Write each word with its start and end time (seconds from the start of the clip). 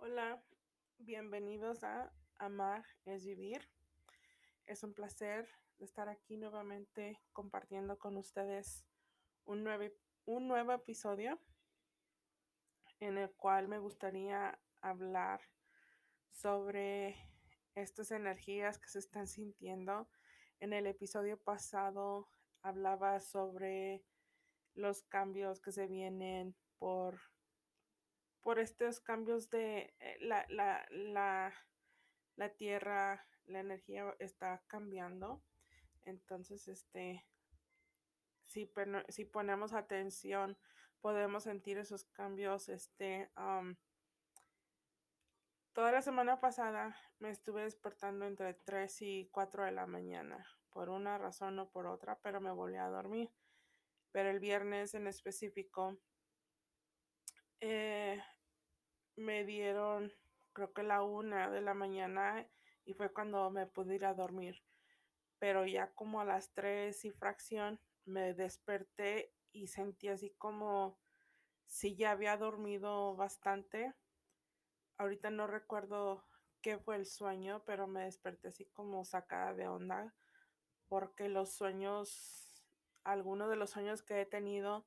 Hola, 0.00 0.40
bienvenidos 0.98 1.82
a 1.82 2.12
Amar 2.38 2.84
es 3.04 3.26
Vivir. 3.26 3.68
Es 4.64 4.84
un 4.84 4.94
placer 4.94 5.48
estar 5.80 6.08
aquí 6.08 6.36
nuevamente 6.36 7.20
compartiendo 7.32 7.98
con 7.98 8.16
ustedes 8.16 8.86
un 9.44 9.64
nuevo, 9.64 9.92
un 10.24 10.46
nuevo 10.46 10.72
episodio 10.72 11.40
en 13.00 13.18
el 13.18 13.32
cual 13.32 13.66
me 13.66 13.80
gustaría 13.80 14.60
hablar 14.80 15.40
sobre 16.30 17.16
estas 17.74 18.12
energías 18.12 18.78
que 18.78 18.88
se 18.88 19.00
están 19.00 19.26
sintiendo. 19.26 20.08
En 20.60 20.72
el 20.72 20.86
episodio 20.86 21.38
pasado 21.38 22.30
hablaba 22.62 23.18
sobre 23.18 24.04
los 24.74 25.02
cambios 25.02 25.60
que 25.60 25.72
se 25.72 25.88
vienen 25.88 26.54
por 26.78 27.18
por 28.48 28.60
estos 28.60 28.98
cambios 29.00 29.50
de 29.50 29.94
eh, 30.00 30.16
la, 30.22 30.46
la, 30.48 30.86
la, 30.88 31.52
la 32.36 32.48
tierra, 32.54 33.26
la 33.44 33.60
energía 33.60 34.16
está 34.20 34.64
cambiando. 34.68 35.42
Entonces, 36.06 36.66
este, 36.66 37.26
si, 38.46 38.72
si 39.10 39.26
ponemos 39.26 39.74
atención, 39.74 40.56
podemos 41.02 41.42
sentir 41.42 41.76
esos 41.76 42.06
cambios. 42.06 42.70
Este, 42.70 43.30
toda 45.74 45.92
la 45.92 46.00
semana 46.00 46.40
pasada 46.40 46.96
me 47.18 47.28
estuve 47.28 47.64
despertando 47.64 48.24
entre 48.24 48.54
3 48.54 49.02
y 49.02 49.28
4 49.30 49.66
de 49.66 49.72
la 49.72 49.86
mañana, 49.86 50.42
por 50.70 50.88
una 50.88 51.18
razón 51.18 51.58
o 51.58 51.68
por 51.68 51.86
otra, 51.86 52.18
pero 52.22 52.40
me 52.40 52.50
volví 52.50 52.76
a 52.76 52.88
dormir. 52.88 53.30
Pero 54.10 54.30
el 54.30 54.40
viernes 54.40 54.94
en 54.94 55.06
específico, 55.06 55.98
eh, 57.60 58.22
me 59.18 59.44
dieron 59.44 60.12
creo 60.52 60.72
que 60.72 60.82
la 60.82 61.02
una 61.02 61.50
de 61.50 61.60
la 61.60 61.74
mañana 61.74 62.48
y 62.84 62.94
fue 62.94 63.12
cuando 63.12 63.50
me 63.50 63.66
pude 63.66 63.94
ir 63.94 64.04
a 64.04 64.14
dormir. 64.14 64.62
Pero 65.38 65.66
ya 65.66 65.92
como 65.94 66.20
a 66.20 66.24
las 66.24 66.52
tres 66.52 67.04
y 67.04 67.10
fracción 67.12 67.80
me 68.04 68.34
desperté 68.34 69.32
y 69.52 69.68
sentí 69.68 70.08
así 70.08 70.30
como 70.38 70.98
si 71.66 71.94
ya 71.94 72.10
había 72.10 72.36
dormido 72.36 73.14
bastante. 73.14 73.94
Ahorita 74.96 75.30
no 75.30 75.46
recuerdo 75.46 76.24
qué 76.60 76.78
fue 76.78 76.96
el 76.96 77.06
sueño, 77.06 77.62
pero 77.64 77.86
me 77.86 78.04
desperté 78.04 78.48
así 78.48 78.64
como 78.66 79.04
sacada 79.04 79.54
de 79.54 79.68
onda 79.68 80.14
porque 80.88 81.28
los 81.28 81.52
sueños, 81.52 82.64
algunos 83.04 83.48
de 83.50 83.56
los 83.56 83.70
sueños 83.70 84.02
que 84.02 84.22
he 84.22 84.26
tenido, 84.26 84.86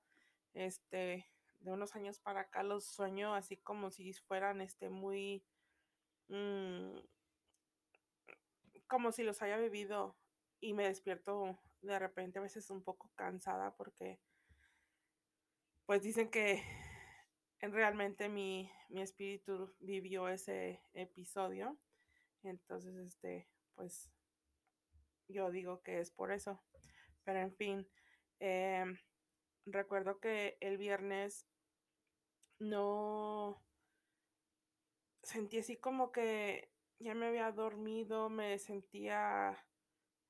este, 0.54 1.31
de 1.62 1.72
unos 1.72 1.96
años 1.96 2.20
para 2.20 2.42
acá 2.42 2.64
los 2.64 2.86
sueño 2.86 3.34
así 3.34 3.58
como 3.58 3.92
si 3.92 4.14
fueran 4.14 4.62
este 4.62 4.90
muy 4.90 5.44
mmm, 6.28 6.98
como 8.88 9.12
si 9.12 9.24
los 9.24 9.42
haya 9.42 9.58
vivido 9.58 10.18
y 10.60 10.74
me 10.74 10.84
despierto 10.88 11.60
de 11.82 11.98
repente 11.98 12.40
a 12.40 12.42
veces 12.42 12.70
un 12.70 12.84
poco 12.84 13.10
cansada 13.16 13.76
porque 13.76 14.20
pues 15.86 16.04
dicen 16.04 16.30
que 16.30 16.64
realmente 17.60 18.30
mi, 18.30 18.72
mi 18.90 19.02
espíritu 19.02 19.74
vivió 19.80 20.28
ese 20.30 20.82
episodio. 20.94 21.78
Entonces 22.44 22.96
este 22.96 23.50
pues 23.76 24.12
yo 25.28 25.52
digo 25.52 25.82
que 25.82 26.00
es 26.00 26.12
por 26.12 26.32
eso. 26.32 26.62
Pero 27.24 27.40
en 27.40 27.56
fin 27.56 27.88
eh, 28.40 28.86
recuerdo 29.66 30.20
que 30.20 30.58
el 30.60 30.78
viernes 30.78 31.46
no 32.60 33.62
sentí 35.24 35.60
así 35.60 35.78
como 35.78 36.12
que 36.12 36.72
ya 37.00 37.16
me 37.16 37.28
había 37.28 37.52
dormido, 37.52 38.30
me 38.30 38.60
sentía, 38.60 39.58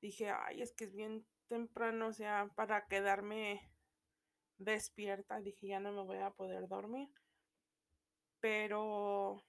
dije, 0.00 0.30
ay, 0.30 0.62
es 0.62 0.72
que 0.72 0.84
es 0.84 0.92
bien 0.94 1.26
temprano, 1.48 2.08
o 2.08 2.12
sea, 2.12 2.50
para 2.54 2.86
quedarme 2.86 3.70
despierta, 4.58 5.40
dije, 5.40 5.68
ya 5.68 5.80
no 5.80 5.92
me 5.92 6.02
voy 6.02 6.18
a 6.18 6.30
poder 6.30 6.68
dormir. 6.68 7.10
Pero 8.40 9.44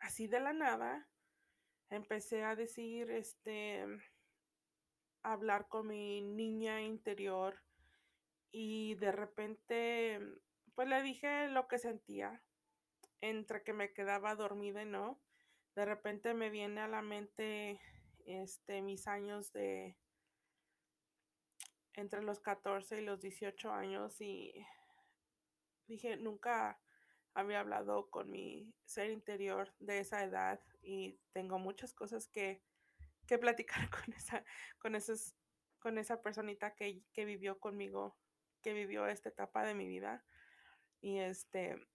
así 0.00 0.26
de 0.26 0.40
la 0.40 0.52
nada, 0.52 1.08
empecé 1.88 2.44
a 2.44 2.54
decir, 2.54 3.10
este, 3.10 3.86
hablar 5.22 5.68
con 5.68 5.88
mi 5.88 6.20
niña 6.20 6.82
interior 6.82 7.58
y 8.56 8.94
de 8.94 9.10
repente 9.10 10.20
pues 10.76 10.86
le 10.86 11.02
dije 11.02 11.48
lo 11.48 11.66
que 11.66 11.80
sentía, 11.80 12.40
entre 13.20 13.64
que 13.64 13.72
me 13.72 13.92
quedaba 13.92 14.36
dormida 14.36 14.82
y 14.82 14.86
no. 14.86 15.20
De 15.74 15.84
repente 15.84 16.34
me 16.34 16.50
viene 16.50 16.80
a 16.80 16.88
la 16.88 17.02
mente 17.02 17.80
este, 18.26 18.80
mis 18.80 19.08
años 19.08 19.52
de 19.52 19.96
entre 21.94 22.22
los 22.22 22.38
14 22.38 23.00
y 23.00 23.04
los 23.04 23.20
18 23.20 23.72
años 23.72 24.20
y 24.20 24.52
dije, 25.88 26.16
nunca 26.16 26.80
había 27.34 27.58
hablado 27.58 28.08
con 28.08 28.30
mi 28.30 28.72
ser 28.84 29.10
interior 29.10 29.74
de 29.80 29.98
esa 29.98 30.22
edad 30.22 30.60
y 30.80 31.18
tengo 31.32 31.58
muchas 31.58 31.92
cosas 31.92 32.28
que, 32.28 32.62
que 33.26 33.38
platicar 33.38 33.90
con 33.90 34.14
esa, 34.14 34.44
con 34.78 34.94
esos, 34.94 35.34
con 35.80 35.98
esa 35.98 36.22
personita 36.22 36.76
que, 36.76 37.02
que 37.12 37.24
vivió 37.24 37.58
conmigo, 37.58 38.16
que 38.64 38.72
vivió 38.72 39.06
esta 39.06 39.28
etapa 39.28 39.62
de 39.64 39.74
mi 39.74 39.86
vida. 39.86 40.24
Y 41.02 41.18
este, 41.18 41.86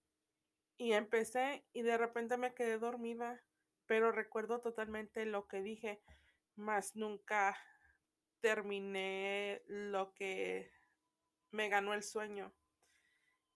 y 0.78 0.94
empecé 0.94 1.66
y 1.74 1.82
de 1.82 1.98
repente 1.98 2.38
me 2.38 2.54
quedé 2.54 2.78
dormida, 2.78 3.44
pero 3.88 4.12
recuerdo 4.12 4.62
totalmente 4.62 5.26
lo 5.26 5.48
que 5.48 5.64
dije, 5.64 6.02
más 6.56 6.96
nunca 6.96 7.58
terminé 8.40 9.64
lo 9.66 10.14
que 10.14 10.72
me 11.52 11.68
ganó 11.70 11.96
el 11.96 12.04
sueño. 12.04 12.54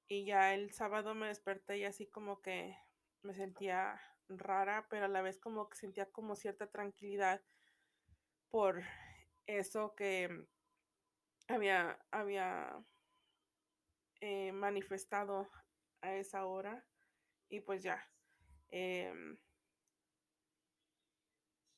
Y 0.07 0.25
ya 0.25 0.55
el 0.55 0.73
sábado 0.73 1.13
me 1.13 1.27
desperté 1.27 1.77
y 1.77 1.85
así 1.85 2.07
como 2.07 2.41
que 2.41 2.75
me 3.21 3.35
sentía 3.35 4.01
rara, 4.27 4.87
pero 4.89 5.05
a 5.05 5.09
la 5.09 5.21
vez 5.21 5.37
como 5.37 5.69
que 5.69 5.77
sentía 5.77 6.11
como 6.11 6.35
cierta 6.35 6.67
tranquilidad 6.67 7.41
por 8.49 8.83
eso 9.47 9.95
que 9.95 10.45
había, 11.47 11.99
había 12.11 12.83
eh, 14.25 14.53
manifestado 14.53 15.49
a 15.99 16.15
esa 16.15 16.45
hora 16.45 16.81
y 17.49 17.59
pues 17.59 17.83
ya. 17.83 18.09
Eh, 18.71 19.13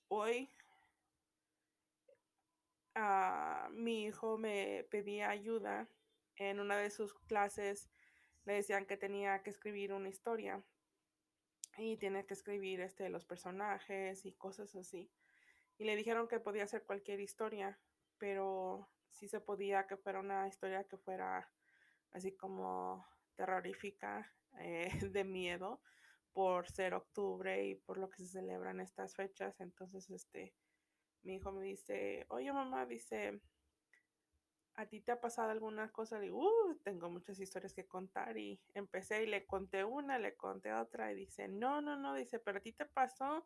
hoy 0.09 0.51
uh, 2.95 3.67
mi 3.71 4.03
hijo 4.03 4.37
me 4.37 4.85
pedía 4.91 5.31
ayuda 5.31 5.89
en 6.35 6.59
una 6.59 6.77
de 6.77 6.91
sus 6.91 7.15
clases. 7.21 7.89
Le 8.43 8.53
decían 8.53 8.85
que 8.85 8.95
tenía 8.95 9.41
que 9.41 9.49
escribir 9.49 9.91
una 9.91 10.09
historia 10.09 10.63
y 11.79 11.97
tiene 11.97 12.27
que 12.27 12.35
escribir 12.35 12.79
este, 12.81 13.09
los 13.09 13.25
personajes 13.25 14.23
y 14.23 14.33
cosas 14.33 14.75
así. 14.75 15.11
Y 15.79 15.85
le 15.85 15.95
dijeron 15.95 16.27
que 16.27 16.39
podía 16.39 16.65
hacer 16.65 16.83
cualquier 16.83 17.21
historia, 17.21 17.79
pero 18.19 18.87
sí 19.09 19.27
se 19.27 19.41
podía 19.41 19.87
que 19.87 19.97
fuera 19.97 20.19
una 20.19 20.47
historia 20.47 20.83
que 20.83 20.97
fuera 20.97 21.51
así 22.15 22.31
como 22.31 23.05
terrorífica, 23.35 24.33
eh, 24.59 24.89
de 25.11 25.23
miedo, 25.25 25.81
por 26.31 26.69
ser 26.69 26.93
octubre 26.93 27.65
y 27.65 27.75
por 27.75 27.97
lo 27.97 28.09
que 28.09 28.23
se 28.23 28.29
celebran 28.29 28.79
estas 28.79 29.15
fechas. 29.15 29.59
Entonces, 29.59 30.09
este, 30.09 30.55
mi 31.23 31.35
hijo 31.35 31.51
me 31.51 31.63
dice, 31.65 32.25
oye 32.29 32.51
mamá, 32.53 32.85
dice, 32.85 33.41
¿a 34.75 34.85
ti 34.85 35.01
te 35.01 35.11
ha 35.11 35.19
pasado 35.19 35.51
alguna 35.51 35.91
cosa? 35.91 36.19
Digo, 36.19 36.39
uh, 36.39 36.75
tengo 36.83 37.09
muchas 37.09 37.39
historias 37.39 37.73
que 37.73 37.85
contar 37.85 38.37
y 38.37 38.61
empecé 38.73 39.23
y 39.23 39.27
le 39.27 39.45
conté 39.45 39.83
una, 39.83 40.17
le 40.17 40.35
conté 40.35 40.73
otra 40.73 41.11
y 41.11 41.15
dice, 41.15 41.49
no, 41.49 41.81
no, 41.81 41.97
no, 41.97 42.13
dice, 42.15 42.39
pero 42.39 42.59
a 42.59 42.61
ti 42.61 42.71
te 42.71 42.85
pasó, 42.85 43.45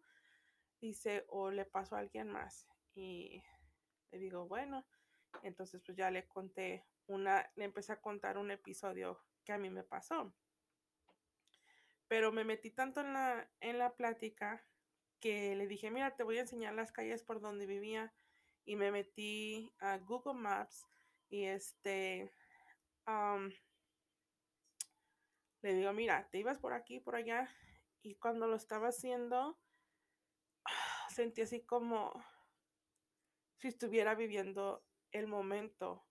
dice, 0.80 1.26
o 1.30 1.50
le 1.50 1.66
pasó 1.66 1.96
a 1.96 2.00
alguien 2.00 2.30
más. 2.30 2.68
Y 2.94 3.44
le 4.12 4.20
digo, 4.20 4.48
bueno, 4.48 4.86
entonces 5.42 5.82
pues 5.84 5.98
ya 5.98 6.12
le 6.12 6.28
conté 6.28 6.86
una, 7.10 7.52
le 7.56 7.66
empecé 7.66 7.92
a 7.92 8.02
contar 8.02 8.38
un 8.38 8.52
episodio 8.52 9.22
que 9.44 9.52
a 9.52 9.58
mí 9.58 9.70
me 9.70 9.84
pasó. 9.84 10.34
Pero 12.08 12.32
me 12.32 12.44
metí 12.44 12.72
tanto 12.72 13.02
en 13.02 13.14
la, 13.14 13.52
en 13.60 13.78
la 13.78 13.96
plática 13.96 14.66
que 15.20 15.56
le 15.56 15.68
dije, 15.68 15.92
mira, 15.92 16.16
te 16.16 16.24
voy 16.24 16.38
a 16.38 16.42
enseñar 16.42 16.74
las 16.74 16.92
calles 16.92 17.24
por 17.24 17.42
donde 17.42 17.66
vivía. 17.66 18.14
Y 18.66 18.76
me 18.76 18.92
metí 18.92 19.74
a 19.80 19.98
Google 19.98 20.40
Maps 20.40 20.88
y 21.30 21.46
este, 21.46 22.32
le 25.62 25.74
digo, 25.74 25.94
mira, 25.94 26.30
te 26.32 26.40
ibas 26.40 26.58
por 26.58 26.74
aquí, 26.74 27.00
por 27.00 27.16
allá. 27.16 27.50
Y 28.02 28.16
cuando 28.16 28.48
lo 28.48 28.56
estaba 28.56 28.90
haciendo, 28.90 29.60
sentí 31.10 31.42
así 31.42 31.66
como 31.66 32.14
si 33.58 33.68
estuviera 33.68 34.16
viviendo 34.16 34.86
el 35.12 35.28
momento. 35.28 36.06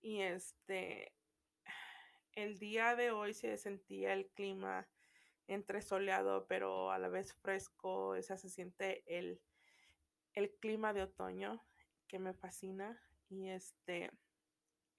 Y 0.00 0.20
este, 0.20 1.12
el 2.32 2.58
día 2.58 2.94
de 2.94 3.10
hoy 3.10 3.34
se 3.34 3.56
sentía 3.56 4.12
el 4.12 4.28
clima 4.28 4.88
entre 5.48 5.82
soleado, 5.82 6.46
pero 6.46 6.90
a 6.90 6.98
la 6.98 7.08
vez 7.08 7.34
fresco, 7.34 8.08
o 8.08 8.22
sea, 8.22 8.36
se 8.36 8.50
siente 8.50 9.04
el, 9.06 9.40
el 10.34 10.54
clima 10.58 10.92
de 10.92 11.02
otoño 11.02 11.64
que 12.08 12.18
me 12.18 12.34
fascina 12.34 13.00
y 13.28 13.48
este, 13.48 14.10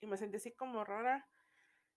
y 0.01 0.07
me 0.07 0.17
sentí 0.17 0.37
así 0.37 0.51
como 0.53 0.83
rara. 0.83 1.29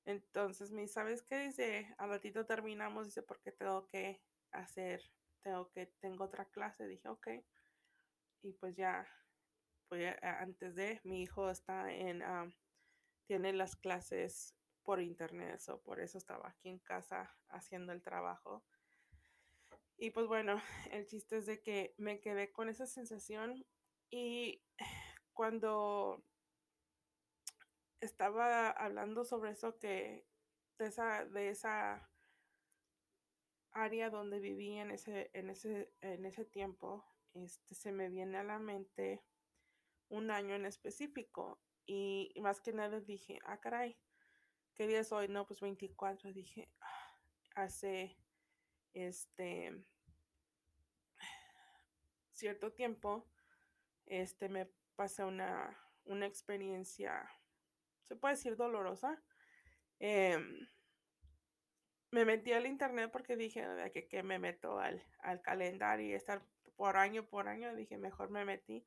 Entonces 0.04 0.72
me 0.72 0.86
¿sabes 0.88 1.22
qué? 1.22 1.38
Dice, 1.38 1.94
al 1.98 2.10
ratito 2.10 2.46
terminamos, 2.46 3.06
dice, 3.06 3.22
porque 3.22 3.52
tengo 3.52 3.86
que 3.86 4.20
hacer, 4.50 5.02
tengo 5.42 5.70
que, 5.70 5.86
tengo 6.00 6.24
otra 6.24 6.46
clase. 6.46 6.86
Dije, 6.86 7.08
ok. 7.08 7.28
Y 8.42 8.52
pues 8.54 8.76
ya, 8.76 9.06
pues 9.88 10.16
antes 10.22 10.74
de, 10.74 11.00
mi 11.04 11.22
hijo 11.22 11.50
está 11.50 11.92
en, 11.92 12.22
tiene 13.30 13.52
las 13.52 13.76
clases 13.76 14.56
por 14.82 15.00
internet, 15.00 15.60
o 15.68 15.80
por 15.80 16.00
eso 16.00 16.18
estaba 16.18 16.48
aquí 16.48 16.68
en 16.68 16.80
casa 16.80 17.32
haciendo 17.48 17.92
el 17.92 18.02
trabajo. 18.02 18.64
Y 19.96 20.10
pues 20.10 20.26
bueno, 20.26 20.56
el 20.90 21.06
chiste 21.06 21.36
es 21.36 21.46
de 21.46 21.62
que 21.62 21.94
me 21.96 22.18
quedé 22.18 22.50
con 22.50 22.68
esa 22.68 22.86
sensación 22.88 23.64
y 24.10 24.64
cuando 25.32 26.24
estaba 28.00 28.70
hablando 28.70 29.24
sobre 29.24 29.52
eso 29.52 29.78
que 29.78 30.26
de 30.78 30.86
esa, 30.86 31.24
de 31.24 31.50
esa 31.50 32.10
área 33.70 34.10
donde 34.10 34.40
viví 34.40 34.76
en 34.76 34.90
ese, 34.90 35.30
en 35.34 35.50
ese, 35.50 35.94
en 36.00 36.26
ese 36.26 36.44
tiempo, 36.44 37.04
este, 37.34 37.76
se 37.76 37.92
me 37.92 38.08
viene 38.08 38.38
a 38.38 38.42
la 38.42 38.58
mente 38.58 39.22
un 40.08 40.32
año 40.32 40.56
en 40.56 40.66
específico 40.66 41.60
y, 41.92 42.32
más 42.40 42.60
que 42.60 42.72
nada 42.72 43.00
dije, 43.00 43.40
ah, 43.44 43.58
caray, 43.58 43.98
¿qué 44.76 44.86
día 44.86 45.00
es 45.00 45.10
hoy? 45.10 45.26
No, 45.26 45.44
pues 45.44 45.60
24. 45.60 46.32
Dije, 46.32 46.70
ah, 46.80 47.18
hace 47.56 48.16
este 48.94 49.84
cierto 52.30 52.72
tiempo, 52.72 53.28
este 54.06 54.48
me 54.48 54.70
pasé 54.94 55.24
una, 55.24 55.76
una 56.04 56.26
experiencia, 56.26 57.28
se 58.06 58.14
puede 58.14 58.36
decir 58.36 58.54
dolorosa. 58.54 59.20
Em, 59.98 60.68
me 62.12 62.24
metí 62.24 62.52
al 62.52 62.66
internet 62.66 63.10
porque 63.10 63.36
dije 63.36 63.66
que, 63.92 64.06
que 64.06 64.22
me 64.22 64.38
meto 64.38 64.78
al, 64.78 65.04
al, 65.18 65.42
calendario 65.42 66.06
y 66.06 66.12
estar 66.12 66.46
por 66.76 66.96
año 66.96 67.26
por 67.26 67.48
año. 67.48 67.74
Dije, 67.74 67.98
mejor 67.98 68.30
me 68.30 68.44
metí 68.44 68.86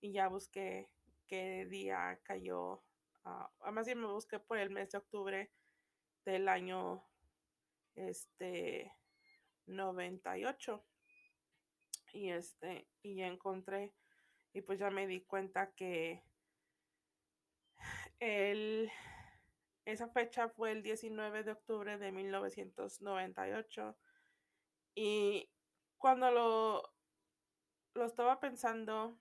y 0.00 0.12
ya 0.12 0.28
busqué 0.28 0.93
qué 1.26 1.66
día 1.66 2.20
cayó. 2.22 2.82
Uh, 3.24 3.46
además, 3.60 3.86
ya 3.86 3.94
me 3.94 4.06
busqué 4.06 4.38
por 4.38 4.58
el 4.58 4.70
mes 4.70 4.90
de 4.90 4.98
octubre 4.98 5.50
del 6.24 6.48
año 6.48 7.04
este 7.94 8.92
98 9.66 10.84
y 12.12 12.30
este 12.30 12.88
y 13.02 13.16
ya 13.16 13.26
encontré 13.26 13.94
y 14.52 14.62
pues 14.62 14.78
ya 14.78 14.90
me 14.90 15.06
di 15.06 15.22
cuenta 15.22 15.72
que 15.72 16.22
el, 18.20 18.90
esa 19.84 20.08
fecha 20.08 20.48
fue 20.48 20.72
el 20.72 20.82
19 20.82 21.42
de 21.42 21.52
octubre 21.52 21.98
de 21.98 22.12
1998 22.12 23.96
y 24.94 25.50
cuando 25.98 26.30
lo 26.30 26.94
lo 27.94 28.04
estaba 28.04 28.40
pensando 28.40 29.18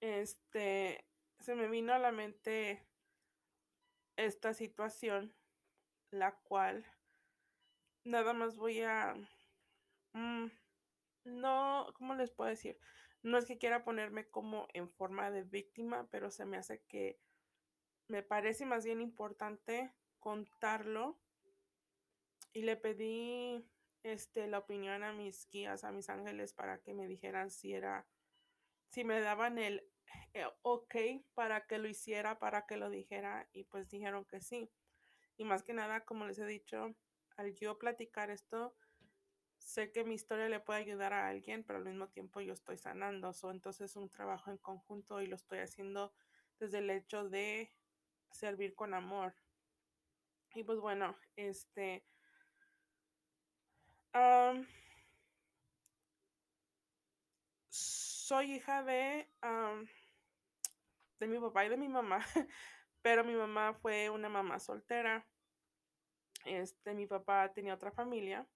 este 0.00 1.04
se 1.40 1.54
me 1.54 1.68
vino 1.68 1.92
a 1.92 1.98
la 1.98 2.12
mente 2.12 2.86
esta 4.16 4.52
situación 4.54 5.34
la 6.10 6.34
cual 6.40 6.84
nada 8.04 8.32
más 8.32 8.56
voy 8.56 8.82
a... 8.82 9.14
Mm, 10.14 10.46
no, 11.24 11.86
¿cómo 11.94 12.14
les 12.14 12.30
puedo 12.30 12.50
decir? 12.50 12.78
No 13.22 13.36
es 13.38 13.44
que 13.44 13.58
quiera 13.58 13.84
ponerme 13.84 14.28
como 14.28 14.66
en 14.72 14.88
forma 14.88 15.30
de 15.30 15.42
víctima, 15.42 16.08
pero 16.10 16.30
se 16.30 16.46
me 16.46 16.56
hace 16.56 16.82
que 16.84 17.20
me 18.08 18.22
parece 18.22 18.64
más 18.64 18.84
bien 18.84 19.00
importante 19.00 19.92
contarlo. 20.18 21.20
Y 22.52 22.62
le 22.62 22.76
pedí 22.76 23.68
este, 24.02 24.46
la 24.46 24.58
opinión 24.58 25.02
a 25.02 25.12
mis 25.12 25.48
guías, 25.50 25.84
a 25.84 25.92
mis 25.92 26.08
ángeles, 26.08 26.54
para 26.54 26.80
que 26.80 26.94
me 26.94 27.06
dijeran 27.06 27.50
si 27.50 27.74
era, 27.74 28.06
si 28.88 29.04
me 29.04 29.20
daban 29.20 29.58
el 29.58 29.86
eh, 30.34 30.46
ok 30.62 30.96
para 31.34 31.66
que 31.66 31.78
lo 31.78 31.88
hiciera, 31.88 32.38
para 32.38 32.66
que 32.66 32.76
lo 32.76 32.90
dijera, 32.90 33.48
y 33.52 33.64
pues 33.64 33.88
dijeron 33.88 34.24
que 34.24 34.40
sí. 34.40 34.70
Y 35.36 35.44
más 35.44 35.62
que 35.62 35.72
nada, 35.72 36.04
como 36.04 36.26
les 36.26 36.38
he 36.38 36.46
dicho, 36.46 36.94
al 37.36 37.54
yo 37.54 37.78
platicar 37.78 38.30
esto, 38.30 38.76
sé 39.58 39.92
que 39.92 40.04
mi 40.04 40.14
historia 40.14 40.48
le 40.48 40.60
puede 40.60 40.80
ayudar 40.80 41.12
a 41.12 41.28
alguien, 41.28 41.62
pero 41.64 41.78
al 41.78 41.84
mismo 41.84 42.08
tiempo 42.08 42.40
yo 42.40 42.52
estoy 42.52 42.78
sanando. 42.78 43.32
So, 43.32 43.50
entonces 43.50 43.90
es 43.90 43.96
un 43.96 44.08
trabajo 44.08 44.50
en 44.50 44.58
conjunto 44.58 45.20
y 45.20 45.26
lo 45.26 45.36
estoy 45.36 45.58
haciendo 45.58 46.12
desde 46.58 46.78
el 46.78 46.90
hecho 46.90 47.28
de 47.28 47.72
servir 48.32 48.74
con 48.74 48.94
amor. 48.94 49.34
Y 50.54 50.64
pues 50.64 50.80
bueno, 50.80 51.16
este... 51.36 52.04
soy 58.28 58.56
hija 58.56 58.82
de, 58.82 59.26
de 61.18 61.26
mi 61.26 61.38
papá 61.38 61.64
y 61.64 61.70
de 61.70 61.78
mi 61.78 61.88
mamá, 61.88 62.20
pero 63.02 63.24
mi 63.24 63.34
mamá 63.34 63.72
fue 63.72 64.10
una 64.10 64.28
mamá 64.28 64.58
soltera 64.58 65.26
este, 66.44 66.94
mi 66.94 67.06
papá 67.06 67.52
tenía 67.52 67.74
otra 67.74 67.90
familia 67.90 68.46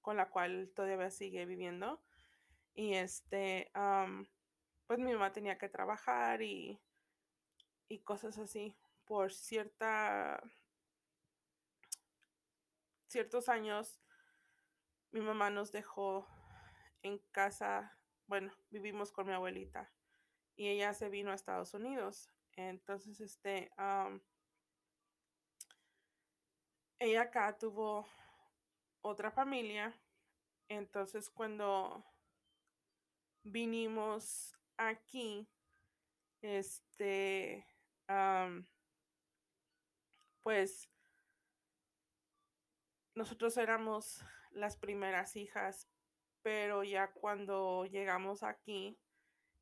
con 0.00 0.16
la 0.16 0.30
cual 0.30 0.72
todavía 0.74 1.10
sigue 1.10 1.46
viviendo. 1.46 2.02
Y 2.74 2.94
este, 2.94 3.70
pues 4.86 4.98
mi 4.98 5.12
mamá 5.12 5.32
tenía 5.32 5.58
que 5.58 5.68
trabajar 5.68 6.42
y, 6.42 6.80
y 7.88 7.98
cosas 8.00 8.38
así. 8.38 8.76
Por 9.04 9.32
cierta, 9.32 10.40
ciertos 13.08 13.48
años, 13.48 14.00
mi 15.10 15.20
mamá 15.20 15.50
nos 15.50 15.72
dejó 15.72 16.26
en 17.02 17.18
casa, 17.32 17.99
bueno, 18.30 18.52
vivimos 18.70 19.10
con 19.10 19.26
mi 19.26 19.32
abuelita 19.32 19.92
y 20.54 20.68
ella 20.68 20.94
se 20.94 21.08
vino 21.08 21.32
a 21.32 21.34
Estados 21.34 21.74
Unidos. 21.74 22.30
Entonces, 22.52 23.20
este, 23.20 23.72
ella 27.00 27.22
acá 27.22 27.58
tuvo 27.58 28.06
otra 29.00 29.32
familia. 29.32 30.00
Entonces 30.68 31.28
cuando 31.28 32.04
vinimos 33.42 34.56
aquí, 34.76 35.48
este, 36.40 37.66
pues 40.44 40.88
nosotros 43.16 43.56
éramos 43.56 44.24
las 44.52 44.76
primeras 44.76 45.34
hijas, 45.34 45.88
pero 46.42 46.84
ya 46.84 47.12
cuando 47.12 47.84
llegamos 47.86 48.42
aquí, 48.42 48.98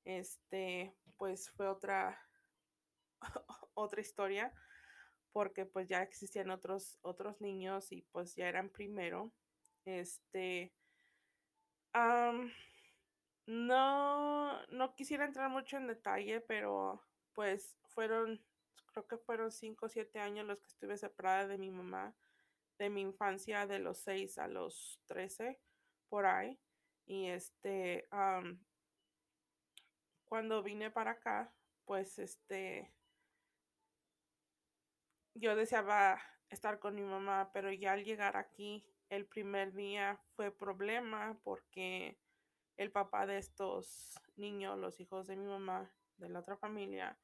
este, 0.05 0.95
pues 1.17 1.51
fue 1.51 1.69
otra, 1.69 2.21
otra 3.75 4.01
historia 4.01 4.53
porque 5.33 5.67
pues 5.67 5.89
ya 5.89 6.03
existían 6.03 6.51
otros, 6.51 6.99
otros 7.03 7.41
niños 7.41 7.93
y 7.93 8.03
pues 8.11 8.35
ya 8.35 8.49
eran 8.49 8.71
primero. 8.71 9.33
Este, 9.85 10.73
no, 13.47 14.67
no 14.67 14.95
quisiera 14.95 15.25
entrar 15.25 15.49
mucho 15.51 15.77
en 15.77 15.87
detalle, 15.87 16.41
pero 16.41 17.03
pues 17.35 17.77
fueron, 17.85 18.45
creo 18.93 19.07
que 19.07 19.17
fueron 19.19 19.51
5 19.51 19.87
o 19.87 19.89
7 19.89 20.19
años 20.19 20.47
los 20.47 20.59
que 20.59 20.67
estuve 20.67 20.97
separada 20.97 21.47
de 21.47 21.59
mi 21.59 21.71
mamá, 21.71 22.15
de 22.79 22.91
mi 22.91 23.01
infancia, 23.01 23.67
de 23.67 23.79
los 23.79 23.99
6 24.01 24.39
a 24.39 24.49
los 24.49 25.01
13, 25.07 25.59
por 26.09 26.27
ahí. 26.27 26.59
Y 27.09 27.29
este, 27.29 28.07
cuando 30.27 30.63
vine 30.63 30.91
para 30.91 31.13
acá, 31.13 31.51
pues 31.87 32.19
este, 32.19 32.93
yo 35.33 35.57
deseaba 35.57 36.21
estar 36.51 36.79
con 36.79 36.95
mi 36.95 37.03
mamá, 37.03 37.51
pero 37.55 37.73
ya 37.73 37.93
al 37.93 38.05
llegar 38.05 38.37
aquí 38.37 38.85
el 39.09 39.25
primer 39.25 39.73
día 39.73 40.21
fue 40.37 40.51
problema 40.51 41.41
porque 41.45 42.21
el 42.77 42.93
papá 42.93 43.27
de 43.27 43.39
estos 43.39 44.15
niños, 44.37 44.79
los 44.79 45.01
hijos 45.01 45.27
de 45.27 45.37
mi 45.37 45.47
mamá, 45.47 45.91
de 46.19 46.29
la 46.29 46.41
otra 46.41 46.59
familia, 46.59 47.19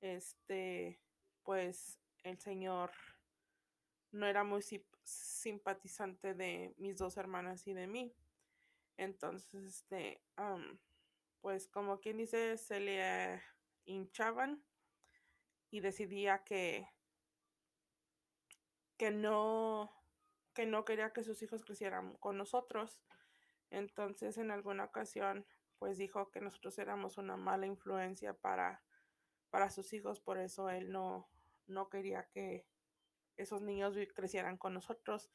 este, 0.00 1.02
pues 1.42 2.00
el 2.22 2.38
señor 2.38 2.92
no 4.10 4.26
era 4.26 4.42
muy 4.42 4.62
simpatizante 5.04 6.32
de 6.32 6.74
mis 6.78 6.96
dos 6.96 7.18
hermanas 7.18 7.66
y 7.66 7.74
de 7.74 7.86
mí. 7.86 8.14
Entonces, 8.98 9.64
este, 9.64 10.20
pues 11.40 11.68
como 11.68 12.00
quien 12.00 12.18
dice, 12.18 12.58
se 12.58 12.80
le 12.80 13.42
hinchaban 13.86 14.62
y 15.70 15.80
decidía 15.80 16.44
que 16.44 16.86
que 18.98 19.12
no, 19.12 19.92
que 20.52 20.66
no 20.66 20.84
quería 20.84 21.12
que 21.12 21.22
sus 21.22 21.40
hijos 21.42 21.64
crecieran 21.64 22.16
con 22.16 22.36
nosotros. 22.36 23.00
Entonces 23.70 24.36
en 24.36 24.50
alguna 24.50 24.84
ocasión 24.84 25.46
pues 25.78 25.96
dijo 25.96 26.30
que 26.32 26.40
nosotros 26.40 26.76
éramos 26.78 27.16
una 27.18 27.36
mala 27.36 27.66
influencia 27.66 28.34
para, 28.34 28.82
para 29.50 29.70
sus 29.70 29.92
hijos, 29.92 30.20
por 30.20 30.38
eso 30.38 30.68
él 30.70 30.90
no, 30.90 31.30
no 31.68 31.88
quería 31.88 32.24
que 32.32 32.66
esos 33.36 33.62
niños 33.62 33.96
crecieran 34.12 34.56
con 34.56 34.74
nosotros, 34.74 35.30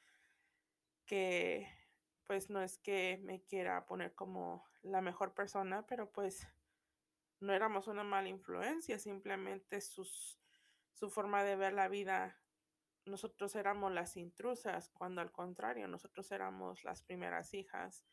que 1.06 1.66
pues 2.26 2.50
no 2.50 2.62
es 2.62 2.78
que 2.78 3.20
me 3.24 3.44
quiera 3.44 3.86
poner 3.86 4.14
como 4.16 4.66
la 4.82 5.02
mejor 5.02 5.34
persona, 5.34 5.86
pero 5.86 6.12
pues 6.12 6.48
no 7.40 7.54
éramos 7.54 7.88
una 7.88 8.04
mala 8.04 8.30
influencia, 8.30 8.98
simplemente 8.98 9.82
sus, 9.82 10.40
su 10.94 11.10
forma 11.10 11.44
de 11.44 11.56
ver 11.56 11.74
la 11.74 11.88
vida, 11.88 12.40
nosotros 13.06 13.56
éramos 13.56 13.92
las 13.92 14.16
intrusas, 14.16 14.90
cuando 14.92 15.22
al 15.22 15.32
contrario, 15.32 15.88
nosotros 15.88 16.32
éramos 16.32 16.84
las 16.84 17.04
primeras 17.04 17.54
hijas. 17.54 18.06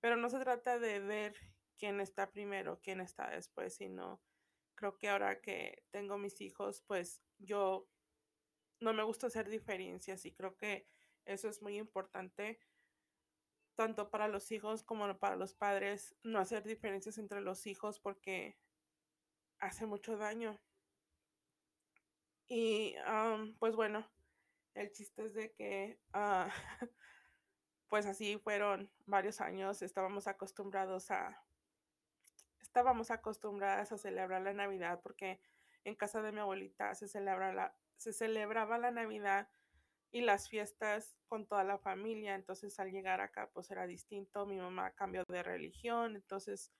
Pero 0.00 0.16
no 0.16 0.28
se 0.28 0.40
trata 0.40 0.78
de 0.78 0.98
ver 0.98 1.36
quién 1.78 2.00
está 2.00 2.30
primero, 2.30 2.80
quién 2.82 3.00
está 3.00 3.30
después, 3.30 3.76
sino 3.76 4.20
creo 4.74 4.98
que 4.98 5.08
ahora 5.08 5.40
que 5.40 5.84
tengo 5.90 6.18
mis 6.18 6.40
hijos, 6.40 6.82
pues 6.86 7.22
yo 7.38 7.88
no 8.80 8.92
me 8.92 9.02
gusta 9.02 9.28
hacer 9.28 9.48
diferencias 9.48 10.24
y 10.26 10.32
creo 10.32 10.56
que 10.56 10.86
eso 11.24 11.48
es 11.48 11.62
muy 11.62 11.78
importante 11.78 12.58
tanto 13.74 14.10
para 14.10 14.28
los 14.28 14.50
hijos 14.52 14.82
como 14.82 15.18
para 15.18 15.36
los 15.36 15.54
padres, 15.54 16.14
no 16.22 16.38
hacer 16.38 16.62
diferencias 16.64 17.18
entre 17.18 17.40
los 17.40 17.66
hijos 17.66 17.98
porque 18.00 18.56
hace 19.58 19.86
mucho 19.86 20.16
daño. 20.16 20.58
Y 22.46 22.94
pues 23.58 23.74
bueno, 23.74 24.06
el 24.74 24.92
chiste 24.92 25.26
es 25.26 25.34
de 25.34 25.52
que 25.52 25.98
ah, 26.12 26.50
pues 27.88 28.06
así 28.06 28.38
fueron 28.38 28.90
varios 29.06 29.40
años, 29.40 29.82
estábamos 29.82 30.26
acostumbrados 30.26 31.10
a, 31.10 31.44
estábamos 32.60 33.10
acostumbradas 33.10 33.92
a 33.92 33.98
celebrar 33.98 34.42
la 34.42 34.52
Navidad 34.52 35.00
porque 35.02 35.40
en 35.84 35.94
casa 35.94 36.22
de 36.22 36.32
mi 36.32 36.40
abuelita 36.40 36.94
se, 36.94 37.08
celebra 37.08 37.52
la, 37.52 37.76
se 37.96 38.12
celebraba 38.12 38.78
la 38.78 38.90
Navidad 38.90 39.48
y 40.14 40.20
las 40.20 40.48
fiestas 40.48 41.18
con 41.26 41.44
toda 41.44 41.64
la 41.64 41.76
familia. 41.76 42.36
Entonces 42.36 42.78
al 42.78 42.92
llegar 42.92 43.20
acá 43.20 43.50
pues 43.52 43.68
era 43.72 43.84
distinto. 43.84 44.46
Mi 44.46 44.56
mamá 44.56 44.92
cambió 44.92 45.24
de 45.26 45.42
religión. 45.42 46.14
Entonces 46.14 46.72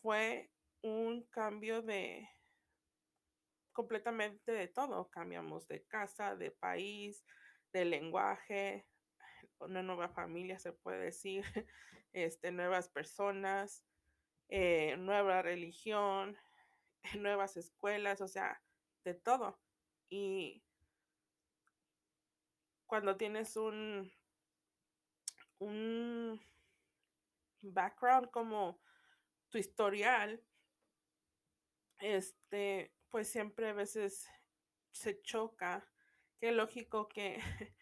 fue 0.00 0.50
un 0.80 1.22
cambio 1.24 1.82
de 1.82 2.26
completamente 3.72 4.52
de 4.52 4.68
todo. 4.68 5.10
Cambiamos 5.10 5.68
de 5.68 5.84
casa, 5.84 6.34
de 6.34 6.50
país, 6.50 7.26
de 7.74 7.84
lenguaje, 7.84 8.86
una 9.58 9.82
nueva 9.82 10.08
familia 10.08 10.58
se 10.58 10.72
puede 10.72 11.04
decir, 11.04 11.44
este, 12.14 12.52
nuevas 12.52 12.88
personas, 12.88 13.84
eh, 14.48 14.96
nueva 14.96 15.42
religión, 15.42 16.38
nuevas 17.20 17.58
escuelas, 17.58 18.22
o 18.22 18.28
sea, 18.28 18.62
de 19.04 19.12
todo. 19.12 19.60
Y 20.08 20.64
cuando 22.92 23.16
tienes 23.16 23.56
un, 23.56 24.12
un 25.60 26.38
background 27.62 28.30
como 28.30 28.82
tu 29.48 29.56
historial, 29.56 30.44
este, 32.00 32.94
pues 33.08 33.30
siempre 33.30 33.70
a 33.70 33.72
veces 33.72 34.28
se 34.90 35.22
choca. 35.22 35.90
Qué 36.38 36.52
lógico 36.52 37.08
que 37.08 37.40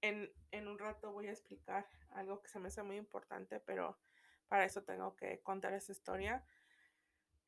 en, 0.00 0.32
en, 0.52 0.68
un 0.68 0.78
rato 0.78 1.10
voy 1.10 1.26
a 1.26 1.32
explicar 1.32 1.88
algo 2.10 2.40
que 2.40 2.48
se 2.48 2.60
me 2.60 2.68
hace 2.68 2.84
muy 2.84 2.98
importante, 2.98 3.58
pero 3.58 3.98
para 4.46 4.64
eso 4.64 4.84
tengo 4.84 5.16
que 5.16 5.42
contar 5.42 5.72
esa 5.72 5.90
historia. 5.90 6.46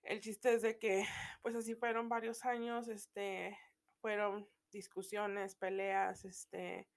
El 0.02 0.20
chiste 0.20 0.52
es 0.52 0.62
de 0.62 0.80
que, 0.80 1.06
pues 1.42 1.54
así 1.54 1.76
fueron 1.76 2.08
varios 2.08 2.44
años, 2.44 2.88
este, 2.88 3.56
fueron 4.00 4.50
discusiones, 4.72 5.54
peleas, 5.54 6.24
este, 6.24 6.88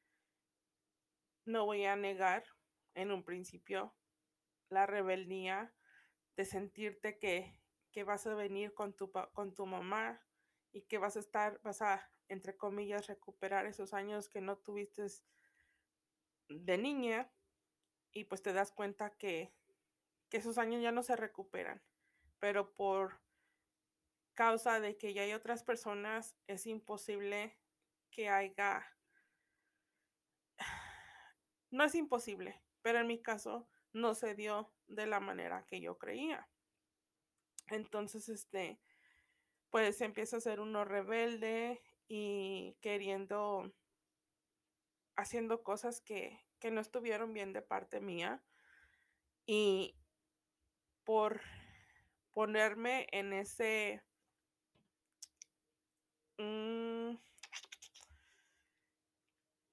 no 1.48 1.66
voy 1.66 1.86
a 1.86 1.96
negar 1.96 2.44
en 2.94 3.12
un 3.12 3.24
principio 3.24 3.96
la 4.70 4.86
rebeldía 4.86 5.74
de 6.36 6.46
sentirte 6.46 7.18
que, 7.18 7.60
que 7.92 8.04
vas 8.04 8.28
a 8.28 8.36
venir 8.36 8.74
con 8.74 8.94
tu, 8.94 9.12
con 9.12 9.56
tu 9.56 9.66
mamá 9.66 10.22
y 10.72 10.84
que 10.84 10.98
vas 10.98 11.16
a 11.16 11.20
estar, 11.20 11.60
vas 11.64 11.82
a, 11.82 12.12
entre 12.28 12.58
comillas, 12.58 13.08
recuperar 13.08 13.66
esos 13.66 13.94
años 13.94 14.30
que 14.30 14.42
no 14.42 14.58
tuviste 14.58 15.08
de 16.50 16.78
niña 16.78 17.32
y 18.12 18.26
pues 18.26 18.42
te 18.42 18.54
das 18.54 18.72
cuenta 18.72 19.16
que, 19.18 19.56
que 20.30 20.38
esos 20.38 20.58
años 20.58 20.82
ya 20.82 20.92
no 20.92 21.04
se 21.04 21.16
recuperan, 21.16 21.84
pero 22.40 22.74
por 22.76 23.22
causa 24.34 24.80
de 24.80 24.98
que 24.98 25.14
ya 25.14 25.24
hay 25.24 25.34
otras 25.34 25.64
personas 25.64 26.38
es 26.48 26.68
imposible 26.68 27.58
que 28.12 28.30
haya 28.30 28.86
no 31.72 31.84
es 31.84 31.96
imposible, 31.96 32.62
pero 32.82 33.00
en 33.00 33.08
mi 33.08 33.22
caso 33.22 33.68
no 33.94 34.16
se 34.16 34.36
dio 34.36 34.72
de 34.88 35.08
la 35.08 35.20
manera 35.20 35.66
que 35.66 35.82
yo 35.82 35.98
creía. 35.98 36.48
Entonces, 37.68 38.30
este, 38.30 38.80
pues 39.70 40.00
empieza 40.02 40.38
a 40.38 40.42
ser 40.42 40.60
uno 40.60 40.86
rebelde 40.86 41.82
y 42.08 42.78
queriendo, 42.82 43.74
haciendo 45.16 45.64
cosas 45.64 46.02
que, 46.02 46.40
que 46.60 46.72
no 46.72 46.82
estuvieron 46.82 47.34
bien 47.34 47.54
de 47.54 47.62
parte 47.62 48.00
mía. 48.00 48.44
Y 49.46 49.96
por 51.04 51.42
ponerme 52.32 53.08
en 53.12 53.34
ese... 53.34 54.04
Mm, 56.38 57.16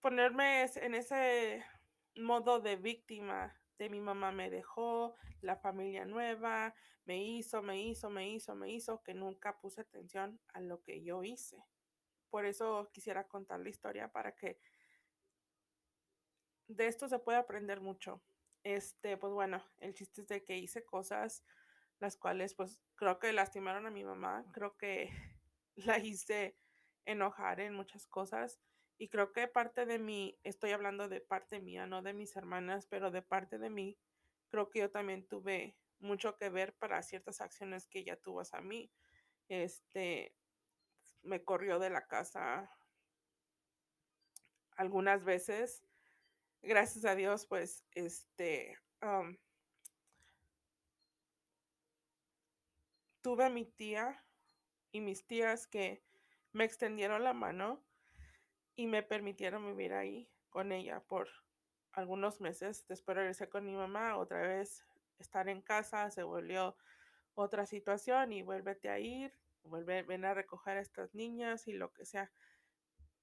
ponerme 0.01 0.63
en 0.63 0.95
ese 0.95 1.65
modo 2.17 2.61
de 2.61 2.77
víctima 2.77 3.55
de 3.79 3.89
mi 3.89 4.01
mamá 4.01 4.33
me 4.33 4.51
dejó, 4.51 5.17
la 5.41 5.57
familia 5.57 6.05
nueva, 6.05 6.75
me 7.05 7.23
hizo, 7.23 7.63
me 7.63 7.81
hizo, 7.83 8.09
me 8.11 8.29
hizo, 8.31 8.55
me 8.55 8.71
hizo, 8.71 9.03
que 9.03 9.15
nunca 9.15 9.59
puse 9.59 9.81
atención 9.81 10.41
a 10.53 10.61
lo 10.61 10.83
que 10.83 11.03
yo 11.03 11.23
hice. 11.25 11.65
Por 12.31 12.47
eso 12.47 12.91
quisiera 12.93 13.29
contar 13.29 13.61
la 13.61 13.69
historia 13.69 14.11
para 14.11 14.35
que 14.35 14.59
de 16.69 16.87
esto 16.87 17.09
se 17.09 17.19
pueda 17.19 17.39
aprender 17.39 17.81
mucho. 17.81 18.23
Este, 18.63 19.17
pues 19.17 19.33
bueno, 19.33 19.63
el 19.79 19.95
chiste 19.95 20.23
es 20.23 20.29
de 20.29 20.43
que 20.43 20.57
hice 20.57 20.85
cosas 20.85 21.45
las 21.99 22.17
cuales 22.17 22.55
pues 22.55 22.81
creo 22.97 23.19
que 23.19 23.33
lastimaron 23.33 23.87
a 23.87 23.91
mi 23.91 24.05
mamá, 24.05 24.45
creo 24.53 24.77
que 24.77 25.11
la 25.77 25.99
hice 25.99 26.57
enojar 27.05 27.61
en 27.61 27.75
muchas 27.75 28.07
cosas 28.07 28.61
y 28.99 29.09
creo 29.09 29.33
que 29.33 29.49
parte 29.49 29.87
de 29.87 29.99
mí, 29.99 30.39
estoy 30.45 30.71
hablando 30.71 31.09
de 31.09 31.21
parte 31.21 31.61
mía, 31.61 31.87
no 31.87 32.03
de 32.03 32.13
mis 32.13 32.37
hermanas, 32.37 32.87
pero 32.87 33.11
de 33.11 33.23
parte 33.23 33.59
de 33.59 33.71
mí, 33.71 33.99
creo 34.49 34.71
que 34.71 34.81
yo 34.81 34.91
también 34.91 35.27
tuve 35.27 35.77
mucho 35.99 36.37
que 36.37 36.49
ver 36.49 36.75
para 36.77 37.03
ciertas 37.03 37.41
acciones 37.41 37.89
que 37.89 38.01
ella 38.01 38.21
tuvo 38.21 38.41
hacia 38.41 38.61
mí. 38.61 38.93
Este, 39.49 40.37
me 41.23 41.43
corrió 41.43 41.79
de 41.79 41.91
la 41.91 42.07
casa 42.07 42.71
algunas 44.77 45.25
veces. 45.25 45.85
Gracias 46.63 47.05
a 47.05 47.15
Dios, 47.15 47.47
pues, 47.47 47.85
este, 47.93 48.79
tuve 53.21 53.45
a 53.45 53.51
mi 53.51 53.65
tía 53.65 54.25
y 54.93 55.01
mis 55.01 55.27
tías 55.27 55.67
que 55.67 56.05
me 56.53 56.65
extendieron 56.65 57.25
la 57.25 57.33
mano 57.33 57.85
y 58.77 58.87
me 58.87 59.03
permitieron 59.03 59.67
vivir 59.67 59.93
ahí 59.93 60.29
con 60.51 60.73
ella 60.73 61.01
por 61.01 61.29
algunos 61.93 62.41
meses. 62.41 62.87
Después 62.89 63.17
regresé 63.17 63.49
con 63.49 63.65
mi 63.65 63.75
mamá, 63.75 64.17
otra 64.17 64.41
vez 64.43 64.85
estar 65.19 65.49
en 65.49 65.63
casa, 65.63 66.11
se 66.11 66.23
volvió 66.23 66.77
otra 67.35 67.67
situación 67.67 68.33
y 68.33 68.43
vuélvete 68.43 68.89
a 68.89 68.99
ir, 68.99 69.33
vuelve, 69.63 70.03
ven 70.03 70.25
a 70.25 70.35
recoger 70.35 70.77
a 70.77 70.81
estas 70.81 71.15
niñas 71.15 71.67
y 71.69 71.73
lo 71.73 71.93
que 71.93 72.05
sea. 72.05 72.31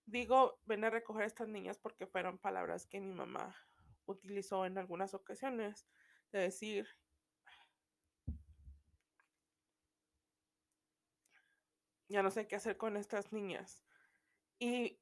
Digo, 0.05 0.60
ven 0.65 0.84
a 0.84 0.89
recoger 0.89 1.24
a 1.24 1.27
estas 1.27 1.48
niñas 1.48 1.77
porque 1.77 2.08
fueron 2.08 2.38
palabras 2.38 2.86
que 2.86 3.00
mi 3.00 3.13
mamá 3.13 3.55
utilizó 4.05 4.65
en 4.65 4.77
algunas 4.77 5.13
ocasiones, 5.13 5.88
de 6.31 6.39
decir, 6.39 6.88
ya 12.10 12.24
no 12.24 12.31
sé 12.31 12.48
qué 12.48 12.55
hacer 12.55 12.77
con 12.77 12.98
estas 12.98 13.31
niñas. 13.31 13.84
Y 14.60 15.00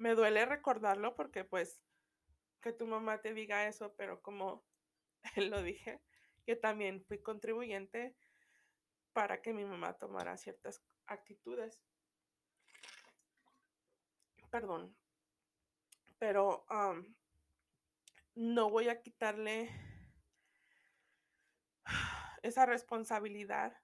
me 0.00 0.14
duele 0.14 0.46
recordarlo 0.46 1.14
porque 1.14 1.44
pues 1.44 1.78
que 2.62 2.72
tu 2.72 2.86
mamá 2.86 3.20
te 3.20 3.34
diga 3.34 3.68
eso, 3.68 3.94
pero 3.96 4.22
como 4.22 4.64
lo 5.36 5.62
dije, 5.62 6.00
yo 6.46 6.58
también 6.58 7.04
fui 7.04 7.22
contribuyente 7.22 8.16
para 9.12 9.42
que 9.42 9.52
mi 9.52 9.64
mamá 9.64 9.98
tomara 9.98 10.38
ciertas 10.38 10.82
actitudes. 11.04 11.82
Perdón. 14.50 14.96
Pero 16.18 16.64
no 18.34 18.70
voy 18.70 18.88
a 18.88 19.02
quitarle 19.02 19.68
esa 22.42 22.64
responsabilidad 22.64 23.76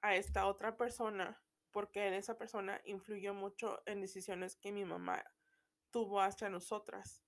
a 0.00 0.16
esta 0.16 0.46
otra 0.46 0.78
persona 0.78 1.38
porque 1.70 2.06
en 2.06 2.14
esa 2.14 2.38
persona 2.38 2.80
influyó 2.84 3.34
mucho 3.34 3.82
en 3.84 4.00
decisiones 4.00 4.56
que 4.56 4.72
mi 4.72 4.86
mamá 4.86 5.22
tuvo 5.90 6.20
hacia 6.20 6.48
nosotras. 6.48 7.22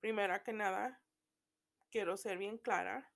Primera 0.00 0.42
que 0.42 0.52
nada, 0.52 1.02
quiero 1.90 2.16
ser 2.16 2.38
bien 2.38 2.58
clara. 2.58 3.12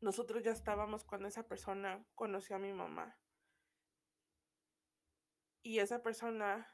Nosotros 0.00 0.42
ya 0.42 0.52
estábamos 0.52 1.04
cuando 1.04 1.28
esa 1.28 1.48
persona 1.48 2.04
conoció 2.14 2.56
a 2.56 2.58
mi 2.58 2.72
mamá. 2.72 3.18
Y 5.62 5.78
esa 5.78 6.02
persona 6.02 6.70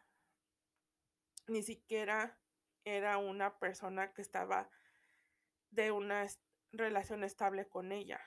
ni 1.47 1.63
siquiera 1.63 2.41
era 2.85 3.19
una 3.19 3.59
persona 3.59 4.13
que 4.13 4.23
estaba 4.23 4.71
de 5.71 5.93
una 5.93 6.27
relación 6.73 7.23
estable 7.23 7.69
con 7.69 7.93
ella. 7.93 8.21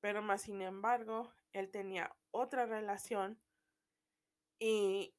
Pero 0.00 0.22
más 0.22 0.42
sin 0.42 0.62
embargo, 0.62 1.34
él 1.52 1.70
tenía 1.70 2.16
otra 2.30 2.66
relación 2.66 3.42
y 4.60 5.17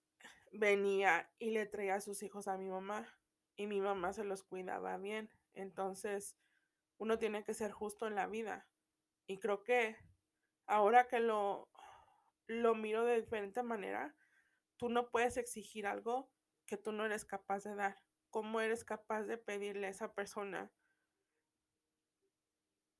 venía 0.51 1.31
y 1.39 1.51
le 1.51 1.65
traía 1.65 1.95
a 1.95 2.01
sus 2.01 2.23
hijos 2.23 2.47
a 2.47 2.57
mi 2.57 2.69
mamá 2.69 3.07
y 3.55 3.67
mi 3.67 3.81
mamá 3.81 4.13
se 4.13 4.23
los 4.23 4.43
cuidaba 4.43 4.97
bien. 4.97 5.29
Entonces, 5.53 6.37
uno 6.97 7.17
tiene 7.17 7.43
que 7.43 7.53
ser 7.53 7.71
justo 7.71 8.07
en 8.07 8.15
la 8.15 8.27
vida. 8.27 8.67
Y 9.27 9.39
creo 9.39 9.63
que 9.63 9.97
ahora 10.65 11.07
que 11.07 11.19
lo, 11.19 11.69
lo 12.47 12.75
miro 12.75 13.05
de 13.05 13.21
diferente 13.21 13.63
manera, 13.63 14.15
tú 14.77 14.89
no 14.89 15.09
puedes 15.09 15.37
exigir 15.37 15.87
algo 15.87 16.31
que 16.65 16.77
tú 16.77 16.91
no 16.91 17.05
eres 17.05 17.25
capaz 17.25 17.63
de 17.63 17.75
dar. 17.75 17.97
¿Cómo 18.29 18.61
eres 18.61 18.85
capaz 18.85 19.23
de 19.23 19.37
pedirle 19.37 19.87
a 19.87 19.89
esa 19.89 20.13
persona 20.13 20.71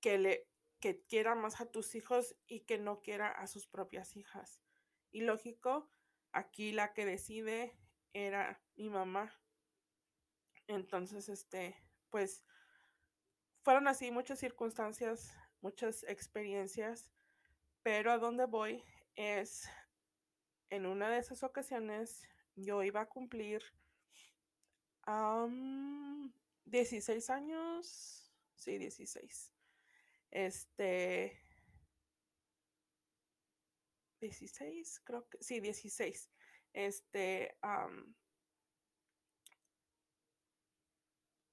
que 0.02 0.18
le 0.18 0.48
que 0.80 1.04
quiera 1.04 1.36
más 1.36 1.60
a 1.60 1.70
tus 1.70 1.94
hijos 1.94 2.38
y 2.48 2.62
que 2.62 2.78
no 2.78 3.02
quiera 3.02 3.30
a 3.30 3.48
sus 3.48 3.68
propias 3.68 4.16
hijas? 4.16 4.62
Y 5.12 5.22
lógico, 5.22 5.90
aquí 6.32 6.72
la 6.72 6.94
que 6.94 7.06
decide 7.06 7.78
era 8.14 8.62
mi 8.76 8.90
mamá. 8.90 9.34
Entonces, 10.68 11.30
este, 11.30 11.76
pues 12.10 12.44
fueron 13.62 13.88
así 13.88 14.12
muchas 14.12 14.40
circunstancias, 14.40 15.36
muchas 15.62 16.04
experiencias, 16.04 17.12
pero 17.84 18.12
a 18.12 18.18
dónde 18.18 18.46
voy 18.46 18.84
es 19.16 19.70
en 20.70 20.86
una 20.86 21.10
de 21.10 21.20
esas 21.20 21.44
ocasiones 21.44 22.28
yo 22.56 22.84
iba 22.84 23.02
a 23.02 23.10
cumplir 23.10 23.64
16 26.66 27.30
años, 27.30 28.32
sí, 28.56 28.78
16. 28.78 29.54
Este, 30.30 31.42
16, 34.20 35.02
creo 35.04 35.28
que, 35.30 35.38
sí, 35.42 35.60
16. 35.60 36.30
Este, 36.74 37.58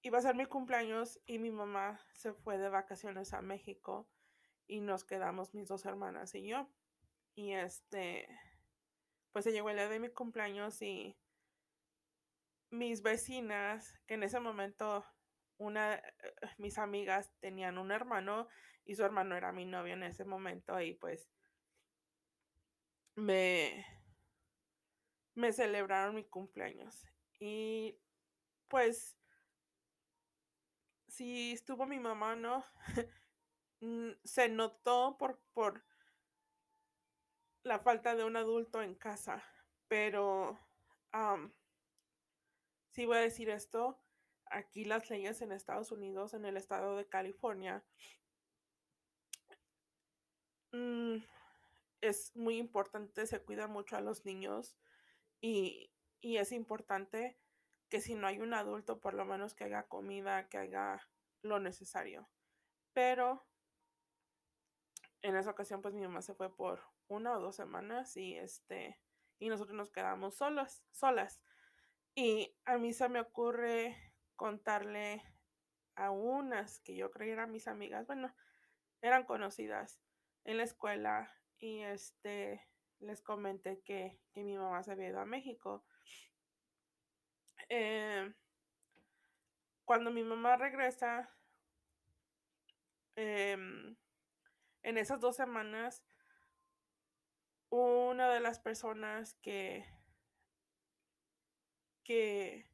iba 0.03 0.19
a 0.19 0.23
ser 0.23 0.35
mi 0.35 0.47
cumpleaños 0.47 1.21
y 1.27 1.39
mi 1.39 1.51
mamá 1.51 2.01
se 2.13 2.33
fue 2.33 2.59
de 2.59 2.69
vacaciones 2.69 3.33
a 3.33 3.43
México 3.43 4.09
y 4.67 4.81
nos 4.81 5.05
quedamos 5.05 5.55
mis 5.55 5.69
dos 5.69 5.85
hermanas 5.85 6.35
y 6.35 6.47
yo. 6.47 6.69
Y 7.35 7.53
este, 7.53 8.29
pues 9.33 9.45
se 9.45 9.53
llegó 9.53 9.71
el 9.71 9.77
día 9.77 9.89
de 9.89 10.01
mi 10.01 10.09
cumpleaños 10.09 10.81
y 10.83 11.19
mis 12.71 13.03
vecinas, 13.03 13.99
que 14.07 14.15
en 14.15 14.23
ese 14.23 14.41
momento 14.41 15.05
una, 15.59 15.95
eh, 15.95 16.03
mis 16.59 16.79
amigas 16.79 17.33
tenían 17.41 17.79
un 17.79 17.91
hermano 17.91 18.49
y 18.85 18.95
su 18.95 19.05
hermano 19.05 19.37
era 19.37 19.53
mi 19.53 19.65
novio 19.65 19.95
en 19.95 20.03
ese 20.03 20.25
momento 20.25 20.81
y 20.81 20.95
pues 20.95 21.29
me, 23.17 23.85
me 25.35 25.53
celebraron 25.53 26.15
mi 26.15 26.25
cumpleaños. 26.25 27.07
Y 27.41 27.99
pues 28.69 29.17
si 31.09 31.53
estuvo 31.53 31.87
mi 31.87 31.99
mamá, 31.99 32.37
¿no? 32.37 32.65
Mm, 33.83 34.13
se 34.25 34.49
notó 34.49 35.19
por, 35.19 35.39
por 35.53 35.85
la 37.63 37.79
falta 37.79 38.15
de 38.15 38.25
un 38.25 38.35
adulto 38.37 38.81
en 38.81 38.95
casa, 38.95 39.45
pero 39.87 40.59
si 42.91 43.05
voy 43.05 43.19
a 43.19 43.21
decir 43.21 43.51
esto, 43.51 43.99
aquí 44.47 44.85
las 44.85 45.11
leyes 45.11 45.43
en 45.43 45.53
Estados 45.53 45.93
Unidos, 45.93 46.35
en 46.35 46.47
el 46.47 46.57
estado 46.57 46.97
de 46.97 47.07
California, 47.07 47.85
mm, 50.73 51.17
es 52.01 52.35
muy 52.37 52.59
importante, 52.59 53.27
se 53.27 53.43
cuida 53.43 53.67
mucho 53.67 53.97
a 53.97 54.01
los 54.01 54.25
niños 54.25 54.77
y, 55.41 55.93
y 56.21 56.37
es 56.39 56.53
importante 56.53 57.39
que 57.89 58.01
si 58.01 58.15
no 58.15 58.27
hay 58.27 58.41
un 58.41 58.55
adulto, 58.55 59.01
por 59.01 59.15
lo 59.15 59.25
menos 59.25 59.55
que 59.55 59.65
haga 59.65 59.87
comida, 59.89 60.49
que 60.49 60.59
haga 60.59 61.09
lo 61.43 61.61
necesario. 61.61 62.29
Pero 62.93 63.47
en 65.23 65.37
esa 65.37 65.51
ocasión, 65.51 65.83
pues 65.83 65.95
mi 65.95 66.03
mamá 66.03 66.23
se 66.23 66.35
fue 66.35 66.55
por 66.55 66.83
una 67.09 67.37
o 67.37 67.41
dos 67.41 67.57
semanas 67.57 68.17
y 68.17 68.37
este, 68.37 69.01
y 69.39 69.49
nosotros 69.49 69.77
nos 69.77 69.91
quedamos 69.91 70.37
solos, 70.37 70.83
solas. 70.91 71.41
Y 72.15 72.57
a 72.65 72.79
mí 72.79 72.93
se 72.93 73.09
me 73.09 73.21
ocurre 73.21 74.15
contarle 74.35 75.23
a 75.95 76.11
unas 76.11 76.81
que 76.81 76.95
yo 76.95 77.11
creía 77.11 77.35
eran 77.35 77.53
mis 77.53 77.69
amigas, 77.69 78.07
bueno, 78.07 78.35
eran 79.01 79.25
conocidas 79.25 80.01
en 80.45 80.59
la 80.59 80.65
escuela 80.65 81.33
y 81.59 81.81
este 81.81 82.67
les 83.01 83.21
comenté 83.21 83.81
que, 83.83 84.19
mi 84.35 84.57
mamá 84.57 84.83
se 84.83 84.93
había 84.93 85.09
ido 85.09 85.21
a 85.21 85.27
México. 85.27 85.85
Eh, 87.69 88.33
cuando 89.85 90.11
mi 90.11 90.23
mamá 90.23 90.57
regresa, 90.57 91.31
em, 93.17 93.97
en 94.83 94.99
esas 94.99 95.21
dos 95.21 95.37
semanas, 95.37 96.03
una 97.71 98.31
de 98.31 98.41
las 98.41 98.59
personas 98.59 99.35
que, 99.35 99.85
que 102.05 102.71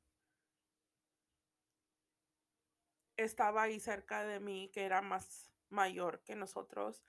estaba 3.17 3.63
ahí 3.63 3.81
cerca 3.81 4.25
de 4.25 4.41
mí, 4.41 4.71
que 4.73 4.85
era 4.85 5.01
más 5.03 5.51
mayor 5.71 6.23
que 6.23 6.37
nosotros, 6.37 7.03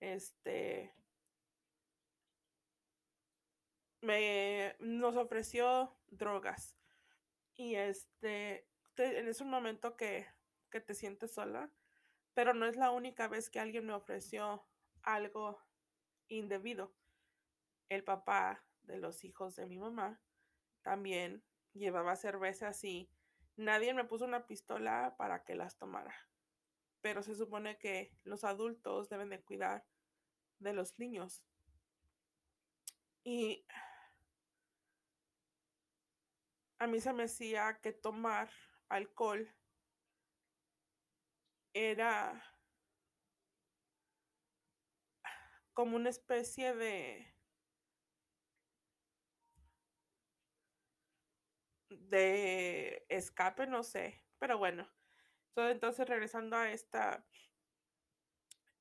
este, 0.00 0.94
me 4.00 4.76
nos 4.78 5.16
ofreció 5.16 5.96
drogas. 6.08 6.76
Y 7.54 7.74
este, 7.74 8.68
es 8.96 9.40
un 9.40 9.50
momento 9.50 9.96
que, 9.96 10.26
que 10.70 10.80
te 10.80 10.94
sientes 10.94 11.34
sola, 11.34 11.70
pero 12.34 12.54
no 12.54 12.66
es 12.66 12.76
la 12.76 12.90
única 12.90 13.28
vez 13.28 13.50
que 13.50 13.60
alguien 13.60 13.86
me 13.86 13.94
ofreció 13.94 14.66
algo 15.02 15.60
indebido. 16.28 16.94
El 17.88 18.04
papá 18.04 18.64
de 18.82 18.98
los 18.98 19.24
hijos 19.24 19.56
de 19.56 19.66
mi 19.66 19.78
mamá 19.78 20.20
también 20.82 21.42
llevaba 21.72 22.16
cervezas 22.16 22.82
y 22.84 23.10
nadie 23.56 23.92
me 23.94 24.04
puso 24.04 24.24
una 24.24 24.46
pistola 24.46 25.14
para 25.18 25.44
que 25.44 25.54
las 25.54 25.76
tomara. 25.76 26.27
Pero 27.08 27.22
se 27.22 27.34
supone 27.34 27.78
que 27.78 28.12
los 28.24 28.44
adultos 28.44 29.08
deben 29.08 29.30
de 29.30 29.40
cuidar 29.40 29.82
de 30.58 30.74
los 30.74 30.98
niños. 30.98 31.42
Y 33.24 33.64
a 36.80 36.86
mí 36.88 37.00
se 37.00 37.12
me 37.12 37.22
decía 37.22 37.78
que 37.80 37.92
tomar 37.92 38.50
alcohol 38.88 39.48
era 41.72 42.42
como 45.72 45.96
una 45.96 46.10
especie 46.10 46.74
de 46.74 47.26
de 51.90 53.04
escape, 53.08 53.66
no 53.66 53.82
sé, 53.82 54.22
pero 54.38 54.58
bueno. 54.58 54.88
Entonces, 55.66 56.08
regresando 56.08 56.56
a 56.56 56.70
esta 56.70 57.24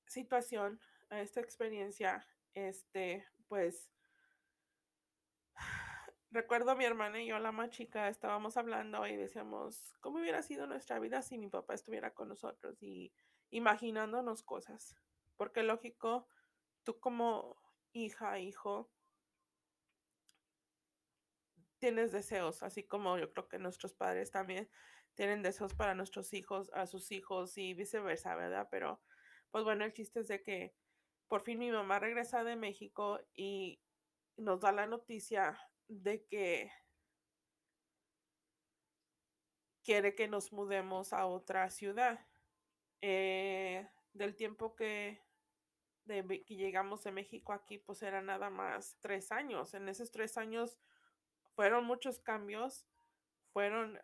situación, 0.05 0.79
a 1.09 1.21
esta 1.21 1.39
experiencia, 1.39 2.27
este, 2.53 3.25
pues 3.47 3.89
recuerdo 6.31 6.71
a 6.71 6.75
mi 6.75 6.85
hermana 6.85 7.21
y 7.21 7.27
yo, 7.27 7.39
la 7.39 7.51
más 7.51 7.69
chica, 7.69 8.09
estábamos 8.09 8.57
hablando 8.57 9.07
y 9.07 9.15
decíamos, 9.15 9.95
¿cómo 10.01 10.19
hubiera 10.19 10.41
sido 10.41 10.67
nuestra 10.67 10.99
vida 10.99 11.21
si 11.21 11.37
mi 11.37 11.49
papá 11.49 11.73
estuviera 11.73 12.13
con 12.13 12.29
nosotros? 12.29 12.81
Y 12.81 13.13
imaginándonos 13.49 14.43
cosas. 14.43 14.95
Porque 15.35 15.63
lógico, 15.63 16.27
tú 16.83 16.99
como 16.99 17.57
hija, 17.93 18.39
hijo, 18.39 18.91
tienes 21.79 22.11
deseos, 22.11 22.63
así 22.63 22.83
como 22.83 23.17
yo 23.17 23.31
creo 23.31 23.47
que 23.47 23.59
nuestros 23.59 23.93
padres 23.93 24.31
también 24.31 24.69
tienen 25.17 25.41
deseos 25.41 25.73
para 25.73 25.95
nuestros 25.95 26.31
hijos, 26.33 26.69
a 26.73 26.85
sus 26.85 27.11
hijos 27.11 27.57
y 27.57 27.73
viceversa, 27.73 28.35
¿verdad? 28.35 28.67
Pero 28.69 29.01
pues 29.49 29.63
bueno, 29.63 29.83
el 29.83 29.91
chiste 29.91 30.19
es 30.19 30.27
de 30.27 30.43
que 30.43 30.75
por 31.27 31.41
fin 31.41 31.57
mi 31.57 31.71
mamá 31.71 31.97
regresa 31.97 32.43
de 32.43 32.55
México 32.55 33.19
y 33.33 33.81
nos 34.37 34.61
da 34.61 34.71
la 34.71 34.85
noticia 34.85 35.59
de 35.87 36.23
que 36.25 36.71
quiere 39.83 40.13
que 40.13 40.27
nos 40.27 40.53
mudemos 40.53 41.13
a 41.13 41.25
otra 41.25 41.69
ciudad. 41.71 42.19
Eh, 43.01 43.87
del 44.13 44.35
tiempo 44.35 44.75
que, 44.75 45.23
de, 46.05 46.43
que 46.43 46.55
llegamos 46.55 47.03
de 47.03 47.11
México 47.11 47.53
aquí, 47.53 47.79
pues 47.79 48.03
era 48.03 48.21
nada 48.21 48.49
más 48.49 48.97
tres 48.99 49.31
años. 49.31 49.73
En 49.73 49.89
esos 49.89 50.11
tres 50.11 50.37
años 50.37 50.77
fueron 51.55 51.85
muchos 51.85 52.19
cambios, 52.19 52.87
fueron, 53.53 53.99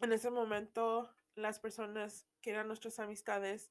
en 0.00 0.12
ese 0.12 0.30
momento 0.30 1.14
las 1.34 1.58
personas 1.58 2.26
que 2.40 2.50
eran 2.50 2.68
nuestras 2.68 2.98
amistades, 2.98 3.70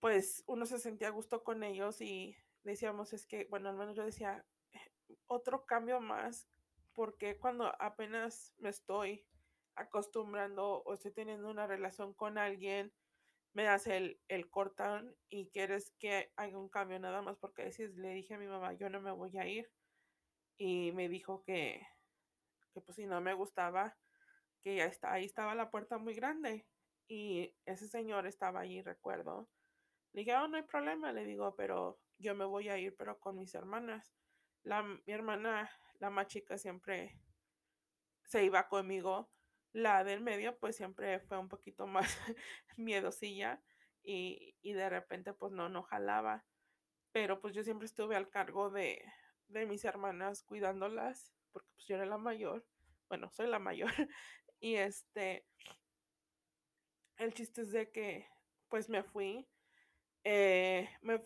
pues 0.00 0.44
uno 0.46 0.66
se 0.66 0.78
sentía 0.78 1.08
a 1.08 1.12
gusto 1.12 1.42
con 1.42 1.62
ellos 1.62 2.00
y 2.00 2.36
decíamos, 2.62 3.12
es 3.12 3.26
que, 3.26 3.46
bueno, 3.50 3.68
al 3.68 3.76
menos 3.76 3.96
yo 3.96 4.04
decía, 4.04 4.44
otro 5.26 5.64
cambio 5.66 6.00
más, 6.00 6.48
porque 6.92 7.38
cuando 7.38 7.72
apenas 7.80 8.54
me 8.58 8.68
estoy 8.68 9.26
acostumbrando 9.74 10.82
o 10.82 10.94
estoy 10.94 11.12
teniendo 11.12 11.50
una 11.50 11.66
relación 11.66 12.14
con 12.14 12.38
alguien, 12.38 12.92
me 13.52 13.64
das 13.64 13.86
el, 13.86 14.20
el 14.28 14.50
cortón 14.50 15.16
y 15.28 15.48
quieres 15.48 15.92
que 15.98 16.32
haga 16.36 16.58
un 16.58 16.68
cambio 16.68 16.98
nada 16.98 17.22
más 17.22 17.38
porque 17.38 17.64
decís, 17.64 17.96
le 17.96 18.10
dije 18.10 18.34
a 18.34 18.38
mi 18.38 18.46
mamá, 18.46 18.74
yo 18.74 18.90
no 18.90 19.00
me 19.00 19.12
voy 19.12 19.36
a 19.38 19.46
ir. 19.46 19.70
Y 20.58 20.92
me 20.92 21.08
dijo 21.08 21.42
que, 21.42 21.86
que 22.72 22.80
pues 22.80 22.96
si 22.96 23.06
no 23.06 23.20
me 23.20 23.34
gustaba, 23.34 23.96
que 24.62 24.76
ya 24.76 24.86
está, 24.86 25.12
ahí 25.12 25.24
estaba 25.24 25.54
la 25.54 25.70
puerta 25.70 25.98
muy 25.98 26.14
grande. 26.14 26.66
Y 27.08 27.54
ese 27.66 27.88
señor 27.88 28.26
estaba 28.26 28.60
allí, 28.60 28.82
recuerdo. 28.82 29.48
Le 30.12 30.20
dije, 30.22 30.34
oh, 30.36 30.48
no 30.48 30.56
hay 30.56 30.64
problema, 30.64 31.12
le 31.12 31.24
digo, 31.24 31.54
pero 31.56 32.00
yo 32.18 32.34
me 32.34 32.44
voy 32.44 32.68
a 32.68 32.78
ir, 32.78 32.96
pero 32.96 33.18
con 33.18 33.38
mis 33.38 33.54
hermanas. 33.54 34.14
La, 34.62 34.82
mi 34.82 35.00
hermana, 35.06 35.70
la 36.00 36.10
más 36.10 36.26
chica, 36.26 36.58
siempre 36.58 37.20
se 38.24 38.44
iba 38.44 38.68
conmigo 38.68 39.30
la 39.76 40.04
del 40.04 40.22
medio 40.22 40.58
pues 40.58 40.74
siempre 40.74 41.20
fue 41.20 41.36
un 41.36 41.50
poquito 41.50 41.86
más 41.86 42.08
miedosilla 42.78 43.62
y, 44.02 44.56
y, 44.62 44.72
de 44.72 44.88
repente 44.88 45.34
pues 45.34 45.52
no, 45.52 45.68
no 45.68 45.82
jalaba. 45.82 46.46
Pero 47.12 47.40
pues 47.40 47.54
yo 47.54 47.62
siempre 47.62 47.84
estuve 47.84 48.16
al 48.16 48.30
cargo 48.30 48.70
de, 48.70 49.04
de 49.48 49.66
mis 49.66 49.84
hermanas 49.84 50.42
cuidándolas 50.44 51.34
porque 51.52 51.68
pues 51.74 51.86
yo 51.88 51.96
era 51.96 52.06
la 52.06 52.16
mayor. 52.16 52.64
Bueno, 53.08 53.28
soy 53.30 53.48
la 53.48 53.58
mayor. 53.58 53.90
y 54.60 54.76
este, 54.76 55.46
el 57.18 57.34
chiste 57.34 57.62
es 57.62 57.72
de 57.72 57.90
que 57.90 58.28
pues 58.68 58.88
me 58.88 59.02
fui. 59.02 59.48
Eh, 60.24 60.88
me, 61.02 61.24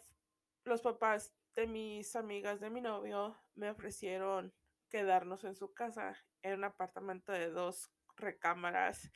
los 0.65 0.83
papás 0.83 1.35
de 1.55 1.67
mis 1.67 2.15
amigas 2.17 2.61
de 2.61 2.71
mi 2.71 2.81
novio 2.81 3.37
me 3.55 3.71
ofrecieron 3.71 4.55
quedarnos 4.89 5.45
en 5.45 5.55
su 5.55 5.73
casa. 5.73 6.17
en 6.43 6.55
un 6.55 6.65
apartamento 6.65 7.33
de 7.33 7.51
dos 7.51 7.91
recámaras. 8.17 9.11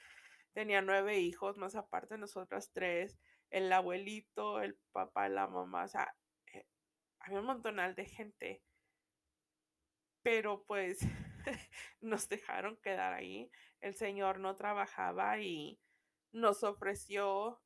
Tenía 0.52 0.82
nueve 0.82 1.18
hijos, 1.18 1.56
más 1.58 1.74
aparte 1.74 2.16
nosotras 2.16 2.70
tres, 2.72 3.18
el 3.50 3.72
abuelito, 3.72 4.60
el 4.60 4.78
papá, 4.92 5.28
la 5.28 5.48
mamá, 5.48 5.84
o 5.84 5.88
sea, 5.88 6.14
eh, 6.52 6.66
había 7.20 7.40
un 7.40 7.46
montonal 7.46 7.94
de 7.94 8.06
gente. 8.06 8.62
Pero 10.22 10.64
pues 10.64 11.00
nos 12.00 12.28
dejaron 12.28 12.76
quedar 12.78 13.12
ahí. 13.12 13.50
El 13.80 13.94
señor 13.94 14.38
no 14.38 14.56
trabajaba 14.56 15.38
y 15.38 15.80
nos 16.32 16.64
ofreció 16.64 17.62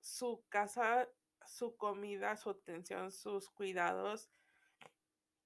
su 0.00 0.44
casa, 0.48 1.08
su 1.46 1.76
comida, 1.76 2.36
su 2.36 2.50
atención, 2.50 3.10
sus 3.12 3.50
cuidados 3.50 4.30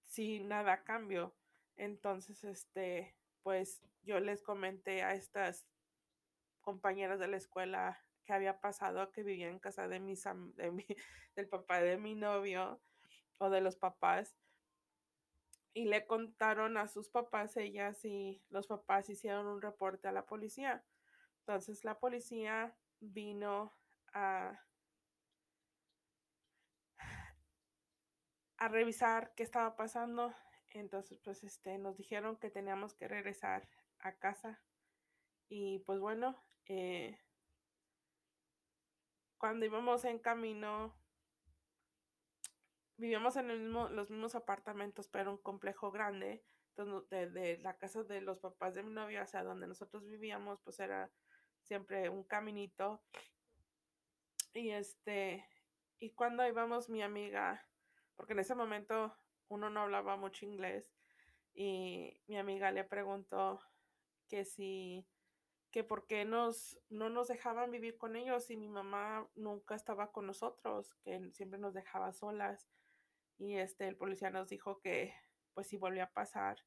sin 0.04 0.48
nada 0.48 0.74
a 0.74 0.84
cambio. 0.84 1.34
Entonces, 1.76 2.44
este, 2.44 3.16
pues 3.42 3.82
yo 4.02 4.20
les 4.20 4.42
comenté 4.42 5.02
a 5.02 5.14
estas 5.14 5.66
compañeras 6.60 7.18
de 7.18 7.28
la 7.28 7.36
escuela 7.38 8.04
que 8.24 8.32
había 8.32 8.60
pasado, 8.60 9.10
que 9.10 9.22
vivía 9.22 9.48
en 9.48 9.58
casa 9.58 9.88
de 9.88 10.00
mis 10.00 10.24
de 10.54 10.70
mi, 10.70 10.86
del 11.36 11.48
papá 11.48 11.80
de 11.80 11.96
mi 11.96 12.14
novio 12.14 12.80
o 13.38 13.50
de 13.50 13.60
los 13.60 13.76
papás. 13.76 14.36
Y 15.74 15.86
le 15.86 16.06
contaron 16.06 16.76
a 16.76 16.88
sus 16.88 17.08
papás 17.08 17.56
ellas 17.56 18.04
y 18.04 18.42
los 18.50 18.66
papás 18.66 19.08
hicieron 19.08 19.46
un 19.46 19.62
reporte 19.62 20.08
a 20.08 20.12
la 20.12 20.26
policía. 20.26 20.84
Entonces 21.40 21.84
la 21.84 21.98
policía 21.98 22.76
vino 23.00 23.72
a, 24.12 24.60
a 28.58 28.68
revisar 28.68 29.32
qué 29.34 29.42
estaba 29.42 29.76
pasando 29.76 30.34
entonces, 30.74 31.18
pues, 31.20 31.44
este, 31.44 31.78
nos 31.78 31.96
dijeron 31.96 32.36
que 32.36 32.50
teníamos 32.50 32.94
que 32.94 33.08
regresar 33.08 33.68
a 33.98 34.16
casa. 34.18 34.60
Y 35.48 35.80
pues 35.80 36.00
bueno, 36.00 36.36
eh, 36.66 37.18
cuando 39.36 39.66
íbamos 39.66 40.04
en 40.04 40.18
camino, 40.18 40.94
vivíamos 43.02 43.34
en 43.36 43.72
los 43.72 44.10
mismos 44.10 44.36
apartamentos, 44.36 45.08
pero 45.08 45.32
un 45.32 45.38
complejo 45.38 45.90
grande. 45.90 46.44
Entonces, 46.68 47.34
de, 47.34 47.58
la 47.58 47.76
casa 47.76 48.04
de 48.04 48.20
los 48.20 48.38
papás 48.38 48.74
de 48.74 48.84
mi 48.84 48.92
novia, 48.92 49.24
o 49.24 49.26
sea, 49.26 49.42
donde 49.42 49.66
nosotros 49.66 50.06
vivíamos, 50.06 50.60
pues 50.60 50.78
era 50.78 51.10
siempre 51.62 52.08
un 52.08 52.22
caminito. 52.22 53.02
Y 54.54 54.70
este, 54.70 55.44
y 55.98 56.10
cuando 56.10 56.46
íbamos 56.46 56.88
mi 56.88 57.02
amiga, 57.02 57.66
porque 58.14 58.34
en 58.34 58.38
ese 58.38 58.54
momento 58.54 59.12
uno 59.48 59.68
no 59.68 59.80
hablaba 59.80 60.16
mucho 60.16 60.46
inglés 60.46 60.94
y 61.54 62.22
mi 62.28 62.38
amiga 62.38 62.70
le 62.70 62.84
preguntó 62.84 63.60
que 64.28 64.44
si 64.44 65.04
que 65.72 65.82
por 65.82 66.06
qué 66.06 66.24
nos, 66.24 66.78
no 66.90 67.08
nos 67.08 67.28
dejaban 67.28 67.70
vivir 67.70 67.96
con 67.96 68.14
ellos 68.14 68.50
y 68.50 68.56
mi 68.56 68.68
mamá 68.68 69.26
nunca 69.34 69.74
estaba 69.74 70.12
con 70.12 70.26
nosotros, 70.26 70.94
que 71.02 71.32
siempre 71.32 71.58
nos 71.58 71.72
dejaba 71.72 72.12
solas. 72.12 72.68
Y 73.42 73.58
este, 73.58 73.88
el 73.88 73.96
policía 73.96 74.30
nos 74.30 74.48
dijo 74.48 74.80
que, 74.80 75.14
pues 75.52 75.66
si 75.66 75.76
volvía 75.76 76.04
a 76.04 76.12
pasar, 76.12 76.58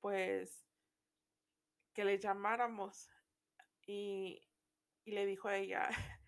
pues 0.00 0.66
que 1.94 2.04
le 2.04 2.18
llamáramos. 2.18 3.08
Y, 3.86 4.42
le 5.04 5.24
dijo 5.24 5.48
a 5.48 5.56
ella, 5.56 5.88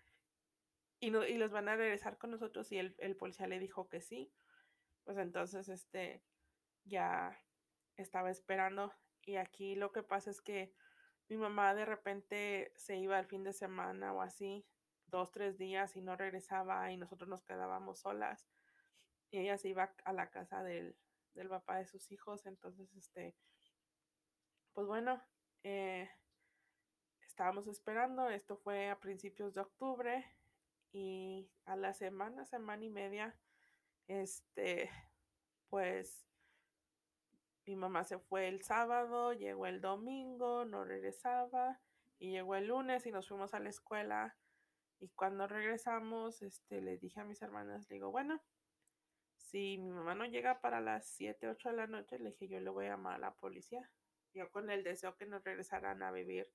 y, 0.99 1.11
no, 1.11 1.27
y 1.27 1.37
los 1.37 1.51
van 1.51 1.69
a 1.69 1.75
regresar 1.75 2.17
con 2.17 2.31
nosotros. 2.31 2.71
Y 2.71 2.79
el, 2.79 2.95
el 2.99 3.15
policía 3.15 3.47
le 3.47 3.59
dijo 3.59 3.89
que 3.89 4.01
sí 4.01 4.33
pues 5.03 5.17
entonces 5.17 5.69
este 5.69 6.23
ya 6.85 7.37
estaba 7.97 8.31
esperando 8.31 8.93
y 9.23 9.35
aquí 9.35 9.75
lo 9.75 9.91
que 9.91 10.03
pasa 10.03 10.31
es 10.31 10.41
que 10.41 10.73
mi 11.27 11.37
mamá 11.37 11.73
de 11.75 11.85
repente 11.85 12.71
se 12.75 12.97
iba 12.97 13.17
al 13.17 13.27
fin 13.27 13.43
de 13.43 13.53
semana 13.53 14.13
o 14.13 14.21
así, 14.21 14.65
dos, 15.07 15.31
tres 15.31 15.57
días 15.57 15.95
y 15.95 16.01
no 16.01 16.15
regresaba 16.15 16.91
y 16.91 16.97
nosotros 16.97 17.29
nos 17.29 17.43
quedábamos 17.43 17.99
solas 17.99 18.47
y 19.31 19.39
ella 19.39 19.57
se 19.57 19.69
iba 19.69 19.95
a 20.03 20.13
la 20.13 20.29
casa 20.29 20.61
del, 20.61 20.95
del 21.33 21.49
papá 21.49 21.77
de 21.77 21.87
sus 21.87 22.11
hijos, 22.11 22.45
entonces 22.45 22.93
este, 22.95 23.35
pues 24.73 24.87
bueno, 24.87 25.23
eh, 25.63 26.09
estábamos 27.25 27.67
esperando, 27.67 28.29
esto 28.29 28.57
fue 28.57 28.89
a 28.89 28.99
principios 28.99 29.53
de 29.53 29.61
octubre 29.61 30.25
y 30.91 31.49
a 31.65 31.75
la 31.75 31.93
semana, 31.93 32.45
semana 32.45 32.83
y 32.83 32.89
media, 32.89 33.39
este, 34.07 34.89
pues 35.69 36.27
mi 37.65 37.75
mamá 37.75 38.03
se 38.03 38.19
fue 38.19 38.47
el 38.47 38.61
sábado, 38.63 39.33
llegó 39.33 39.65
el 39.67 39.81
domingo, 39.81 40.65
no 40.65 40.83
regresaba 40.83 41.79
y 42.19 42.31
llegó 42.31 42.55
el 42.55 42.67
lunes 42.67 43.05
y 43.05 43.11
nos 43.11 43.27
fuimos 43.27 43.53
a 43.53 43.59
la 43.59 43.69
escuela. 43.69 44.35
Y 44.99 45.09
cuando 45.09 45.47
regresamos, 45.47 46.41
este, 46.41 46.81
le 46.81 46.97
dije 46.97 47.21
a 47.21 47.25
mis 47.25 47.41
hermanas, 47.41 47.89
le 47.89 47.95
digo, 47.95 48.11
bueno, 48.11 48.41
si 49.51 49.77
mi 49.77 49.91
mamá 49.91 50.15
no 50.15 50.25
llega 50.25 50.61
para 50.61 50.79
las 50.79 51.05
7, 51.07 51.49
8 51.49 51.69
de 51.69 51.75
la 51.75 51.87
noche, 51.87 52.17
le 52.19 52.31
dije, 52.31 52.47
yo 52.47 52.59
le 52.61 52.69
voy 52.69 52.85
a 52.85 52.91
llamar 52.91 53.15
a 53.15 53.19
la 53.19 53.35
policía. 53.35 53.91
Yo 54.33 54.49
con 54.49 54.69
el 54.71 54.83
deseo 54.83 55.17
que 55.17 55.25
nos 55.25 55.43
regresaran 55.43 56.01
a 56.03 56.11
vivir 56.11 56.49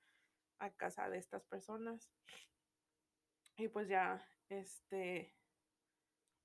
a 0.59 0.71
casa 0.71 1.11
de 1.11 1.19
estas 1.19 1.45
personas. 1.45 2.11
Y 3.59 3.69
pues 3.69 3.89
ya, 3.89 4.27
este, 4.49 5.35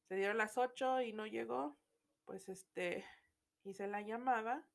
se 0.10 0.16
dieron 0.16 0.38
las 0.38 0.58
8 0.58 1.02
y 1.02 1.14
no 1.14 1.26
llegó, 1.26 1.78
pues 2.26 2.50
este, 2.50 3.06
hice 3.64 3.88
la 3.88 4.02
llamada 4.02 4.68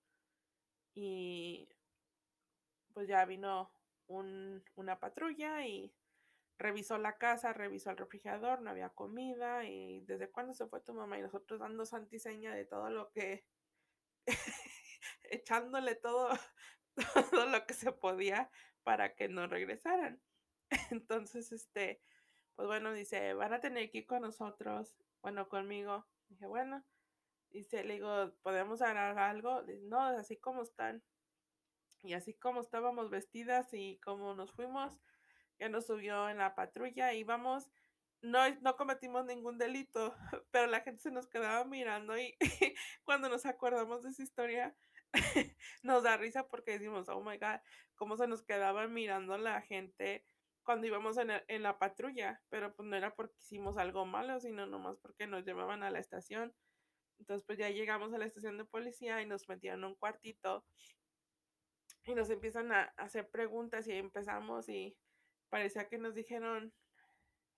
y 0.95 1.69
pues 2.95 3.07
ya 3.07 3.25
vino 3.27 3.71
una 4.07 4.99
patrulla 4.99 5.67
y 5.67 5.95
revisó 6.59 6.99
la 6.99 7.19
casa, 7.19 7.53
revisó 7.53 7.91
el 7.91 7.97
refrigerador, 7.97 8.63
no 8.63 8.71
había 8.71 8.91
comida 8.91 9.65
y 9.65 10.01
desde 10.01 10.31
cuándo 10.31 10.55
se 10.55 10.67
fue 10.67 10.81
tu 10.81 10.95
mamá 10.95 11.19
y 11.19 11.23
nosotros 11.23 11.61
dando 11.61 11.85
santiseña 11.85 12.55
de 12.55 12.65
todo 12.65 12.91
lo 12.91 13.11
que 13.13 13.45
echándole 15.31 15.95
todo, 15.95 16.31
todo 17.31 17.47
lo 17.47 17.67
que 17.67 17.75
se 17.75 17.93
podía 17.93 18.51
para 18.83 19.15
que 19.15 19.29
no 19.29 19.47
regresaran. 19.47 20.21
Entonces, 20.91 21.53
este, 21.53 22.01
pues 22.55 22.67
bueno, 22.67 22.93
dice, 22.93 23.35
van 23.35 23.53
a 23.53 23.61
tener 23.61 23.91
que 23.91 23.99
ir 23.99 24.07
con 24.07 24.23
nosotros, 24.23 24.97
bueno, 25.23 25.49
conmigo. 25.49 26.07
Dije, 26.29 26.47
bueno, 26.47 26.85
dice, 27.51 27.85
le 27.85 27.95
digo, 27.95 28.33
¿podemos 28.43 28.83
agarrar 28.83 29.19
algo? 29.19 29.63
Dice, 29.63 29.83
no, 29.85 30.01
así 30.01 30.37
como 30.37 30.63
están. 30.63 31.03
Y 32.03 32.15
así 32.15 32.35
como 32.35 32.61
estábamos 32.61 33.11
vestidas 33.11 33.73
y 33.73 33.99
como 33.99 34.35
nos 34.35 34.53
fuimos, 34.53 35.01
ya 35.59 35.69
nos 35.69 35.87
subió 35.87 36.29
en 36.29 36.39
la 36.39 36.55
patrulla, 36.55 37.13
íbamos, 37.15 37.71
no, 38.23 38.39
no 38.61 38.77
cometimos 38.77 39.25
ningún 39.27 39.59
delito, 39.59 40.15
pero 40.51 40.67
la 40.67 40.81
gente 40.81 41.03
se 41.03 41.11
nos 41.11 41.29
quedaba 41.29 41.65
mirando 41.65 42.19
y 42.19 42.37
cuando 43.05 43.29
nos 43.29 43.47
acordamos 43.47 44.03
de 44.03 44.11
esa 44.11 44.23
historia, 44.23 44.77
nos 45.83 46.03
da 46.03 46.17
risa 46.17 46.47
porque 46.49 46.73
decimos, 46.73 47.09
oh 47.09 47.23
my 47.23 47.39
God, 47.39 47.61
cómo 47.95 48.17
se 48.17 48.27
nos 48.27 48.43
quedaba 48.43 48.87
mirando 48.89 49.39
la 49.39 49.63
gente 49.63 50.25
cuando 50.63 50.87
íbamos 50.87 51.17
en, 51.19 51.31
en, 51.47 51.63
la 51.63 51.79
patrulla, 51.79 52.43
pero 52.49 52.75
pues 52.75 52.89
no 52.89 52.97
era 52.97 53.15
porque 53.15 53.37
hicimos 53.39 53.79
algo 53.79 54.05
malo, 54.05 54.41
sino 54.41 54.67
nomás 54.67 54.99
porque 54.99 55.29
nos 55.29 55.45
llevaban 55.45 55.85
a 55.85 55.91
la 55.91 56.01
estación. 56.01 56.53
Entonces 57.19 57.47
pues 57.47 57.59
ya 57.59 57.71
llegamos 57.71 58.13
a 58.13 58.19
la 58.19 58.27
estación 58.27 58.59
de 58.59 58.65
policía 58.65 59.23
y 59.23 59.27
nos 59.27 59.49
metieron 59.49 59.81
en 59.81 59.91
un 59.91 59.95
cuartito 59.95 60.65
y 62.05 62.15
nos 62.15 62.31
empiezan 62.31 62.73
a 62.73 62.93
hacer 62.97 63.29
preguntas 63.31 63.87
y 63.89 63.93
empezamos 63.93 64.69
y 64.69 64.97
parecía 65.49 65.89
que 65.89 65.99
nos 65.99 66.15
dijeron, 66.15 66.73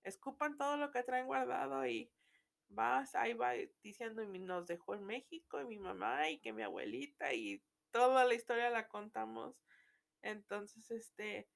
escupan 0.03 0.57
todo 0.57 0.77
lo 0.77 0.91
que 0.91 1.03
traen 1.03 1.27
guardado 1.27 1.85
y 1.85 2.11
vas, 2.69 3.15
ahí 3.15 3.33
va 3.33 3.53
diciendo, 3.83 4.23
y 4.23 4.39
nos 4.39 4.67
dejó 4.67 4.95
en 4.95 5.05
México 5.05 5.59
y 5.59 5.65
mi 5.65 5.79
mamá 5.79 6.29
y 6.29 6.39
que 6.39 6.53
mi 6.53 6.63
abuelita 6.63 7.33
y 7.33 7.63
toda 7.91 8.25
la 8.25 8.33
historia 8.33 8.69
la 8.69 8.87
contamos. 8.87 9.55
Entonces, 10.21 10.91
este, 10.91 11.49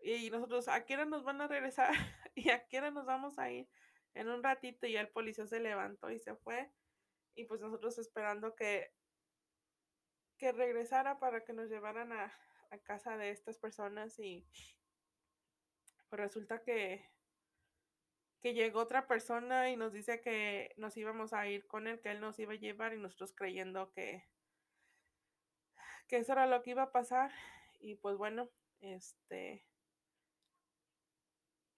y 0.00 0.30
nosotros, 0.30 0.68
¿a 0.68 0.84
qué 0.84 0.94
hora 0.94 1.04
nos 1.04 1.24
van 1.24 1.40
a 1.40 1.48
regresar? 1.48 1.92
¿Y 2.34 2.50
a 2.50 2.66
qué 2.66 2.78
hora 2.78 2.90
nos 2.90 3.06
vamos 3.06 3.38
a 3.38 3.50
ir? 3.50 3.68
En 4.14 4.28
un 4.28 4.42
ratito 4.42 4.86
y 4.86 4.96
el 4.96 5.08
policía 5.08 5.46
se 5.46 5.60
levantó 5.60 6.10
y 6.10 6.18
se 6.20 6.34
fue. 6.36 6.72
Y 7.34 7.44
pues 7.44 7.60
nosotros 7.60 7.98
esperando 7.98 8.54
que, 8.54 8.92
que 10.38 10.52
regresara 10.52 11.18
para 11.18 11.44
que 11.44 11.52
nos 11.52 11.68
llevaran 11.68 12.12
a, 12.12 12.32
a 12.70 12.78
casa 12.78 13.16
de 13.16 13.30
estas 13.30 13.58
personas 13.58 14.18
y 14.18 14.46
pues 16.08 16.20
resulta 16.20 16.62
que, 16.62 17.10
que 18.40 18.54
llegó 18.54 18.80
otra 18.80 19.06
persona 19.06 19.70
y 19.70 19.76
nos 19.76 19.92
dice 19.92 20.20
que 20.20 20.72
nos 20.76 20.96
íbamos 20.96 21.32
a 21.32 21.46
ir 21.48 21.66
con 21.66 21.86
él, 21.86 22.00
que 22.00 22.10
él 22.10 22.20
nos 22.20 22.38
iba 22.38 22.52
a 22.52 22.56
llevar 22.56 22.94
y 22.94 22.98
nosotros 22.98 23.32
creyendo 23.34 23.92
que, 23.92 24.24
que 26.06 26.18
eso 26.18 26.32
era 26.32 26.46
lo 26.46 26.62
que 26.62 26.70
iba 26.70 26.84
a 26.84 26.92
pasar. 26.92 27.32
Y 27.80 27.96
pues 27.96 28.16
bueno, 28.16 28.50
este 28.80 29.64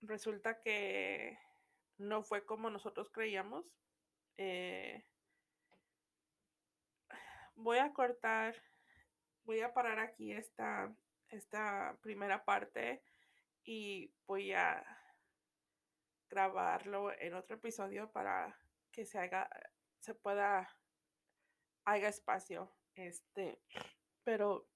resulta 0.02 0.60
que 0.60 1.38
no 1.98 2.22
fue 2.22 2.44
como 2.44 2.70
nosotros 2.70 3.10
creíamos. 3.10 3.66
Eh, 4.38 5.04
voy 7.54 7.78
a 7.78 7.92
cortar, 7.92 8.54
voy 9.44 9.60
a 9.60 9.74
parar 9.74 9.98
aquí 9.98 10.32
esta, 10.32 10.94
esta 11.28 11.98
primera 12.00 12.44
parte 12.44 13.02
y 13.64 14.12
voy 14.26 14.52
a 14.52 14.84
grabarlo 16.28 17.12
en 17.18 17.34
otro 17.34 17.56
episodio 17.56 18.10
para 18.12 18.56
que 18.92 19.04
se 19.04 19.18
haga, 19.18 19.48
se 19.98 20.14
pueda, 20.14 20.76
haga 21.84 22.08
espacio. 22.08 22.72
Este, 22.94 23.60
pero 24.24 24.68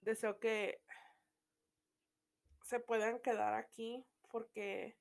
deseo 0.00 0.38
que 0.38 0.82
se 2.62 2.80
puedan 2.80 3.20
quedar 3.20 3.54
aquí 3.54 4.06
porque 4.30 4.96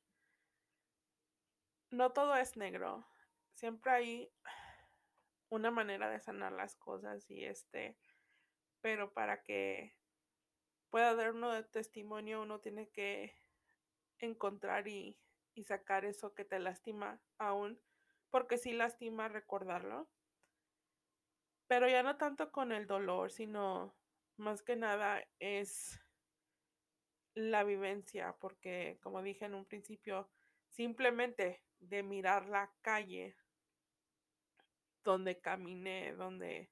no 1.89 2.11
todo 2.11 2.35
es 2.35 2.57
negro. 2.57 3.05
Siempre 3.53 3.91
hay 3.91 4.33
una 5.49 5.71
manera 5.71 6.09
de 6.09 6.19
sanar 6.19 6.51
las 6.51 6.75
cosas 6.75 7.29
y 7.29 7.45
este, 7.45 7.97
pero 8.81 9.13
para 9.13 9.43
que 9.43 9.95
pueda 10.93 11.15
dar 11.15 11.31
uno 11.31 11.51
de 11.51 11.63
testimonio, 11.63 12.43
uno 12.43 12.59
tiene 12.59 12.87
que 12.87 13.35
encontrar 14.19 14.87
y, 14.87 15.17
y 15.55 15.63
sacar 15.63 16.05
eso 16.05 16.35
que 16.35 16.45
te 16.45 16.59
lastima 16.59 17.19
aún, 17.39 17.81
porque 18.29 18.59
sí 18.59 18.73
lastima 18.73 19.27
recordarlo. 19.27 20.07
Pero 21.65 21.87
ya 21.89 22.03
no 22.03 22.17
tanto 22.17 22.51
con 22.51 22.71
el 22.71 22.85
dolor, 22.85 23.31
sino 23.31 23.95
más 24.37 24.61
que 24.61 24.75
nada 24.75 25.27
es 25.39 25.99
la 27.33 27.63
vivencia, 27.63 28.37
porque 28.39 28.99
como 29.01 29.23
dije 29.23 29.45
en 29.45 29.55
un 29.55 29.65
principio, 29.65 30.29
simplemente 30.69 31.63
de 31.79 32.03
mirar 32.03 32.45
la 32.45 32.71
calle 32.81 33.35
donde 35.03 35.41
caminé, 35.41 36.13
donde 36.13 36.69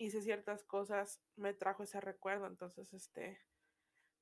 hice 0.00 0.22
ciertas 0.22 0.64
cosas, 0.64 1.20
me 1.36 1.52
trajo 1.52 1.82
ese 1.82 2.00
recuerdo. 2.00 2.46
Entonces, 2.46 2.92
este, 2.94 3.38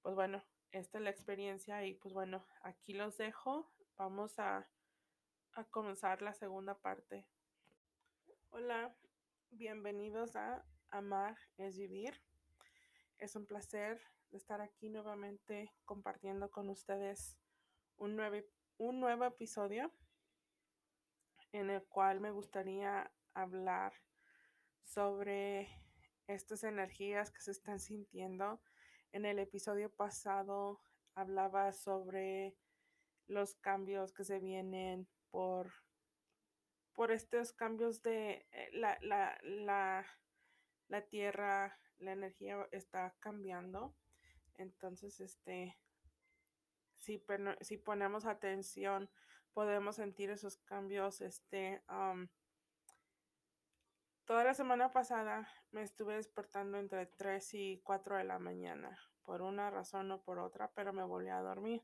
pues 0.02 0.16
bueno, 0.16 0.44
esta 0.72 0.98
es 0.98 1.04
la 1.04 1.10
experiencia 1.10 1.84
y 1.86 1.94
pues 1.94 2.12
bueno, 2.12 2.44
aquí 2.62 2.94
los 2.94 3.16
dejo. 3.16 3.72
Vamos 3.96 4.38
a, 4.40 4.68
a 5.52 5.64
comenzar 5.70 6.20
la 6.20 6.34
segunda 6.34 6.76
parte. 6.76 7.28
Hola, 8.50 8.96
bienvenidos 9.50 10.34
a 10.34 10.66
Amar 10.90 11.38
es 11.58 11.78
Vivir. 11.78 12.20
Es 13.18 13.36
un 13.36 13.46
placer 13.46 14.00
estar 14.32 14.60
aquí 14.60 14.88
nuevamente 14.88 15.72
compartiendo 15.84 16.50
con 16.50 16.70
ustedes 16.70 17.38
un 17.96 18.16
nuevo, 18.16 18.44
un 18.78 18.98
nuevo 18.98 19.24
episodio 19.24 19.92
en 21.52 21.70
el 21.70 21.84
cual 21.84 22.20
me 22.20 22.32
gustaría 22.32 23.12
hablar 23.32 23.92
sobre 24.88 25.68
estas 26.26 26.64
energías 26.64 27.30
que 27.30 27.40
se 27.40 27.52
están 27.52 27.80
sintiendo. 27.80 28.60
En 29.12 29.24
el 29.24 29.38
episodio 29.38 29.90
pasado 29.90 30.80
hablaba 31.14 31.72
sobre 31.72 32.56
los 33.26 33.54
cambios 33.56 34.12
que 34.12 34.24
se 34.24 34.40
vienen 34.40 35.06
por, 35.30 35.72
por 36.94 37.12
estos 37.12 37.52
cambios 37.52 38.02
de 38.02 38.46
eh, 38.52 38.70
la, 38.72 38.98
la, 39.02 39.38
la, 39.42 40.06
la 40.88 41.02
tierra, 41.06 41.78
la 41.98 42.12
energía 42.12 42.66
está 42.72 43.14
cambiando 43.20 43.94
entonces, 44.58 45.20
este, 45.20 45.78
si, 46.98 47.24
si 47.60 47.78
ponemos 47.78 48.26
atención, 48.26 49.08
podemos 49.52 49.96
sentir 49.96 50.30
esos 50.30 50.58
cambios. 50.58 51.20
Este, 51.20 51.82
toda 54.28 54.44
la 54.44 54.54
semana 54.54 54.92
pasada 54.92 55.48
me 55.72 55.82
estuve 55.82 56.14
despertando 56.14 56.78
entre 56.78 57.06
3 57.06 57.54
y 57.54 57.80
4 57.82 58.18
de 58.18 58.24
la 58.24 58.38
mañana, 58.38 58.96
por 59.24 59.42
una 59.42 59.70
razón 59.70 60.12
o 60.12 60.22
por 60.22 60.38
otra, 60.38 60.70
pero 60.74 60.92
me 60.92 61.02
volví 61.02 61.30
a 61.30 61.40
dormir. 61.40 61.82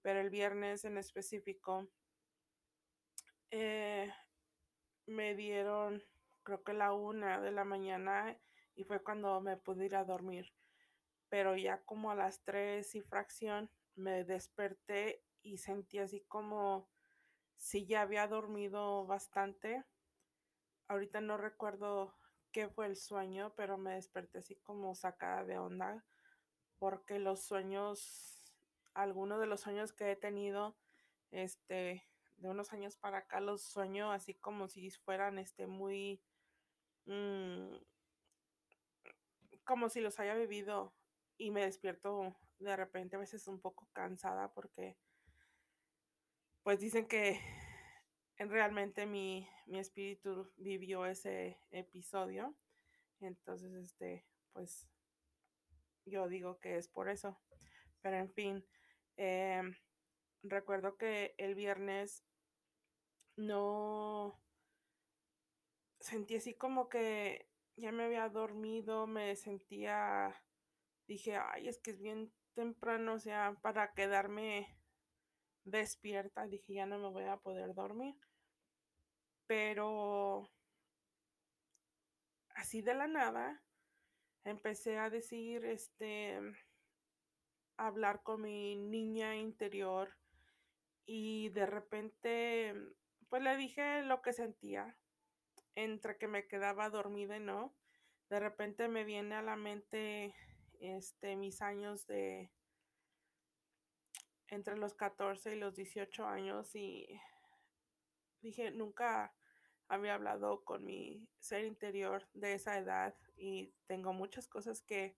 Pero 0.00 0.20
el 0.20 0.30
viernes 0.30 0.86
en 0.86 0.96
específico, 0.96 1.88
eh, 3.50 4.10
me 5.06 5.34
dieron, 5.34 6.02
creo 6.44 6.62
que 6.62 6.72
la 6.72 6.92
una 6.94 7.40
de 7.40 7.50
la 7.50 7.64
mañana 7.64 8.38
y 8.74 8.84
fue 8.84 9.02
cuando 9.02 9.40
me 9.42 9.58
pude 9.58 9.86
ir 9.86 9.96
a 9.96 10.04
dormir 10.04 10.54
pero 11.28 11.56
ya 11.56 11.82
como 11.84 12.10
a 12.10 12.14
las 12.14 12.42
tres 12.44 12.94
y 12.94 13.02
fracción 13.02 13.70
me 13.94 14.24
desperté 14.24 15.22
y 15.42 15.58
sentí 15.58 15.98
así 15.98 16.20
como 16.28 16.88
si 17.56 17.86
ya 17.86 18.02
había 18.02 18.26
dormido 18.28 19.06
bastante. 19.06 19.84
Ahorita 20.88 21.20
no 21.20 21.36
recuerdo 21.36 22.14
qué 22.52 22.68
fue 22.68 22.86
el 22.86 22.96
sueño, 22.96 23.52
pero 23.56 23.76
me 23.76 23.94
desperté 23.94 24.38
así 24.38 24.56
como 24.56 24.94
sacada 24.94 25.44
de 25.44 25.58
onda 25.58 26.04
porque 26.78 27.18
los 27.18 27.42
sueños, 27.44 28.54
algunos 28.94 29.40
de 29.40 29.46
los 29.46 29.60
sueños 29.60 29.92
que 29.92 30.10
he 30.12 30.16
tenido, 30.16 30.76
este, 31.30 32.04
de 32.36 32.48
unos 32.48 32.72
años 32.72 32.96
para 32.96 33.18
acá 33.18 33.40
los 33.40 33.62
sueño 33.62 34.12
así 34.12 34.34
como 34.34 34.68
si 34.68 34.90
fueran, 34.90 35.38
este, 35.38 35.66
muy, 35.66 36.22
mm, 37.06 37.76
como 39.64 39.88
si 39.88 40.00
los 40.00 40.20
haya 40.20 40.34
vivido 40.34 40.94
y 41.38 41.50
me 41.50 41.64
despierto 41.64 42.36
de 42.58 42.76
repente 42.76 43.16
a 43.16 43.18
veces 43.18 43.48
un 43.48 43.60
poco 43.60 43.88
cansada 43.92 44.52
porque 44.54 44.96
pues 46.62 46.80
dicen 46.80 47.06
que 47.06 47.40
realmente 48.38 49.06
mi, 49.06 49.48
mi 49.66 49.78
espíritu 49.78 50.52
vivió 50.56 51.06
ese 51.06 51.58
episodio. 51.70 52.54
Entonces, 53.20 53.72
este, 53.74 54.26
pues 54.52 54.86
yo 56.04 56.28
digo 56.28 56.58
que 56.58 56.76
es 56.76 56.88
por 56.88 57.08
eso. 57.08 57.38
Pero 58.02 58.16
en 58.16 58.30
fin, 58.30 58.64
em, 59.16 59.74
recuerdo 60.42 60.96
que 60.96 61.34
el 61.38 61.54
viernes 61.54 62.24
no 63.36 64.40
sentí 66.00 66.36
así 66.36 66.54
como 66.54 66.88
que 66.88 67.48
ya 67.76 67.92
me 67.92 68.04
había 68.04 68.28
dormido, 68.28 69.06
me 69.06 69.36
sentía, 69.36 70.34
dije, 71.06 71.36
ay, 71.36 71.68
es 71.68 71.78
que 71.78 71.90
es 71.90 72.00
bien 72.00 72.32
temprano, 72.54 73.14
o 73.14 73.18
sea, 73.18 73.58
para 73.60 73.92
quedarme 73.92 74.75
despierta, 75.66 76.46
dije, 76.46 76.74
ya 76.74 76.86
no 76.86 76.98
me 76.98 77.10
voy 77.10 77.24
a 77.24 77.36
poder 77.36 77.74
dormir. 77.74 78.14
Pero 79.46 80.48
así 82.54 82.80
de 82.82 82.94
la 82.94 83.06
nada, 83.06 83.62
empecé 84.44 84.98
a 84.98 85.10
decir, 85.10 85.64
este, 85.64 86.40
hablar 87.76 88.22
con 88.22 88.42
mi 88.42 88.76
niña 88.76 89.36
interior 89.36 90.16
y 91.04 91.50
de 91.50 91.66
repente, 91.66 92.74
pues 93.28 93.42
le 93.42 93.56
dije 93.56 94.02
lo 94.02 94.22
que 94.22 94.32
sentía, 94.32 94.96
entre 95.74 96.16
que 96.16 96.28
me 96.28 96.46
quedaba 96.46 96.90
dormida 96.90 97.36
y 97.36 97.40
no. 97.40 97.76
De 98.28 98.40
repente 98.40 98.88
me 98.88 99.04
viene 99.04 99.36
a 99.36 99.42
la 99.42 99.56
mente, 99.56 100.34
este, 100.80 101.36
mis 101.36 101.62
años 101.62 102.06
de 102.06 102.50
entre 104.48 104.76
los 104.76 104.94
14 104.94 105.54
y 105.54 105.58
los 105.58 105.74
18 105.74 106.26
años 106.26 106.74
y 106.74 107.20
dije, 108.40 108.70
nunca 108.70 109.34
había 109.88 110.14
hablado 110.14 110.64
con 110.64 110.84
mi 110.84 111.28
ser 111.38 111.64
interior 111.64 112.28
de 112.34 112.54
esa 112.54 112.78
edad 112.78 113.14
y 113.36 113.72
tengo 113.86 114.12
muchas 114.12 114.48
cosas 114.48 114.82
que, 114.82 115.16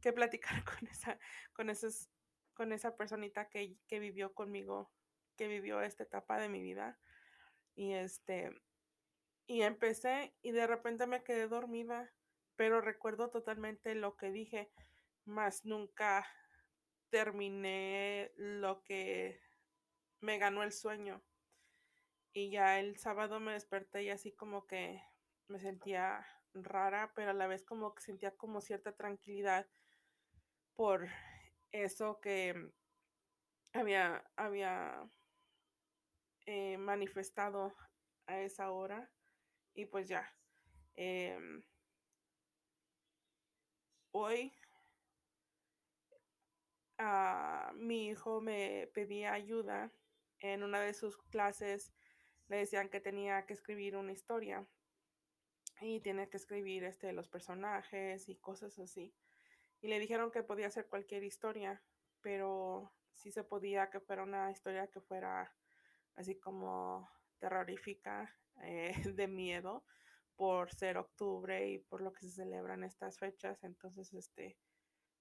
que 0.00 0.12
platicar 0.12 0.64
con 0.64 0.88
esa, 0.88 1.18
con 1.52 1.70
esos, 1.70 2.08
con 2.54 2.72
esa 2.72 2.96
personita 2.96 3.48
que, 3.48 3.76
que 3.86 3.98
vivió 3.98 4.34
conmigo, 4.34 4.90
que 5.36 5.48
vivió 5.48 5.80
esta 5.80 6.04
etapa 6.04 6.38
de 6.38 6.48
mi 6.48 6.62
vida. 6.62 6.98
Y 7.74 7.92
este, 7.92 8.50
y 9.46 9.62
empecé 9.62 10.34
y 10.42 10.50
de 10.52 10.66
repente 10.66 11.06
me 11.06 11.22
quedé 11.22 11.46
dormida, 11.46 12.12
pero 12.56 12.80
recuerdo 12.80 13.30
totalmente 13.30 13.94
lo 13.94 14.16
que 14.16 14.30
dije, 14.30 14.70
más 15.24 15.64
nunca 15.64 16.26
terminé 17.16 18.30
lo 18.36 18.82
que 18.82 19.40
me 20.20 20.36
ganó 20.36 20.62
el 20.62 20.72
sueño. 20.72 21.22
Y 22.34 22.50
ya 22.50 22.78
el 22.78 22.98
sábado 22.98 23.40
me 23.40 23.54
desperté 23.54 24.02
y 24.02 24.10
así 24.10 24.32
como 24.32 24.66
que 24.66 25.02
me 25.48 25.58
sentía 25.58 26.26
rara, 26.52 27.14
pero 27.14 27.30
a 27.30 27.32
la 27.32 27.46
vez 27.46 27.64
como 27.64 27.94
que 27.94 28.02
sentía 28.02 28.36
como 28.36 28.60
cierta 28.60 28.92
tranquilidad 28.92 29.66
por 30.74 31.08
eso 31.72 32.20
que 32.20 32.70
había, 33.72 34.22
había 34.36 35.10
eh, 36.44 36.76
manifestado 36.76 37.74
a 38.26 38.40
esa 38.40 38.70
hora. 38.72 39.10
Y 39.72 39.86
pues 39.86 40.06
ya. 40.06 40.30
Em, 40.96 41.64
hoy 44.10 44.52
mi 47.74 48.08
hijo 48.08 48.40
me 48.40 48.90
pedía 48.94 49.32
ayuda 49.32 49.92
en 50.40 50.62
una 50.62 50.80
de 50.80 50.94
sus 50.94 51.16
clases 51.16 51.92
le 52.48 52.58
decían 52.58 52.88
que 52.88 53.00
tenía 53.00 53.44
que 53.46 53.54
escribir 53.54 53.96
una 53.96 54.12
historia 54.12 54.66
y 55.80 56.00
tiene 56.00 56.28
que 56.28 56.36
escribir 56.36 56.84
este 56.84 57.12
los 57.12 57.28
personajes 57.28 58.28
y 58.28 58.36
cosas 58.36 58.78
así 58.78 59.14
y 59.80 59.88
le 59.88 59.98
dijeron 59.98 60.30
que 60.30 60.42
podía 60.42 60.68
hacer 60.68 60.86
cualquier 60.88 61.24
historia 61.24 61.82
pero 62.22 62.92
sí 63.12 63.30
se 63.30 63.44
podía 63.44 63.90
que 63.90 64.00
fuera 64.00 64.22
una 64.22 64.50
historia 64.50 64.86
que 64.88 65.00
fuera 65.00 65.54
así 66.14 66.38
como 66.38 67.08
terrorífica 67.38 68.34
eh, 68.62 68.94
de 69.14 69.28
miedo 69.28 69.84
por 70.36 70.72
ser 70.72 70.98
octubre 70.98 71.68
y 71.68 71.78
por 71.78 72.00
lo 72.00 72.12
que 72.12 72.26
se 72.26 72.32
celebran 72.32 72.84
estas 72.84 73.18
fechas 73.18 73.62
entonces 73.64 74.12
este 74.14 74.56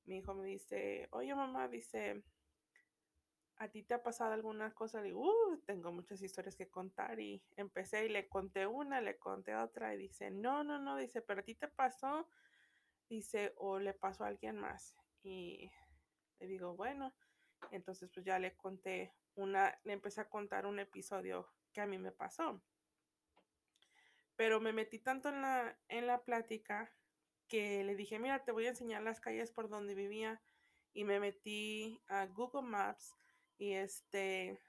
mi 0.06 0.18
hijo 0.18 0.34
me 0.34 0.46
dice, 0.48 1.08
oye 1.12 1.34
mamá, 1.34 1.68
dice, 1.68 2.24
¿a 3.58 3.68
ti 3.70 3.84
te 3.84 3.94
ha 3.94 4.04
pasado 4.04 4.34
alguna 4.34 4.74
cosa? 4.74 5.00
Le 5.00 5.08
digo, 5.08 5.22
uh, 5.22 5.58
tengo 5.66 5.92
muchas 5.92 6.22
historias 6.22 6.56
que 6.56 6.70
contar 6.70 7.20
y 7.20 7.44
empecé 7.56 8.06
y 8.06 8.10
le 8.10 8.28
conté 8.28 8.68
una, 8.68 9.02
le 9.02 9.18
conté 9.18 9.56
otra 9.56 9.94
y 9.94 9.98
dice, 9.98 10.32
no, 10.32 10.64
no, 10.64 10.80
no, 10.80 10.98
dice, 10.98 11.22
pero 11.22 11.40
a 11.40 11.44
ti 11.44 11.56
te 11.56 11.68
pasó, 11.68 12.28
dice, 13.10 13.54
o 13.58 13.80
le 13.80 13.94
pasó 13.94 14.24
a 14.24 14.28
alguien 14.28 14.58
más. 14.58 14.96
Y 15.24 15.72
le 16.40 16.48
digo, 16.48 16.76
bueno, 16.76 17.14
entonces 17.72 18.10
pues 18.14 18.26
ya 18.26 18.40
le 18.40 18.56
conté 18.56 19.14
una, 19.36 19.78
le 19.84 19.94
empecé 19.94 20.22
a 20.22 20.30
contar 20.30 20.66
un 20.66 20.80
episodio 20.80 21.50
que 21.74 21.82
a 21.82 21.88
mí 21.88 21.98
me 21.98 22.12
pasó. 22.12 22.62
Pero 24.36 24.60
me 24.60 24.74
metí 24.74 25.00
tanto 25.00 25.30
en 25.30 25.42
la, 25.42 25.78
en 25.88 26.08
la 26.08 26.24
plática 26.24 26.94
que 27.48 27.84
le 27.84 27.96
dije, 27.96 28.20
mira, 28.20 28.44
te 28.44 28.52
voy 28.52 28.66
a 28.66 28.70
enseñar 28.70 29.04
las 29.04 29.20
calles 29.20 29.52
por 29.52 29.70
donde 29.70 29.96
vivía 29.96 30.42
y 30.94 31.04
me 31.04 31.20
metí 31.20 32.02
a 32.08 32.26
Google 32.28 32.68
Maps 32.68 33.16
y 33.58 33.74
este, 33.74 34.62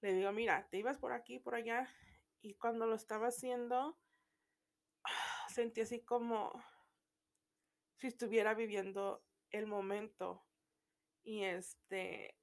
le 0.00 0.12
digo, 0.12 0.32
mira, 0.32 0.68
te 0.70 0.78
ibas 0.78 0.98
por 0.98 1.12
aquí, 1.12 1.38
por 1.38 1.54
allá 1.54 1.88
y 2.40 2.54
cuando 2.54 2.86
lo 2.86 2.94
estaba 2.94 3.28
haciendo, 3.28 3.98
sentí 5.48 5.80
así 5.80 6.04
como 6.04 6.52
si 7.96 8.08
estuviera 8.08 8.54
viviendo 8.54 9.24
el 9.50 9.66
momento 9.66 10.44
y 11.22 11.44
este, 11.44 12.36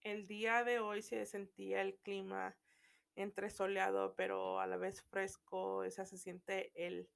el 0.00 0.26
día 0.26 0.64
de 0.64 0.80
hoy 0.80 1.02
se 1.02 1.24
sentía 1.26 1.80
el 1.80 1.96
clima 1.98 2.56
entre 3.16 3.50
soleado, 3.50 4.14
pero 4.16 4.60
a 4.60 4.66
la 4.66 4.76
vez 4.76 5.02
fresco, 5.02 5.76
o 5.76 5.90
sea, 5.90 6.06
se 6.06 6.18
siente 6.18 6.72
el, 6.74 7.10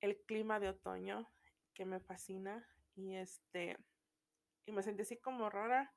el 0.00 0.20
clima 0.24 0.60
de 0.60 0.68
otoño 0.68 1.30
que 1.74 1.84
me 1.84 2.00
fascina 2.00 2.66
y 2.94 3.16
este, 3.16 3.76
y 4.66 4.72
me 4.72 4.82
sentí 4.82 5.02
así 5.02 5.16
como 5.16 5.50
rara. 5.50 5.92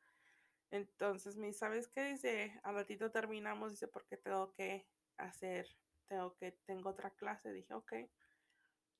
Entonces 0.71 1.38
me 1.38 1.47
dice, 1.47 1.60
¿sabes 1.60 1.88
qué? 1.88 2.04
Dice, 2.06 2.60
al 2.63 2.76
ratito 2.76 3.12
terminamos, 3.12 3.71
dice, 3.71 3.88
porque 3.88 4.17
tengo 4.17 4.54
que 4.54 4.88
hacer, 5.17 5.67
tengo 6.08 6.36
que, 6.36 6.54
tengo 6.65 6.89
otra 6.89 7.12
clase. 7.12 7.54
Dije, 7.54 7.73
ok. 7.73 7.93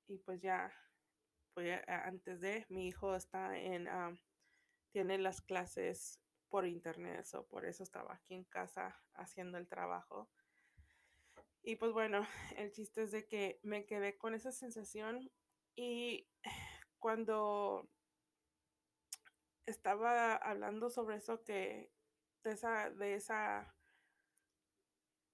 Y 0.08 0.19
pues 0.19 0.41
ya, 0.41 0.71
pues 1.54 1.82
antes 1.88 2.41
de, 2.41 2.65
mi 2.69 2.88
hijo 2.88 3.15
está 3.15 3.58
en, 3.58 3.88
tiene 4.91 5.17
las 5.17 5.41
clases 5.41 6.23
por 6.54 6.68
internet, 6.68 7.26
o 7.34 7.48
por 7.48 7.66
eso 7.66 7.82
estaba 7.82 8.13
aquí 8.13 8.36
en 8.36 8.44
casa 8.44 9.02
haciendo 9.16 9.58
el 9.58 9.68
trabajo. 9.68 10.30
Y 11.63 11.78
pues 11.78 11.94
bueno, 11.94 12.20
el 12.58 12.72
chiste 12.72 13.02
es 13.02 13.12
de 13.12 13.28
que 13.28 13.60
me 13.63 13.88
quedé 13.88 14.20
con 14.20 14.36
esa 14.36 14.52
sensación 14.52 15.32
y 15.76 16.30
cuando 17.00 17.89
estaba 19.66 20.36
hablando 20.36 20.92
sobre 20.92 21.16
eso 21.16 21.44
que 21.44 21.92
de 22.44 22.52
esa, 22.52 22.92
de 22.92 23.16
esa 23.16 23.76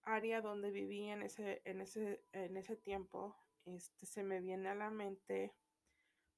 área 0.03 0.39
donde 0.39 0.71
viví 0.71 1.09
en 1.09 1.23
ese, 1.23 1.61
en 1.65 1.81
ese, 1.81 2.23
en 2.31 2.55
ese 2.55 2.77
tiempo, 2.77 3.35
este, 3.65 4.05
se 4.05 4.23
me 4.23 4.39
viene 4.39 4.69
a 4.69 4.75
la 4.75 4.89
mente 4.89 5.53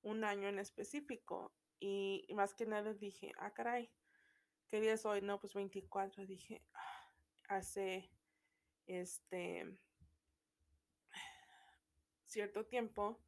un 0.02 0.24
año 0.24 0.48
en 0.48 0.58
específico 0.58 1.54
y 1.80 2.26
más 2.34 2.56
que 2.56 2.65
nada 2.65 2.96
dije, 2.96 3.32
ah, 3.38 3.54
caray, 3.54 3.91
¿Qué 4.71 4.79
día 4.79 4.93
es 4.93 5.05
hoy? 5.05 5.21
No, 5.21 5.38
pues 5.38 5.53
24. 5.53 6.25
Dije, 6.25 6.62
hace 7.49 8.10
este 8.88 9.77
cierto 12.23 12.65
tiempo, 12.65 13.21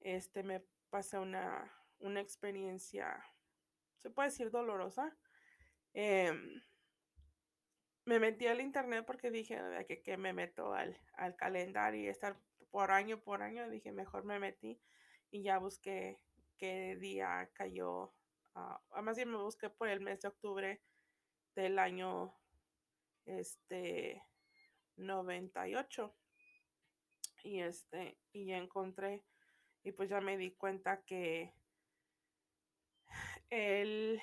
este 0.00 0.42
me 0.42 0.64
pasé 0.88 1.18
una, 1.18 1.70
una 1.98 2.22
experiencia, 2.22 3.22
se 3.98 4.08
puede 4.08 4.30
decir 4.30 4.50
dolorosa. 4.50 5.14
Em, 5.92 6.62
me 8.06 8.18
metí 8.18 8.46
al 8.46 8.62
internet 8.62 9.04
porque 9.04 9.30
dije 9.30 9.60
que, 9.86 10.00
que 10.00 10.16
me 10.16 10.32
meto 10.32 10.72
al, 10.72 10.98
al, 11.18 11.36
calendario 11.36 12.00
y 12.00 12.08
estar 12.08 12.40
por 12.70 12.92
año 12.92 13.20
por 13.20 13.42
año. 13.42 13.68
Dije, 13.68 13.92
mejor 13.92 14.24
me 14.24 14.38
metí 14.38 14.80
y 15.30 15.42
ya 15.42 15.58
busqué 15.58 16.18
qué 16.56 16.96
día 16.96 17.50
cayó 17.52 18.14
además 18.54 19.18
ah, 19.18 19.24
me 19.24 19.36
busqué 19.36 19.70
por 19.70 19.88
el 19.88 20.00
mes 20.00 20.20
de 20.20 20.28
octubre 20.28 20.82
del 21.54 21.78
año 21.78 22.34
este 23.24 24.22
98 24.96 26.14
y 27.44 27.60
este 27.60 28.18
y 28.32 28.52
encontré 28.52 29.24
y 29.82 29.92
pues 29.92 30.08
ya 30.08 30.20
me 30.20 30.36
di 30.36 30.52
cuenta 30.52 31.02
que 31.02 31.54
el 33.50 34.20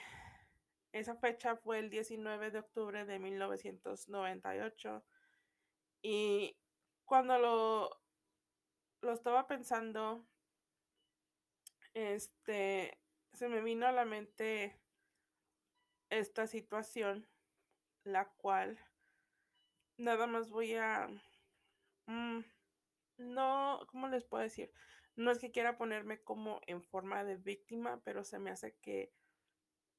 esa 0.92 1.16
fecha 1.16 1.56
fue 1.56 1.80
el 1.80 1.90
19 1.90 2.52
de 2.52 2.60
octubre 2.60 3.06
de 3.06 3.20
1998 3.20 5.06
y 6.02 6.58
cuando 7.06 7.38
lo 7.38 8.02
lo 9.02 9.14
estaba 9.14 9.48
pensando 9.48 10.26
este 11.94 13.00
se 13.34 13.50
me 13.50 13.62
vino 13.62 13.88
a 13.88 13.92
la 13.92 14.06
mente 14.06 14.80
esta 16.10 16.48
situación, 16.48 17.28
la 18.04 18.30
cual 18.38 18.80
nada 19.98 20.28
más 20.28 20.50
voy 20.50 20.76
a... 20.76 21.08
Mm, 22.08 22.40
no, 23.18 23.86
¿cómo 23.88 24.08
les 24.08 24.24
puedo 24.24 24.44
decir? 24.44 24.72
No 25.16 25.32
es 25.32 25.40
que 25.40 25.52
quiera 25.52 25.78
ponerme 25.78 26.22
como 26.22 26.62
en 26.66 26.82
forma 26.82 27.24
de 27.24 27.36
víctima, 27.36 28.02
pero 28.04 28.24
se 28.24 28.40
me 28.40 28.52
hace 28.52 28.76
que 28.78 29.14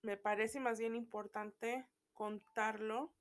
me 0.03 0.17
parece 0.17 0.61
más 0.61 0.79
bien 0.79 0.95
importante 0.95 1.87
contarlo. 2.15 3.13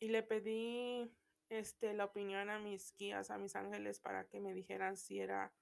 Y 0.00 0.08
le 0.08 0.22
pedí 0.22 1.14
este, 1.48 1.92
la 1.92 2.06
opinión 2.06 2.50
a 2.50 2.58
mis 2.58 2.94
guías, 2.96 3.30
a 3.30 3.38
mis 3.38 3.54
ángeles, 3.54 4.00
para 4.00 4.26
que 4.26 4.40
me 4.40 4.54
dijeran 4.54 4.96
si 4.96 5.20
era, 5.20 5.52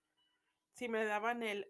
si 0.72 0.88
me 0.88 1.04
daban 1.04 1.42
el 1.42 1.68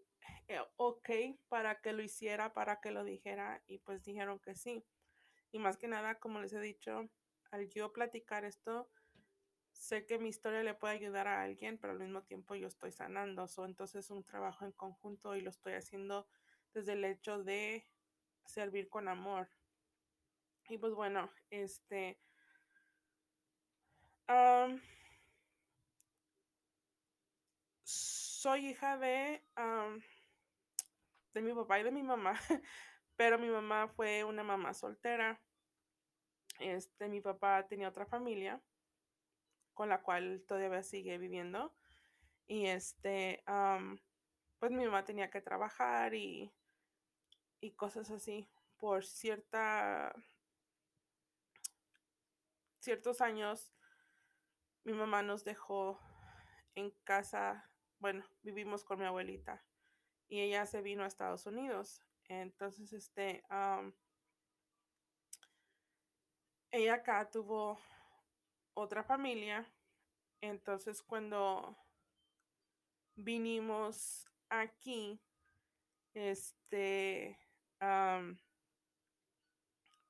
ok 0.76 1.10
para 1.48 1.80
que 1.80 1.92
lo 1.92 2.02
hiciera, 2.02 2.52
para 2.52 2.80
que 2.80 2.90
lo 2.90 3.04
dijera, 3.04 3.62
y 3.66 3.78
pues 3.78 4.02
dijeron 4.02 4.38
que 4.38 4.54
sí. 4.54 4.84
Y 5.52 5.58
más 5.58 5.76
que 5.76 5.88
nada, 5.88 6.18
como 6.18 6.40
les 6.40 6.52
he 6.52 6.60
dicho, 6.60 7.08
al 7.50 7.68
yo 7.68 7.92
platicar 7.92 8.44
esto, 8.44 8.90
sé 9.72 10.06
que 10.06 10.18
mi 10.18 10.28
historia 10.28 10.62
le 10.62 10.74
puede 10.74 10.94
ayudar 10.94 11.26
a 11.26 11.42
alguien, 11.42 11.78
pero 11.78 11.92
al 11.92 11.98
mismo 11.98 12.22
tiempo 12.22 12.54
yo 12.54 12.68
estoy 12.68 12.92
sanando. 12.92 13.48
So, 13.48 13.64
entonces 13.64 14.04
es 14.04 14.10
un 14.10 14.24
trabajo 14.24 14.64
en 14.64 14.72
conjunto 14.72 15.34
y 15.36 15.40
lo 15.40 15.50
estoy 15.50 15.72
haciendo 15.74 16.28
desde 16.72 16.92
el 16.92 17.04
hecho 17.04 17.42
de 17.42 17.86
servir 18.44 18.88
con 18.88 19.08
amor. 19.08 19.48
Y 20.68 20.78
pues 20.78 20.94
bueno, 20.94 21.30
este... 21.50 22.20
soy 28.40 28.68
hija 28.68 28.96
de, 28.96 29.44
de 31.34 31.42
mi 31.42 31.52
papá 31.52 31.78
y 31.78 31.82
de 31.82 31.90
mi 31.90 32.02
mamá, 32.02 32.32
pero 33.16 33.38
mi 33.38 33.50
mamá 33.50 33.88
fue 33.88 34.24
una 34.24 34.42
mamá 34.42 34.72
soltera. 34.72 35.38
Este, 36.58 37.10
mi 37.10 37.20
papá 37.20 37.66
tenía 37.68 37.90
otra 37.90 38.06
familia 38.06 38.62
con 39.74 39.90
la 39.90 40.00
cual 40.00 40.42
todavía 40.48 40.82
sigue 40.82 41.18
viviendo. 41.18 41.74
Y 42.46 42.66
este, 42.66 43.44
pues 44.58 44.72
mi 44.72 44.86
mamá 44.86 45.04
tenía 45.04 45.28
que 45.28 45.42
trabajar 45.42 46.14
y, 46.14 46.50
y 47.60 47.72
cosas 47.72 48.10
así 48.10 48.48
por 48.78 49.04
cierta 49.04 50.14
ciertos 52.78 53.20
años 53.20 53.74
mi 54.84 54.94
mamá 54.94 55.22
nos 55.22 55.44
dejó 55.44 56.00
en 56.74 56.90
casa, 57.04 57.69
bueno, 58.00 58.24
vivimos 58.42 58.82
con 58.82 58.98
mi 58.98 59.04
abuelita 59.04 59.62
y 60.26 60.40
ella 60.40 60.66
se 60.66 60.80
vino 60.80 61.04
a 61.04 61.06
Estados 61.06 61.46
Unidos. 61.46 62.02
Entonces, 62.24 62.92
este, 62.92 63.44
ella 66.70 66.94
acá 66.94 67.30
tuvo 67.30 67.78
otra 68.74 69.02
familia. 69.02 69.70
Entonces, 70.40 71.02
cuando 71.02 71.76
vinimos 73.16 74.26
aquí, 74.48 75.20
este, 76.14 77.38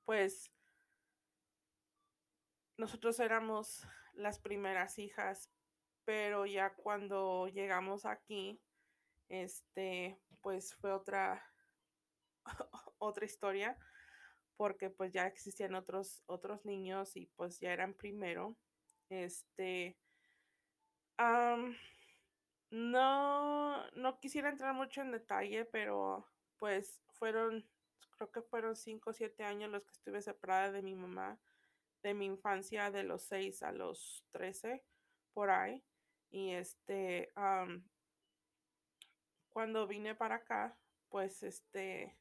pues 0.04 0.50
nosotros 2.76 3.18
éramos 3.20 3.86
las 4.14 4.38
primeras 4.38 4.98
hijas, 4.98 5.50
pero 6.10 6.44
ya 6.44 6.74
cuando 6.74 7.46
llegamos 7.46 8.04
aquí, 8.04 8.60
este, 9.28 10.20
pues 10.40 10.74
fue 10.74 10.90
otra, 10.90 11.40
otra 12.98 13.24
historia, 13.24 13.78
porque 14.56 14.90
pues 14.90 15.12
ya 15.12 15.28
existían 15.28 15.76
otros, 15.76 16.24
otros 16.26 16.64
niños 16.64 17.14
y 17.14 17.26
pues 17.36 17.60
ya 17.60 17.72
eran 17.72 17.94
primero. 17.94 18.56
Este, 19.08 19.96
no, 22.70 23.88
no 23.92 24.18
quisiera 24.18 24.48
entrar 24.48 24.74
mucho 24.74 25.02
en 25.02 25.12
detalle, 25.12 25.64
pero 25.64 26.26
pues 26.56 27.00
fueron, 27.12 27.70
creo 28.16 28.32
que 28.32 28.42
fueron 28.42 28.74
cinco 28.74 29.10
o 29.10 29.12
siete 29.12 29.44
años 29.44 29.70
los 29.70 29.84
que 29.84 29.92
estuve 29.92 30.20
separada 30.22 30.72
de 30.72 30.82
mi 30.82 30.96
mamá 30.96 31.38
de 32.02 32.14
mi 32.14 32.26
infancia 32.26 32.90
de 32.90 33.04
los 33.04 33.22
6 33.26 33.62
a 33.62 33.70
los 33.70 34.24
13 34.32 34.82
por 35.34 35.50
ahí. 35.50 35.84
Y 36.30 36.50
este, 36.50 37.32
cuando 39.50 39.86
vine 39.86 40.14
para 40.14 40.36
acá, 40.36 40.78
pues 41.08 41.42
este, 41.42 42.16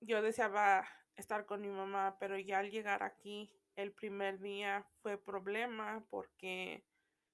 yo 0.00 0.20
deseaba 0.20 0.86
estar 1.16 1.46
con 1.46 1.62
mi 1.62 1.68
mamá, 1.68 2.16
pero 2.18 2.38
ya 2.38 2.58
al 2.58 2.70
llegar 2.70 3.02
aquí, 3.02 3.50
el 3.74 3.92
primer 3.92 4.38
día 4.38 4.86
fue 5.00 5.16
problema 5.16 6.04
porque 6.10 6.84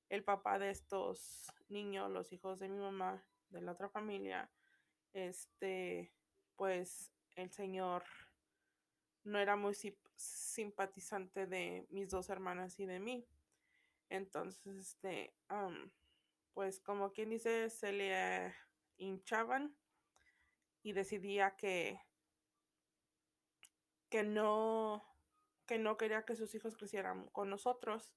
el 0.08 0.22
papá 0.22 0.58
de 0.58 0.70
estos 0.70 1.52
niños, 1.68 2.10
los 2.10 2.32
hijos 2.32 2.58
de 2.60 2.68
mi 2.68 2.78
mamá, 2.78 3.24
de 3.50 3.60
la 3.60 3.72
otra 3.72 3.88
familia, 3.88 4.50
este, 5.12 6.12
pues 6.56 7.12
el 7.34 7.50
señor 7.50 8.04
no 9.24 9.38
era 9.38 9.56
muy 9.56 9.74
simpatizante 10.16 11.46
de 11.46 11.86
mis 11.90 12.10
dos 12.10 12.30
hermanas 12.30 12.78
y 12.78 12.86
de 12.86 13.00
mí. 13.00 13.26
Entonces, 14.08 14.66
este, 14.66 15.34
pues 16.54 16.80
como 16.80 17.12
quien 17.12 17.30
dice, 17.30 17.70
se 17.70 17.92
le 17.92 18.54
hinchaban 18.96 19.76
y 20.82 20.92
decidía 20.92 21.56
que, 21.56 22.00
que 24.08 24.22
no, 24.22 25.04
que 25.66 25.78
no 25.78 25.96
quería 25.96 26.24
que 26.24 26.36
sus 26.36 26.54
hijos 26.54 26.76
crecieran 26.76 27.28
con 27.28 27.50
nosotros. 27.50 28.14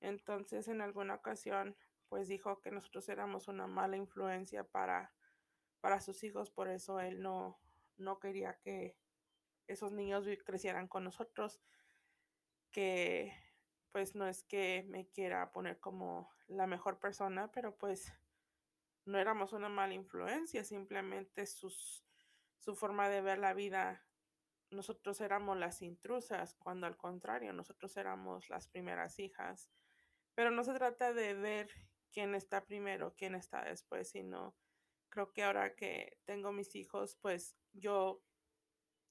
Entonces, 0.00 0.68
en 0.68 0.80
alguna 0.80 1.14
ocasión, 1.14 1.76
pues 2.08 2.28
dijo 2.28 2.60
que 2.60 2.70
nosotros 2.70 3.08
éramos 3.08 3.48
una 3.48 3.66
mala 3.66 3.96
influencia 3.96 4.64
para, 4.64 5.12
para 5.80 6.00
sus 6.00 6.22
hijos, 6.22 6.50
por 6.50 6.68
eso 6.68 7.00
él 7.00 7.20
no, 7.20 7.58
no 7.96 8.20
quería 8.20 8.58
que, 8.60 8.96
esos 9.66 9.92
niños 9.92 10.26
crecieran 10.44 10.88
con 10.88 11.04
nosotros, 11.04 11.60
que 12.70 13.32
pues 13.92 14.14
no 14.14 14.26
es 14.26 14.42
que 14.42 14.84
me 14.88 15.08
quiera 15.08 15.52
poner 15.52 15.80
como 15.80 16.30
la 16.48 16.66
mejor 16.66 16.98
persona, 16.98 17.50
pero 17.50 17.76
pues 17.76 18.12
no 19.04 19.18
éramos 19.18 19.52
una 19.52 19.68
mala 19.68 19.94
influencia, 19.94 20.64
simplemente 20.64 21.46
sus, 21.46 22.04
su 22.58 22.74
forma 22.74 23.08
de 23.08 23.20
ver 23.20 23.38
la 23.38 23.54
vida, 23.54 24.04
nosotros 24.70 25.20
éramos 25.20 25.56
las 25.56 25.80
intrusas, 25.82 26.54
cuando 26.54 26.86
al 26.86 26.96
contrario, 26.96 27.52
nosotros 27.52 27.96
éramos 27.96 28.48
las 28.48 28.68
primeras 28.68 29.18
hijas. 29.18 29.70
Pero 30.34 30.50
no 30.50 30.64
se 30.64 30.74
trata 30.74 31.12
de 31.12 31.34
ver 31.34 31.70
quién 32.12 32.34
está 32.34 32.64
primero, 32.64 33.14
quién 33.16 33.34
está 33.34 33.64
después, 33.64 34.10
sino 34.10 34.56
creo 35.08 35.32
que 35.32 35.44
ahora 35.44 35.74
que 35.74 36.18
tengo 36.24 36.52
mis 36.52 36.74
hijos, 36.74 37.16
pues 37.22 37.56
yo 37.72 38.22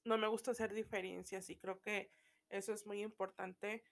no 0.04 0.18
me 0.18 0.28
gusta 0.28 0.52
hacer 0.52 0.72
diferencias 0.72 1.50
y 1.50 1.56
creo 1.56 1.80
que 1.80 2.12
eso 2.48 2.72
es 2.72 2.86
muy 2.86 3.02
importante 3.02 3.82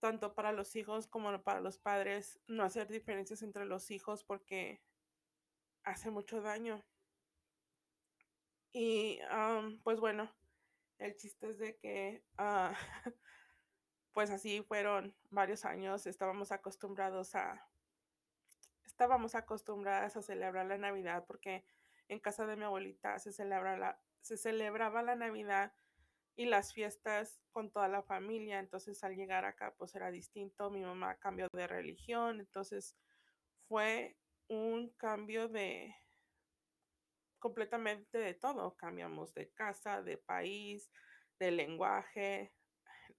tanto 0.00 0.34
para 0.34 0.52
los 0.52 0.76
hijos 0.76 1.06
como 1.06 1.42
para 1.42 1.60
los 1.60 1.78
padres, 1.78 2.40
no 2.46 2.64
hacer 2.64 2.88
diferencias 2.88 3.42
entre 3.42 3.64
los 3.64 3.90
hijos 3.90 4.24
porque 4.24 4.82
hace 5.84 6.10
mucho 6.10 6.40
daño. 6.40 6.84
Y 8.72 9.20
pues 9.82 10.00
bueno, 10.00 10.30
el 10.98 11.16
chiste 11.16 11.50
es 11.50 11.58
de 11.58 11.76
que 11.78 12.22
ah, 12.36 12.74
pues 14.12 14.30
así 14.30 14.62
fueron 14.62 15.14
varios 15.30 15.64
años, 15.64 16.06
estábamos 16.06 16.52
acostumbrados 16.52 17.34
a, 17.34 17.68
estábamos 18.84 19.34
acostumbradas 19.34 20.16
a 20.16 20.22
celebrar 20.22 20.66
la 20.66 20.78
Navidad 20.78 21.24
porque 21.26 21.64
en 22.08 22.20
casa 22.20 22.46
de 22.46 22.56
mi 22.56 22.64
abuelita 22.64 23.18
se 23.18 23.32
celebra 23.32 23.76
la, 23.76 24.00
se 24.20 24.36
celebraba 24.36 25.02
la 25.02 25.16
Navidad 25.16 25.72
y 26.36 26.46
las 26.46 26.72
fiestas 26.72 27.40
con 27.50 27.70
toda 27.70 27.88
la 27.88 28.02
familia. 28.02 28.58
Entonces 28.58 29.02
al 29.02 29.16
llegar 29.16 29.44
acá 29.44 29.74
pues 29.76 29.94
era 29.94 30.10
distinto. 30.10 30.70
Mi 30.70 30.82
mamá 30.82 31.16
cambió 31.16 31.48
de 31.52 31.66
religión. 31.66 32.40
Entonces 32.40 32.96
fue 33.68 34.16
un 34.48 34.90
cambio 34.90 35.48
de 35.48 35.94
completamente 37.38 38.18
de 38.18 38.34
todo. 38.34 38.76
Cambiamos 38.76 39.34
de 39.34 39.50
casa, 39.50 40.02
de 40.02 40.18
país, 40.18 40.90
de 41.38 41.50
lenguaje, 41.50 42.52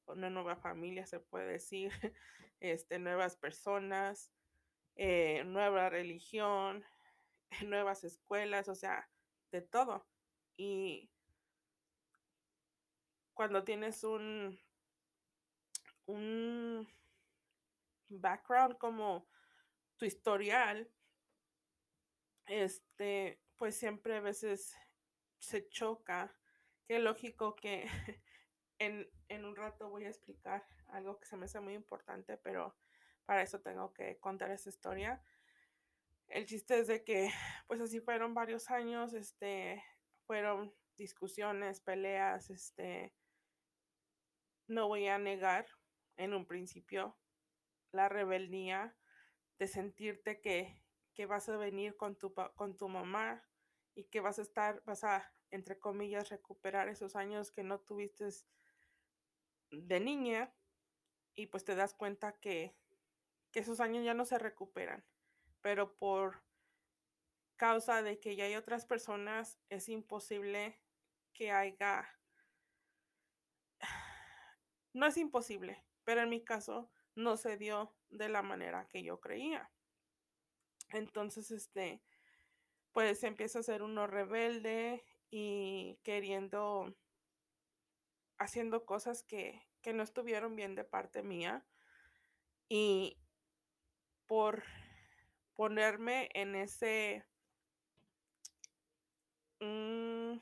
una 0.08 0.30
nueva 0.30 0.56
familia 0.56 1.06
se 1.06 1.20
puede 1.20 1.54
decir, 1.54 1.92
este, 2.60 3.00
nuevas 3.00 3.36
personas, 3.36 4.32
eh, 4.96 5.44
nueva 5.46 5.90
religión, 5.90 6.84
nuevas 7.66 8.04
escuelas, 8.04 8.70
o 8.70 8.76
sea, 8.76 9.10
de 9.52 9.62
todo. 9.62 10.06
Y 10.58 11.12
cuando 13.38 13.64
tienes 13.64 14.04
un, 14.04 14.60
un 16.08 16.88
background 18.10 18.80
como 18.80 19.28
tu 19.96 20.06
historial, 20.06 20.92
este, 22.48 23.40
pues 23.56 23.76
siempre 23.76 24.16
a 24.18 24.22
veces 24.22 24.76
se 25.38 25.70
choca. 25.70 26.36
Qué 26.88 26.98
lógico 26.98 27.56
que 27.56 27.86
en, 28.80 29.08
en 29.30 29.46
un 29.46 29.56
rato 29.56 29.90
voy 29.90 30.06
a 30.06 30.10
explicar 30.10 30.66
algo 30.88 31.20
que 31.20 31.28
se 31.28 31.38
me 31.38 31.46
hace 31.46 31.60
muy 31.60 31.76
importante, 31.76 32.38
pero 32.38 32.76
para 33.26 33.44
eso 33.44 33.62
tengo 33.62 33.94
que 33.94 34.18
contar 34.20 34.50
esa 34.50 34.70
historia. 34.70 35.24
El 36.28 36.48
chiste 36.48 36.80
es 36.80 36.88
de 36.88 37.04
que, 37.04 37.30
pues 37.68 37.82
así 37.82 38.00
fueron 38.00 38.34
varios 38.34 38.72
años, 38.72 39.14
este, 39.14 39.84
fueron 40.26 40.74
discusiones, 40.96 41.82
peleas, 41.82 42.50
este, 42.50 43.14
no 44.68 44.88
voy 44.88 45.08
a 45.08 45.18
negar 45.18 45.68
en 46.18 46.34
un 46.34 46.46
principio 46.46 47.18
la 47.92 48.10
rebeldía 48.10 48.96
de 49.60 49.68
sentirte 49.68 50.42
que, 50.42 50.84
que 51.14 51.26
vas 51.26 51.50
a 51.50 51.58
venir 51.58 51.96
con 51.96 52.18
tu, 52.18 52.34
con 52.34 52.78
tu 52.78 52.88
mamá 52.90 53.44
y 53.96 54.06
que 54.06 54.20
vas 54.20 54.40
a 54.40 54.44
estar, 54.44 54.84
vas 54.86 55.04
a, 55.04 55.34
entre 55.50 55.80
comillas, 55.80 56.30
recuperar 56.30 56.90
esos 56.90 57.16
años 57.16 57.52
que 57.52 57.64
no 57.64 57.80
tuviste 57.80 58.30
de 59.72 60.00
niña 60.00 60.54
y 61.36 61.48
pues 61.48 61.64
te 61.64 61.76
das 61.76 61.94
cuenta 61.94 62.34
que, 62.40 62.78
que 63.52 63.60
esos 63.60 63.80
años 63.80 64.04
ya 64.04 64.14
no 64.14 64.26
se 64.26 64.38
recuperan, 64.38 65.06
pero 65.62 65.98
por 65.98 66.44
causa 67.56 68.04
de 68.04 68.20
que 68.20 68.36
ya 68.36 68.46
hay 68.46 68.56
otras 68.56 68.86
personas 68.86 69.60
es 69.70 69.90
imposible 69.90 70.80
que 71.34 71.52
haya 71.52 72.17
no 74.98 75.06
es 75.06 75.18
imposible, 75.18 75.84
pero 76.04 76.22
en 76.22 76.30
mi 76.30 76.44
caso 76.44 76.90
no 77.14 77.38
se 77.38 77.56
dio 77.56 77.96
de 78.10 78.30
la 78.30 78.42
manera 78.42 78.88
que 78.90 79.04
yo 79.04 79.20
creía. 79.20 79.70
Entonces, 80.90 81.52
este, 81.52 82.02
pues 82.94 83.24
empieza 83.24 83.60
a 83.60 83.64
ser 83.64 83.84
uno 83.84 84.08
rebelde 84.08 85.06
y 85.30 86.00
queriendo, 86.04 86.96
haciendo 88.40 88.86
cosas 88.86 89.22
que, 89.22 89.68
que 89.82 89.94
no 89.94 90.02
estuvieron 90.02 90.56
bien 90.56 90.74
de 90.74 90.84
parte 90.84 91.22
mía. 91.22 91.64
Y 92.68 93.20
por 94.26 94.64
ponerme 95.56 96.30
en 96.34 96.56
ese... 96.56 97.24
Mm, 99.60 100.40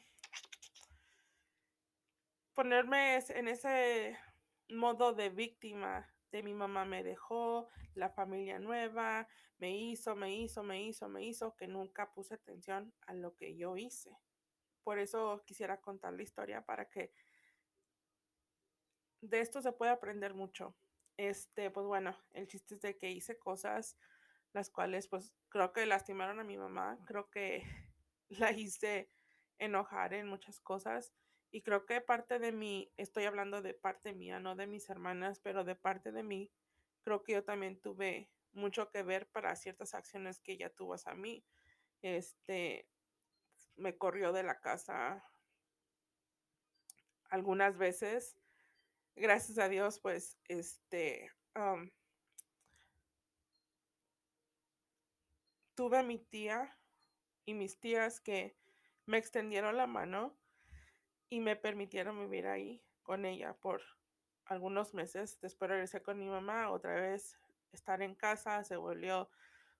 ponerme 2.53 3.18
en 3.18 3.47
ese 3.49 4.18
modo 4.70 5.13
de 5.13 5.30
víctima 5.30 6.07
de 6.32 6.43
mi 6.43 6.53
mamá 6.53 6.86
me 6.86 7.03
dejó, 7.03 7.70
la 7.93 8.09
familia 8.09 8.59
nueva, 8.59 9.28
me 9.57 9.76
hizo, 9.76 10.16
me 10.16 10.36
hizo, 10.36 10.63
me 10.63 10.84
hizo, 10.84 11.07
me 11.07 11.24
hizo, 11.24 11.55
que 11.55 11.68
nunca 11.68 12.11
puse 12.11 12.34
atención 12.34 12.93
a 13.07 13.13
lo 13.13 13.36
que 13.36 13.55
yo 13.55 13.78
hice. 13.78 14.18
Por 14.84 14.99
eso 14.99 15.43
quisiera 15.45 15.80
contar 15.80 16.13
la 16.13 16.24
historia 16.24 16.66
para 16.66 16.89
que 16.89 17.13
de 19.22 19.39
esto 19.39 19.61
se 19.61 19.72
pueda 19.72 19.93
aprender 19.93 20.34
mucho. 20.34 20.76
Este, 21.18 21.72
pues 21.72 21.86
bueno, 21.86 22.16
el 22.34 22.47
chiste 22.47 22.76
es 22.76 22.82
de 22.82 22.97
que 22.97 23.09
hice 23.09 23.39
cosas 23.39 23.97
las 24.51 24.70
cuales 24.70 25.07
pues 25.07 25.34
creo 25.49 25.74
que 25.74 25.86
lastimaron 25.86 26.39
a 26.39 26.43
mi 26.43 26.57
mamá, 26.57 26.97
creo 27.05 27.30
que 27.30 27.63
la 28.30 28.51
hice 28.51 29.09
enojar 29.57 30.13
en 30.13 30.28
muchas 30.28 30.59
cosas 30.59 31.13
y 31.56 31.62
creo 31.62 31.86
que 31.86 32.01
parte 32.01 32.38
de 32.38 32.51
mí, 32.51 32.91
estoy 32.97 33.24
hablando 33.24 33.62
de 33.62 33.74
parte 33.74 34.12
mía, 34.12 34.41
no 34.41 34.58
de 34.58 34.68
mis 34.68 34.89
hermanas, 34.89 35.39
pero 35.39 35.64
de 35.64 35.74
parte 35.74 36.12
de 36.12 36.22
mí, 36.22 36.51
creo 37.01 37.24
que 37.24 37.32
yo 37.32 37.45
también 37.45 37.80
tuve 37.80 38.30
mucho 38.51 38.89
que 38.89 39.03
ver 39.03 39.30
para 39.30 39.56
ciertas 39.56 39.93
acciones 39.93 40.41
que 40.41 40.51
ella 40.51 40.70
tuvo 40.70 40.95
hacia 40.95 41.14
mí. 41.14 41.45
Este, 42.01 42.89
me 43.78 43.97
corrió 43.97 44.34
de 44.34 44.43
la 44.43 44.60
casa 44.60 45.24
algunas 47.30 47.78
veces. 47.78 48.38
Gracias 49.16 49.58
a 49.58 49.70
Dios, 49.70 50.01
pues, 50.01 50.38
este, 50.49 51.32
tuve 55.74 55.99
a 55.99 56.03
mi 56.03 56.20
tía 56.20 56.78
y 57.45 57.53
mis 57.53 57.80
tías 57.80 58.20
que 58.20 58.58
me 59.06 59.18
extendieron 59.18 59.78
la 59.78 59.88
mano 59.88 60.38
y 61.30 61.39
me 61.39 61.55
permitieron 61.55 62.19
vivir 62.19 62.47
ahí 62.47 62.84
con 63.03 63.26
ella 63.26 63.53
por 63.53 63.82
algunos 64.45 64.93
meses. 64.93 65.39
Después 65.41 65.69
regresé 65.69 66.01
con 66.01 66.19
mi 66.19 66.28
mamá, 66.28 66.69
otra 66.69 66.95
vez 66.95 67.39
estar 67.71 68.01
en 68.01 68.15
casa, 68.15 68.63
se 68.63 68.78
volvió 68.78 69.30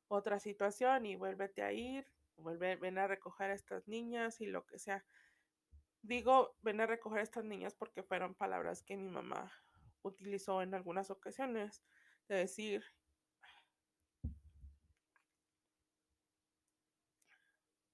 otra 0.08 0.40
situación 0.40 1.06
y 1.06 1.16
vuélvete 1.16 1.64
a 1.64 1.72
ir, 1.72 2.08
vuelve, 2.38 2.76
ven 2.76 2.98
a 2.98 3.08
recoger 3.08 3.52
a 3.52 3.56
estas 3.56 3.88
niñas 3.88 4.42
y 4.42 4.46
lo 4.46 4.66
que 4.66 4.80
sea. 4.80 5.06
Digo, 6.02 6.56
ven 6.62 6.82
a 6.82 6.86
recoger 6.86 7.20
a 7.20 7.24
estas 7.24 7.46
niñas 7.46 7.74
porque 7.74 8.04
fueron 8.04 8.36
palabras 8.36 8.84
que 8.84 8.98
mi 8.98 9.10
mamá 9.10 9.52
utilizó 10.04 10.62
en 10.62 10.76
algunas 10.76 11.10
ocasiones, 11.10 11.84
de 12.28 12.36
decir, 12.36 12.84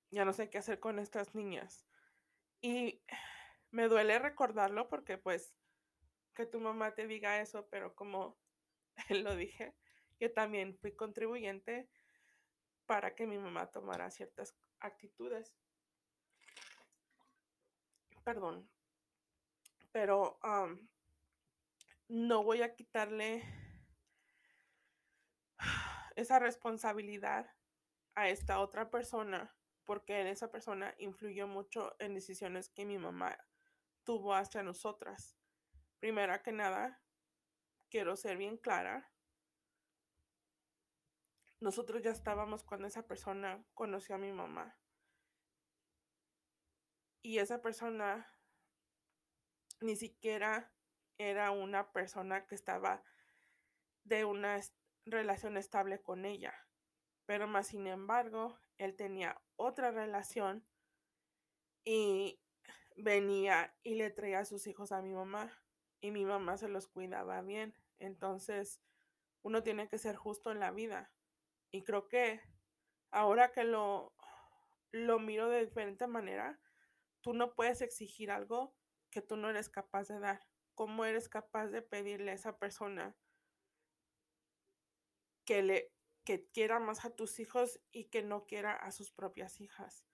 ya 0.10 0.26
no 0.26 0.34
sé 0.34 0.50
qué 0.50 0.58
hacer 0.58 0.80
con 0.80 1.00
estas 1.00 1.34
niñas. 1.36 1.86
Y 2.62 3.02
me 3.72 3.88
duele 3.88 4.20
recordarlo 4.20 4.88
porque 4.90 5.18
pues 5.18 5.54
que 6.36 6.46
tu 6.46 6.60
mamá 6.60 6.94
te 6.94 7.08
diga 7.08 7.42
eso, 7.42 7.68
pero 7.70 7.96
como 7.96 8.38
lo 9.10 9.36
dije, 9.36 9.74
yo 10.20 10.32
también 10.32 10.78
fui 10.78 10.96
contribuyente 10.96 11.90
para 12.86 13.16
que 13.16 13.26
mi 13.26 13.38
mamá 13.38 13.72
tomara 13.72 14.12
ciertas 14.12 14.56
actitudes. 14.80 15.54
Perdón. 18.24 18.70
Pero 19.92 20.40
no 22.08 22.44
voy 22.44 22.62
a 22.62 22.76
quitarle 22.76 23.44
esa 26.16 26.40
responsabilidad 26.40 27.50
a 28.16 28.30
esta 28.30 28.60
otra 28.60 28.90
persona 28.90 29.56
porque 29.86 30.30
esa 30.30 30.52
persona 30.52 30.94
influyó 31.00 31.48
mucho 31.48 31.96
en 32.00 32.14
decisiones 32.14 32.70
que 32.70 32.86
mi 32.86 32.98
mamá 32.98 33.38
tuvo 34.04 34.34
hacia 34.34 34.64
nosotras. 34.64 35.38
Primera 36.00 36.42
que 36.42 36.52
nada, 36.52 37.02
quiero 37.90 38.16
ser 38.16 38.38
bien 38.38 38.58
clara. 38.58 39.12
Nosotros 41.60 42.02
ya 42.02 42.12
estábamos 42.12 42.64
cuando 42.64 42.88
esa 42.88 43.06
persona 43.08 43.64
conoció 43.74 44.16
a 44.16 44.18
mi 44.18 44.32
mamá. 44.32 44.78
Y 47.22 47.38
esa 47.38 47.62
persona 47.62 48.28
ni 49.80 49.96
siquiera 49.96 50.74
era 51.18 51.52
una 51.52 51.92
persona 51.92 52.48
que 52.48 52.56
estaba 52.56 53.04
de 54.04 54.26
una 54.26 54.60
relación 55.06 55.58
estable 55.58 56.02
con 56.02 56.26
ella. 56.26 56.54
Pero 57.26 57.48
más 57.48 57.68
sin 57.68 57.88
embargo, 57.88 58.60
él 58.78 58.96
tenía 58.96 59.40
otra 59.56 59.92
relación 59.92 60.66
y 61.84 62.42
venía 63.02 63.76
y 63.84 63.96
le 63.96 64.10
traía 64.10 64.40
a 64.40 64.46
sus 64.46 64.68
hijos 64.68 64.92
a 64.92 65.02
mi 65.02 65.14
mamá 65.14 65.52
y 66.00 66.12
mi 66.12 66.26
mamá 66.26 66.58
se 66.58 66.68
los 66.68 66.88
cuidaba 66.88 67.42
bien. 67.42 67.76
Entonces, 68.00 68.82
uno 69.44 69.64
tiene 69.64 69.88
que 69.88 69.98
ser 69.98 70.16
justo 70.16 70.52
en 70.52 70.60
la 70.60 70.72
vida. 70.72 71.12
Y 71.72 71.84
creo 71.84 72.08
que 72.08 72.42
ahora 73.12 73.52
que 73.52 73.64
lo, 73.64 74.14
lo 74.92 75.20
miro 75.20 75.50
de 75.50 75.66
diferente 75.66 76.08
manera, 76.08 76.60
tú 77.22 77.34
no 77.34 77.54
puedes 77.54 77.82
exigir 77.82 78.32
algo 78.32 78.74
que 79.10 79.22
tú 79.22 79.38
no 79.38 79.50
eres 79.50 79.70
capaz 79.70 80.08
de 80.08 80.20
dar. 80.20 80.48
¿Cómo 80.76 81.06
eres 81.06 81.30
capaz 81.30 81.68
de 81.68 81.82
pedirle 81.82 82.32
a 82.32 82.36
esa 82.36 82.58
persona 82.58 83.16
que 85.46 85.62
le 85.62 85.92
que 86.24 86.48
quiera 86.50 86.80
más 86.80 87.04
a 87.04 87.16
tus 87.16 87.40
hijos 87.40 87.82
y 87.92 88.06
que 88.06 88.22
no 88.22 88.46
quiera 88.46 88.74
a 88.74 88.92
sus 88.92 89.12
propias 89.12 89.60
hijas? 89.60 90.06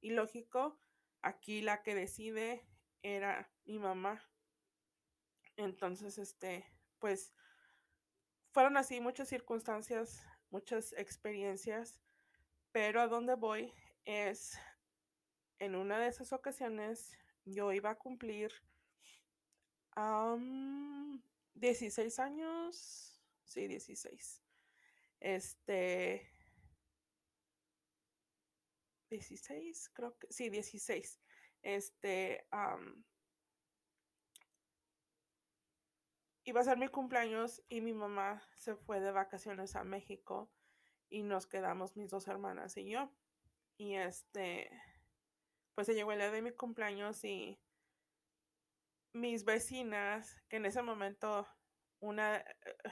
Y 0.00 0.10
lógico, 0.10 0.78
aquí 1.26 1.60
la 1.60 1.82
que 1.82 1.94
decide 1.94 2.64
era 3.02 3.50
mi 3.64 3.78
mamá. 3.78 4.22
Entonces, 5.56 6.18
este, 6.18 6.64
pues 7.00 7.34
fueron 8.52 8.76
así 8.76 9.00
muchas 9.00 9.28
circunstancias, 9.28 10.24
muchas 10.50 10.92
experiencias, 10.92 12.00
pero 12.70 13.00
a 13.00 13.08
dónde 13.08 13.34
voy 13.34 13.72
es 14.04 14.56
en 15.58 15.74
una 15.74 15.98
de 15.98 16.08
esas 16.08 16.32
ocasiones 16.32 17.16
yo 17.44 17.72
iba 17.72 17.90
a 17.90 17.98
cumplir 17.98 18.52
16 21.54 22.18
años, 22.18 23.20
sí, 23.44 23.66
16. 23.66 24.42
Este, 25.18 26.30
16, 29.10 29.90
creo 29.94 30.16
que, 30.18 30.26
sí, 30.30 30.48
16. 30.50 31.20
Este, 31.62 32.46
iba 36.44 36.60
a 36.60 36.64
ser 36.64 36.78
mi 36.78 36.88
cumpleaños 36.88 37.62
y 37.68 37.80
mi 37.80 37.92
mamá 37.92 38.42
se 38.54 38.76
fue 38.76 39.00
de 39.00 39.10
vacaciones 39.10 39.74
a 39.76 39.84
México 39.84 40.50
y 41.08 41.22
nos 41.22 41.46
quedamos 41.46 41.96
mis 41.96 42.10
dos 42.10 42.28
hermanas 42.28 42.76
y 42.76 42.88
yo. 42.88 43.10
Y 43.76 43.94
este, 43.94 44.70
pues 45.74 45.86
se 45.86 45.94
llegó 45.94 46.12
el 46.12 46.18
día 46.18 46.30
de 46.30 46.42
mi 46.42 46.52
cumpleaños 46.52 47.24
y 47.24 47.60
mis 49.12 49.44
vecinas, 49.44 50.40
que 50.48 50.56
en 50.56 50.66
ese 50.66 50.82
momento 50.82 51.48
una, 52.00 52.44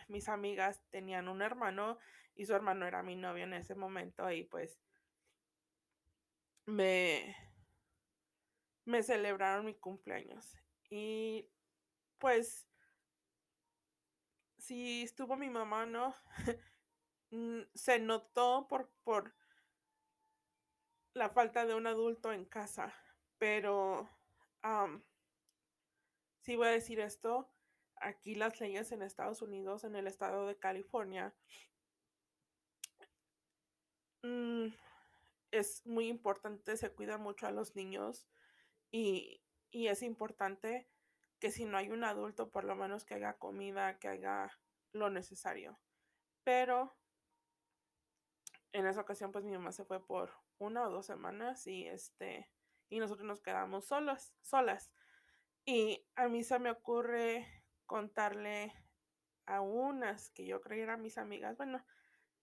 mis 0.08 0.28
amigas 0.28 0.82
tenían 0.90 1.28
un 1.28 1.42
hermano 1.42 1.98
y 2.34 2.46
su 2.46 2.54
hermano 2.54 2.86
era 2.86 3.02
mi 3.02 3.16
novio 3.16 3.44
en 3.44 3.54
ese 3.54 3.74
momento 3.74 4.30
y 4.30 4.44
pues 4.44 4.80
me, 6.66 7.36
me 8.84 9.02
celebraron 9.02 9.66
mi 9.66 9.74
cumpleaños. 9.74 10.56
Y 10.90 11.48
pues 12.18 12.68
si 14.58 15.02
estuvo 15.02 15.36
mi 15.36 15.50
mamá, 15.50 15.86
¿no? 15.86 16.14
Mm, 17.30 17.62
se 17.74 17.98
notó 17.98 18.68
por, 18.68 18.92
por 19.02 19.34
la 21.14 21.30
falta 21.30 21.66
de 21.66 21.74
un 21.74 21.86
adulto 21.88 22.32
en 22.32 22.44
casa, 22.44 22.94
pero 23.38 24.08
si 26.42 26.56
voy 26.56 26.68
a 26.68 26.70
decir 26.70 27.00
esto, 27.00 27.50
aquí 27.96 28.34
las 28.34 28.60
leyes 28.60 28.92
en 28.92 29.02
Estados 29.02 29.42
Unidos, 29.42 29.84
en 29.84 29.96
el 29.96 30.06
estado 30.06 30.46
de 30.46 30.58
California, 30.58 31.34
mm, 34.22 34.68
es 35.54 35.86
muy 35.86 36.08
importante, 36.08 36.76
se 36.76 36.92
cuida 36.92 37.16
mucho 37.16 37.46
a 37.46 37.52
los 37.52 37.76
niños 37.76 38.26
y, 38.90 39.40
y 39.70 39.86
es 39.86 40.02
importante 40.02 40.88
que 41.38 41.50
si 41.50 41.64
no 41.64 41.76
hay 41.76 41.90
un 41.90 42.04
adulto, 42.04 42.50
por 42.50 42.64
lo 42.64 42.74
menos 42.74 43.04
que 43.04 43.14
haga 43.14 43.38
comida, 43.38 43.98
que 43.98 44.08
haga 44.08 44.50
lo 44.92 45.10
necesario. 45.10 45.78
Pero 46.42 46.96
en 48.72 48.86
esa 48.86 49.00
ocasión, 49.00 49.30
pues 49.30 49.44
mi 49.44 49.52
mamá 49.52 49.72
se 49.72 49.84
fue 49.84 50.04
por 50.04 50.32
una 50.58 50.86
o 50.86 50.90
dos 50.90 51.06
semanas 51.06 51.66
y 51.66 51.86
este 51.86 52.50
y 52.88 52.98
nosotros 52.98 53.26
nos 53.26 53.40
quedamos 53.40 53.86
solas, 53.86 54.34
solas. 54.42 54.92
Y 55.64 56.06
a 56.16 56.28
mí 56.28 56.44
se 56.44 56.58
me 56.58 56.70
ocurre 56.70 57.64
contarle 57.86 58.72
a 59.46 59.60
unas 59.60 60.30
que 60.30 60.46
yo 60.46 60.60
creía 60.60 60.84
eran 60.84 61.02
mis 61.02 61.18
amigas, 61.18 61.56
bueno, 61.56 61.84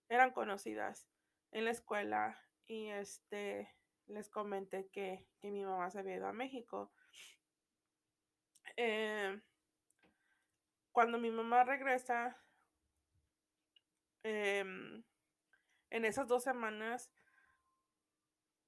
eran 0.09 0.31
conocidas 0.31 1.07
en 1.51 1.65
la 1.65 1.71
escuela 1.71 2.39
y 2.71 2.89
este 2.89 3.69
les 4.07 4.29
comenté 4.29 4.87
que, 4.87 5.27
mi 5.41 5.63
mamá 5.65 5.89
se 5.91 5.99
había 5.99 6.15
ido 6.15 6.27
a 6.27 6.33
México. 6.33 6.93
Eh, 8.77 9.41
cuando 10.93 11.17
mi 11.17 11.31
mamá 11.31 11.65
regresa, 11.65 12.41
em, 14.23 15.03
en 15.89 16.05
esas 16.05 16.27
dos 16.27 16.43
semanas, 16.43 17.11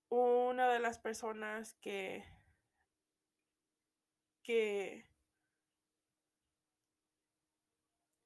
una 0.09 0.67
de 0.69 0.79
las 0.79 0.99
personas 0.99 1.75
que, 1.75 2.25
que 4.43 5.05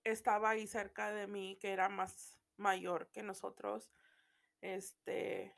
estaba 0.03 0.49
ahí 0.49 0.65
cerca 0.65 1.11
de 1.11 1.27
mí, 1.27 1.55
que 1.61 1.71
era 1.71 1.87
más 1.87 2.39
mayor 2.57 3.11
que 3.11 3.21
nosotros, 3.21 3.91
este, 4.61 5.55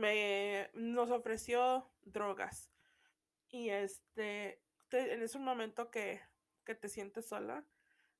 me 0.00 0.70
nos 0.74 1.10
ofreció 1.10 1.88
drogas. 2.02 2.70
Y 3.48 3.70
este, 3.70 4.62
en 4.90 5.22
ese 5.22 5.38
momento 5.38 5.90
que, 5.90 6.20
que 6.64 6.74
te 6.74 6.88
sientes 6.88 7.28
sola, 7.28 7.64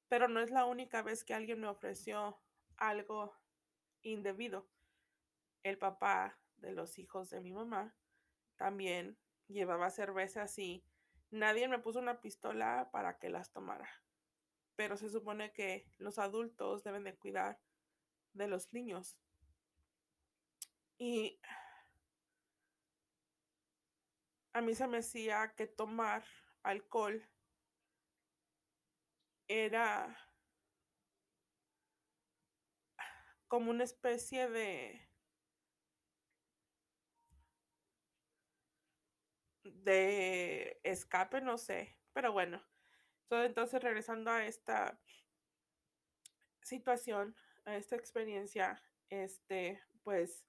pero 0.08 0.28
no 0.28 0.40
es 0.40 0.50
la 0.50 0.64
única 0.64 1.02
vez 1.02 1.24
que 1.24 1.34
alguien 1.34 1.60
me 1.60 1.68
ofreció 1.68 2.40
algo 2.76 3.34
indebido. 4.02 4.68
El 5.62 5.78
papá 5.78 6.38
de 6.56 6.72
los 6.72 6.98
hijos 6.98 7.30
de 7.30 7.40
mi 7.40 7.52
mamá 7.52 7.94
también 8.56 9.18
llevaba 9.48 9.90
cervezas 9.90 10.58
y 10.58 10.84
nadie 11.30 11.68
me 11.68 11.78
puso 11.78 11.98
una 11.98 12.20
pistola 12.20 12.90
para 12.92 13.18
que 13.18 13.30
las 13.30 13.52
tomara. 13.52 13.88
Pero 14.76 14.96
se 14.96 15.10
supone 15.10 15.52
que 15.52 15.86
los 15.98 16.18
adultos 16.18 16.82
deben 16.82 17.04
de 17.04 17.16
cuidar 17.16 17.60
de 18.32 18.48
los 18.48 18.72
niños. 18.72 19.16
Y 20.98 21.40
a 24.52 24.60
mí 24.60 24.74
se 24.74 24.86
me 24.86 24.98
decía 24.98 25.54
que 25.56 25.66
tomar 25.66 26.24
alcohol 26.62 27.22
era 29.48 30.16
como 33.48 33.70
una 33.70 33.84
especie 33.84 34.48
de 34.48 35.10
de 39.64 40.80
escape, 40.84 41.40
no 41.40 41.58
sé, 41.58 41.96
pero 42.12 42.32
bueno. 42.32 42.62
Entonces, 43.30 43.82
regresando 43.82 44.30
a 44.30 44.44
esta 44.46 44.98
situación, 46.62 47.34
a 47.64 47.76
esta 47.76 47.96
experiencia, 47.96 48.82
este, 49.08 49.82
pues 50.02 50.44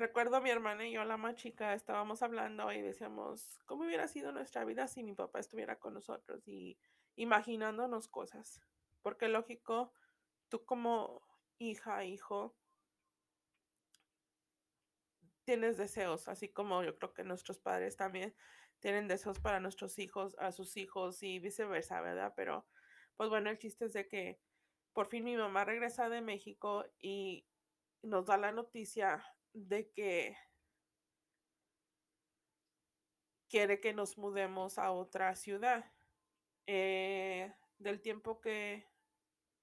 recuerdo 0.00 0.36
a 0.36 0.40
mi 0.40 0.50
hermana 0.50 0.88
y 0.88 0.92
yo, 0.92 1.04
la 1.04 1.18
más 1.18 1.36
chica, 1.36 1.74
estábamos 1.74 2.22
hablando 2.22 2.72
y 2.72 2.80
decíamos, 2.80 3.60
¿cómo 3.66 3.84
hubiera 3.84 4.08
sido 4.08 4.32
nuestra 4.32 4.64
vida 4.64 4.88
si 4.88 5.02
mi 5.02 5.12
papá 5.12 5.38
estuviera 5.38 5.78
con 5.78 5.94
nosotros? 5.94 6.48
Y 6.48 6.78
imaginándonos 7.16 8.08
cosas. 8.08 8.60
Porque 9.02 9.28
lógico, 9.28 9.92
tú 10.48 10.64
como 10.64 11.22
hija, 11.58 12.04
hijo, 12.04 12.56
tienes 15.44 15.76
deseos, 15.76 16.28
así 16.28 16.48
como 16.48 16.82
yo 16.82 16.98
creo 16.98 17.12
que 17.12 17.24
nuestros 17.24 17.58
padres 17.58 17.96
también 17.96 18.34
tienen 18.80 19.06
deseos 19.06 19.38
para 19.38 19.60
nuestros 19.60 19.98
hijos, 19.98 20.34
a 20.38 20.52
sus 20.52 20.78
hijos 20.78 21.22
y 21.22 21.38
viceversa, 21.38 22.00
¿verdad? 22.00 22.32
Pero, 22.34 22.66
pues 23.16 23.28
bueno, 23.28 23.50
el 23.50 23.58
chiste 23.58 23.84
es 23.84 23.92
de 23.92 24.08
que 24.08 24.40
por 24.94 25.08
fin 25.08 25.24
mi 25.24 25.36
mamá 25.36 25.64
regresa 25.64 26.08
de 26.08 26.22
México 26.22 26.86
y 26.98 27.46
nos 28.02 28.26
da 28.26 28.38
la 28.38 28.52
noticia 28.52 29.22
de 29.52 29.90
que 29.90 30.36
quiere 33.48 33.80
que 33.80 33.92
nos 33.92 34.16
mudemos 34.16 34.78
a 34.78 34.92
otra 34.92 35.34
ciudad. 35.34 35.92
Eh, 36.66 37.52
del 37.78 38.00
tiempo 38.00 38.40
que, 38.40 38.86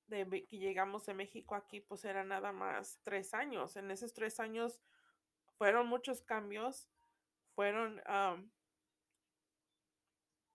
de, 0.07 0.45
que 0.47 0.57
llegamos 0.57 1.05
de 1.05 1.13
México 1.13 1.55
aquí, 1.55 1.79
pues 1.79 2.03
era 2.03 2.23
nada 2.23 2.51
más 2.51 2.99
tres 3.03 3.33
años. 3.33 3.77
En 3.77 3.91
esos 3.91 4.13
tres 4.13 4.39
años 4.39 4.81
fueron 5.57 5.87
muchos 5.87 6.21
cambios. 6.21 6.89
Fueron, 7.55 8.01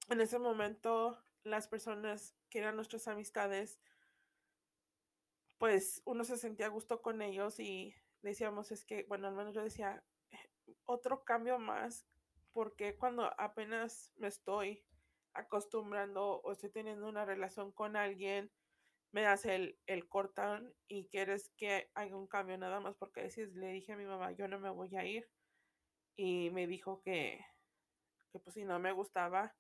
en 0.09 0.21
ese 0.21 0.39
momento, 0.39 1.19
las 1.43 1.67
personas 1.67 2.37
que 2.49 2.59
eran 2.59 2.77
nuestras 2.77 3.09
amistades, 3.09 3.81
pues 5.59 6.03
uno 6.05 6.25
se 6.25 6.37
sentía 6.37 6.67
a 6.67 6.71
gusto 6.71 7.03
con 7.03 7.23
ellos 7.23 7.59
y 7.59 7.95
decíamos 8.23 8.73
es 8.73 8.85
que, 8.85 9.05
bueno, 9.05 9.29
al 9.29 9.35
menos 9.35 9.55
yo 9.55 9.63
decía, 9.63 10.03
eh, 10.31 10.51
otro 10.85 11.25
cambio 11.25 11.59
más, 11.59 12.07
porque 12.53 12.97
cuando 12.97 13.31
apenas 13.39 14.13
me 14.17 14.29
estoy 14.29 14.85
acostumbrando 15.35 16.41
o 16.41 16.53
estoy 16.53 16.71
teniendo 16.71 17.09
una 17.09 17.25
relación 17.25 17.73
con 17.73 17.97
alguien, 17.97 18.51
me 19.13 19.23
das 19.23 19.45
el, 19.45 19.79
el 19.87 20.09
cortón 20.09 20.75
y 20.89 21.07
quieres 21.09 21.51
que 21.57 21.91
haga 21.95 22.17
un 22.17 22.27
cambio 22.27 22.57
nada 22.57 22.81
más 22.81 22.97
porque 22.97 23.23
decís, 23.23 23.55
le 23.55 23.69
dije 23.69 23.93
a 23.93 23.97
mi 23.97 24.07
mamá, 24.07 24.33
yo 24.33 24.49
no 24.49 24.59
me 24.59 24.71
voy 24.71 24.95
a 24.97 25.05
ir. 25.05 25.29
Y 26.17 26.51
me 26.51 26.67
dijo 26.67 27.03
que, 27.03 27.45
que 28.31 28.39
pues 28.39 28.55
si 28.55 28.65
no 28.65 28.79
me 28.79 28.93
gustaba, 28.93 29.55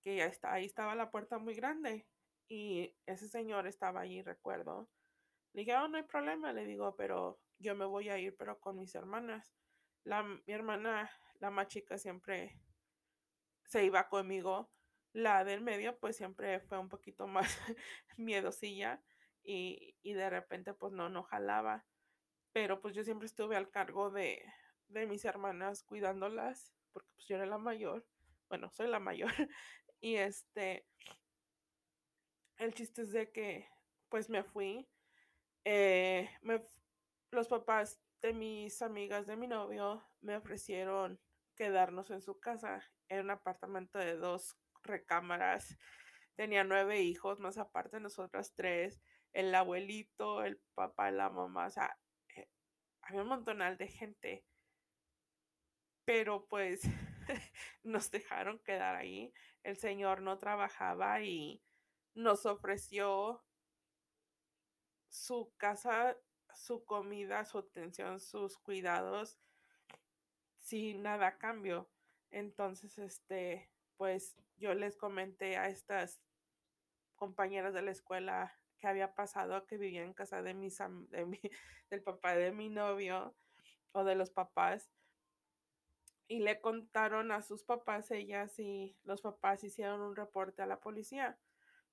que 0.00 0.16
ya 0.16 0.26
está, 0.26 0.52
ahí 0.52 0.66
estaba 0.66 0.94
la 0.94 1.10
puerta 1.10 1.38
muy 1.38 1.54
grande. 1.54 2.06
Y 2.48 2.94
ese 3.06 3.28
señor 3.28 3.66
estaba 3.66 4.00
allí, 4.00 4.22
recuerdo. 4.22 4.88
Le 5.52 5.62
dije, 5.62 5.74
oh, 5.76 5.88
no 5.88 5.96
hay 5.96 6.02
problema, 6.04 6.52
le 6.52 6.64
digo, 6.64 6.94
pero 6.96 7.40
yo 7.58 7.74
me 7.74 7.84
voy 7.84 8.08
a 8.08 8.18
ir, 8.18 8.36
pero 8.36 8.60
con 8.60 8.78
mis 8.78 8.94
hermanas. 8.94 9.54
La, 10.04 10.22
mi 10.22 10.52
hermana, 10.52 11.10
la 11.40 11.50
más 11.50 11.68
chica, 11.68 11.98
siempre 11.98 12.60
se 13.64 13.84
iba 13.84 14.08
conmigo. 14.08 14.70
La 15.12 15.44
del 15.44 15.60
medio, 15.60 15.98
pues 15.98 16.16
siempre 16.16 16.60
fue 16.60 16.78
un 16.78 16.88
poquito 16.88 17.26
más 17.26 17.46
miedosilla 18.16 19.02
y, 19.42 19.96
y 20.02 20.14
de 20.14 20.28
repente, 20.30 20.74
pues 20.74 20.92
no, 20.92 21.08
no 21.08 21.22
jalaba. 21.22 21.84
Pero 22.52 22.80
pues 22.80 22.94
yo 22.94 23.04
siempre 23.04 23.26
estuve 23.26 23.56
al 23.56 23.70
cargo 23.70 24.10
de, 24.10 24.44
de 24.88 25.06
mis 25.06 25.24
hermanas 25.24 25.82
cuidándolas, 25.82 26.72
porque 26.92 27.10
pues 27.14 27.26
yo 27.26 27.36
era 27.36 27.46
la 27.46 27.58
mayor. 27.58 28.06
Bueno, 28.48 28.70
soy 28.70 28.88
la 28.88 29.00
mayor. 29.00 29.32
y 30.00 30.16
este, 30.16 30.86
el 32.58 32.74
chiste 32.74 33.02
es 33.02 33.12
de 33.12 33.30
que 33.30 33.68
pues 34.08 34.30
me 34.30 34.44
fui. 34.44 34.88
Eh, 35.64 36.30
me, 36.42 36.62
los 37.34 37.48
papás 37.48 38.00
de 38.22 38.32
mis 38.32 38.80
amigas 38.80 39.26
de 39.26 39.36
mi 39.36 39.46
novio 39.46 40.02
me 40.20 40.36
ofrecieron 40.36 41.20
quedarnos 41.56 42.10
en 42.10 42.22
su 42.22 42.38
casa. 42.40 42.82
Era 43.08 43.22
un 43.22 43.30
apartamento 43.30 43.98
de 43.98 44.16
dos 44.16 44.56
recámaras. 44.82 45.76
Tenía 46.36 46.64
nueve 46.64 47.02
hijos, 47.02 47.40
más 47.40 47.58
aparte 47.58 48.00
nosotras 48.00 48.54
tres. 48.54 49.02
El 49.32 49.54
abuelito, 49.54 50.44
el 50.44 50.60
papá, 50.74 51.10
la 51.10 51.28
mamá. 51.28 51.66
O 51.66 51.70
sea, 51.70 51.98
eh, 52.36 52.48
había 53.02 53.22
un 53.22 53.28
montonal 53.28 53.76
de 53.76 53.88
gente. 53.88 54.46
pero 56.04 56.46
pues 56.46 56.82
nos 57.82 58.10
dejaron 58.10 58.58
quedar 58.60 58.96
ahí. 58.96 59.32
El 59.62 59.76
señor 59.76 60.22
no 60.22 60.38
trabajaba 60.38 61.22
y 61.22 61.62
nos 62.14 62.46
ofreció 62.46 63.42
su 65.08 65.52
casa, 65.56 66.16
su 66.56 66.84
comida, 66.84 67.44
su 67.44 67.58
atención, 67.58 68.20
sus 68.20 68.58
cuidados 68.58 69.38
sin 70.58 71.02
nada 71.02 71.28
a 71.28 71.38
cambio. 71.38 71.90
Entonces, 72.30 72.98
este, 72.98 73.70
pues 73.96 74.36
yo 74.56 74.74
les 74.74 74.96
comenté 74.96 75.56
a 75.56 75.68
estas 75.68 76.20
compañeras 77.16 77.74
de 77.74 77.82
la 77.82 77.90
escuela 77.90 78.58
que 78.78 78.86
había 78.86 79.14
pasado, 79.14 79.66
que 79.66 79.78
vivía 79.78 80.02
en 80.02 80.14
casa 80.14 80.42
de 80.42 80.54
mis 80.54 80.78
de 81.08 81.26
mi, 81.26 81.40
del 81.90 82.02
papá 82.02 82.34
de 82.34 82.52
mi 82.52 82.68
novio 82.68 83.34
o 83.92 84.04
de 84.04 84.14
los 84.14 84.30
papás. 84.30 84.90
Y 86.26 86.40
le 86.40 86.60
contaron 86.60 87.32
a 87.32 87.42
sus 87.42 87.64
papás 87.64 88.10
ellas 88.10 88.58
y 88.58 88.96
los 89.04 89.20
papás 89.20 89.62
hicieron 89.62 90.00
un 90.00 90.16
reporte 90.16 90.62
a 90.62 90.66
la 90.66 90.80
policía. 90.80 91.38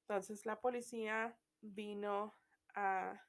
Entonces 0.01 0.45
la 0.45 0.61
policía 0.61 1.37
vino 1.61 2.33
a, 2.73 3.21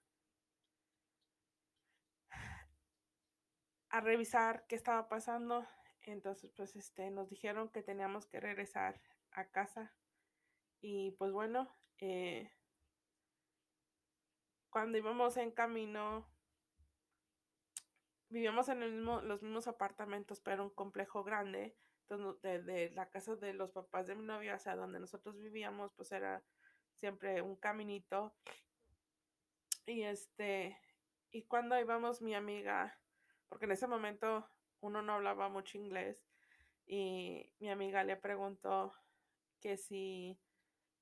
a 3.92 4.00
revisar 4.00 4.66
qué 4.66 4.74
estaba 4.74 5.08
pasando. 5.08 5.64
Entonces, 6.02 6.50
pues, 6.56 6.74
este, 6.74 7.10
nos 7.10 7.28
dijeron 7.28 7.68
que 7.68 7.82
teníamos 7.82 8.26
que 8.26 8.40
regresar 8.40 9.00
a 9.30 9.44
casa. 9.50 9.94
Y 10.80 11.12
pues 11.12 11.30
bueno, 11.30 11.72
eh, 11.98 12.50
cuando 14.68 14.98
íbamos 14.98 15.36
en 15.36 15.52
camino, 15.52 16.26
vivíamos 18.30 18.68
en 18.68 18.82
el 18.82 18.92
mismo, 18.92 19.20
los 19.20 19.42
mismos 19.42 19.68
apartamentos, 19.68 20.40
pero 20.40 20.64
un 20.64 20.70
complejo 20.70 21.22
grande. 21.22 21.76
Entonces, 22.08 22.64
de, 22.66 22.90
la 22.90 23.10
casa 23.10 23.36
de 23.36 23.52
los 23.52 23.70
papás 23.70 24.06
de 24.06 24.16
mi 24.16 24.24
novia 24.24 24.54
hacia 24.54 24.74
donde 24.74 25.00
nosotros 25.00 25.38
vivíamos, 25.38 25.92
pues 25.94 26.10
era 26.12 26.42
siempre 26.96 27.42
un 27.42 27.56
caminito. 27.56 28.34
Y 29.86 30.02
este, 30.02 30.78
y 31.30 31.44
cuando 31.44 31.78
íbamos 31.78 32.22
mi 32.22 32.34
amiga, 32.34 32.98
porque 33.52 33.66
en 33.66 33.72
ese 33.72 33.86
momento 33.86 34.48
uno 34.80 35.02
no 35.02 35.12
hablaba 35.12 35.50
mucho 35.50 35.76
inglés, 35.76 36.24
y 36.86 37.52
mi 37.58 37.68
amiga 37.68 38.02
le 38.02 38.16
preguntó 38.16 38.94
que 39.60 39.76
si, 39.76 40.40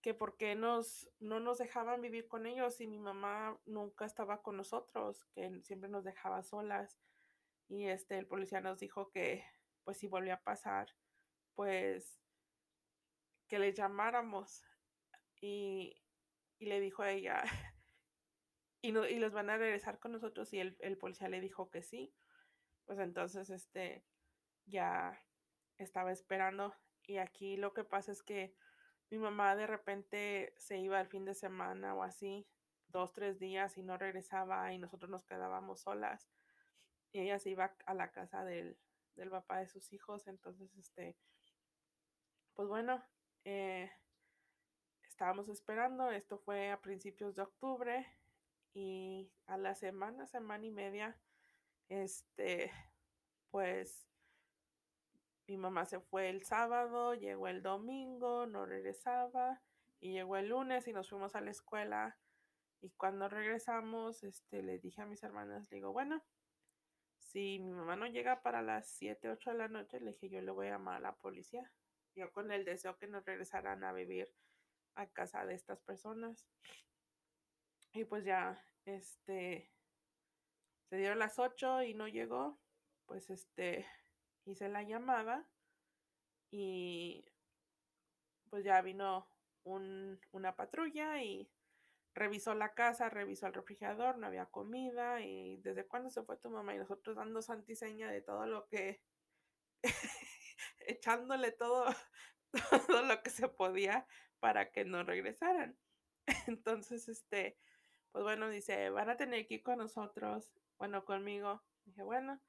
que 0.01 0.14
por 0.14 0.36
qué 0.36 0.57
nos, 0.57 1.09
no 1.20 1.38
nos 1.38 1.59
dejaban 1.59 2.01
vivir 2.01 2.26
con 2.26 2.44
ellos 2.44 2.80
y 2.80 2.88
mi 2.88 2.98
mamá 2.98 3.57
nunca 3.66 4.05
estaba 4.05 4.42
con 4.42 4.57
nosotros, 4.57 5.24
que 5.32 5.62
siempre 5.62 5.88
nos 5.88 6.03
dejaba 6.03 6.42
solas. 6.42 6.98
Y 7.68 7.86
este, 7.86 8.18
el 8.18 8.26
policía 8.26 8.61
nos 8.61 8.80
dijo 8.80 9.12
que, 9.12 9.44
pues 9.84 9.98
si 9.98 10.09
volvía 10.09 10.34
a 10.34 10.42
pasar, 10.42 10.88
pues 11.55 12.20
que 13.46 13.61
le 13.61 13.72
llamáramos. 13.72 14.64
Y, 15.40 15.96
le 16.59 16.80
dijo 16.80 17.05
a 17.05 17.12
ella, 17.12 17.44
y, 18.82 18.90
no, 18.90 19.07
y 19.07 19.20
los 19.20 19.32
van 19.32 19.51
a 19.51 19.57
regresar 19.57 20.01
con 20.01 20.11
nosotros. 20.11 20.53
Y 20.53 20.59
el, 20.59 20.76
el 20.80 20.98
policía 20.98 21.28
le 21.28 21.40
dijo 21.40 21.70
que 21.70 21.84
sí. 21.84 22.12
Pues 22.91 22.99
entonces, 22.99 23.51
este, 23.51 24.05
ya 24.66 25.16
estaba 25.78 26.11
esperando. 26.11 26.74
Y 27.07 27.18
aquí 27.18 27.57
lo 27.57 27.72
que 27.72 27.84
pasa 27.84 28.11
es 28.11 28.20
que 28.20 28.57
mi 29.11 29.18
mamá 29.18 29.55
de 29.55 29.68
repente 29.68 30.53
se 30.57 30.78
iba 30.78 31.01
el 31.01 31.07
fin 31.07 31.24
de 31.24 31.34
semana 31.34 31.95
o 31.95 32.03
así, 32.03 32.49
dos, 32.88 33.12
tres 33.12 33.38
días 33.38 33.78
y 33.78 33.84
no 33.84 33.97
regresaba 33.97 34.72
y 34.72 34.78
nosotros 34.78 35.09
nos 35.09 35.24
quedábamos 35.24 35.82
solas. 35.82 36.32
Y 37.12 37.20
ella 37.20 37.38
se 37.38 37.51
iba 37.51 37.76
a 37.86 37.95
la 37.95 38.11
casa 38.11 38.45
del, 38.45 38.76
del 39.14 39.30
papá 39.30 39.61
de 39.61 39.68
sus 39.68 39.93
hijos. 39.93 40.26
Entonces, 40.26 40.74
este, 40.74 41.16
pues 42.55 42.66
bueno, 42.66 43.05
eh, 43.45 43.88
estábamos 45.05 45.49
esperando. 45.49 46.11
Esto 46.11 46.38
fue 46.38 46.72
a 46.72 46.80
principios 46.80 47.36
de 47.36 47.43
octubre 47.43 48.05
y 48.74 49.30
a 49.47 49.57
la 49.57 49.76
semana, 49.76 50.26
semana 50.26 50.66
y 50.66 50.72
media, 50.72 51.16
este, 51.91 52.72
pues 53.51 54.09
mi 55.47 55.57
mamá 55.59 55.84
se 55.84 56.01
fue 56.01 56.30
el 56.30 56.45
sábado, 56.45 57.14
llegó 57.14 57.49
el 57.49 57.62
domingo, 57.62 58.47
no 58.47 58.64
regresaba 58.64 59.61
y 59.99 60.12
llegó 60.12 60.36
el 60.36 60.49
lunes 60.49 60.86
y 60.86 60.93
nos 60.93 61.11
fuimos 61.11 61.34
a 61.34 61.41
la 61.41 61.51
escuela. 61.51 62.16
Y 62.80 62.91
cuando 62.91 63.28
regresamos, 63.28 64.22
este, 64.22 64.62
le 64.62 64.78
dije 64.78 65.03
a 65.03 65.07
mis 65.07 65.22
hermanas, 65.22 65.70
le 65.70 65.78
digo, 65.78 65.93
bueno, 65.93 66.24
si 67.18 67.59
mi 67.59 67.72
mamá 67.72 67.97
no 67.97 68.07
llega 68.07 68.43
para 68.43 68.62
las 68.62 68.88
7, 68.93 69.28
8 69.28 69.51
de 69.51 69.59
la 69.59 69.68
noche, 69.68 70.01
le 70.01 70.12
dije, 70.12 70.30
yo 70.30 70.41
le 70.41 70.53
voy 70.53 70.68
a 70.68 70.70
llamar 70.70 70.97
a 70.97 71.01
la 71.01 71.16
policía. 71.16 71.70
Yo 72.14 72.32
con 72.32 72.51
el 72.53 72.64
deseo 72.64 72.97
que 72.97 73.09
nos 73.09 73.24
regresaran 73.24 73.84
a 73.84 73.93
vivir 73.93 74.32
a 74.95 75.07
casa 75.09 75.45
de 75.45 75.55
estas 75.55 75.80
personas. 75.80 76.49
Y 77.93 78.05
pues 78.05 78.24
ya, 78.24 78.64
este, 78.84 79.70
se 80.91 80.97
dieron 80.97 81.20
las 81.20 81.38
8 81.38 81.84
y 81.84 81.95
no 81.95 82.09
llegó. 82.09 82.59
Pues 83.07 83.30
este, 83.30 83.86
hice 84.45 84.68
la 84.68 84.82
llamada 84.82 85.49
y 86.51 87.24
pues 88.51 88.64
ya 88.64 88.80
vino 88.82 89.28
una 89.64 90.57
patrulla 90.57 91.22
y 91.22 91.49
revisó 92.14 92.55
la 92.55 92.74
casa, 92.74 93.09
revisó 93.09 93.47
el 93.47 93.55
refrigerador, 93.55 94.18
no 94.18 94.26
había 94.26 94.47
comida 94.47 95.20
y 95.20 95.59
desde 95.59 95.86
cuándo 95.86 96.11
se 96.11 96.22
fue 96.22 96.36
tu 96.38 96.51
mamá 96.51 96.74
y 96.74 96.78
nosotros 96.78 97.16
dando 97.16 97.41
santiseña 97.41 98.11
de 98.11 98.22
todo 98.22 98.47
lo 98.47 98.66
que, 98.66 99.01
echándole 100.80 101.53
todo, 101.53 101.86
todo 102.88 103.03
lo 103.03 103.22
que 103.22 103.30
se 103.30 103.49
podía 103.49 104.07
para 104.41 104.72
que 104.72 104.84
no 104.84 105.05
regresaran. 105.05 105.78
Entonces, 106.49 107.09
este, 107.09 107.57
pues 108.11 108.24
bueno, 108.24 108.49
dice, 108.51 108.91
van 108.91 109.11
a 109.11 109.16
tener 109.16 109.47
que 109.47 109.55
ir 109.55 109.62
con 109.62 109.78
nosotros, 109.78 110.53
bueno, 110.80 111.04
conmigo. 111.04 111.62
Dije, 111.84 112.02
bueno, 112.02 112.40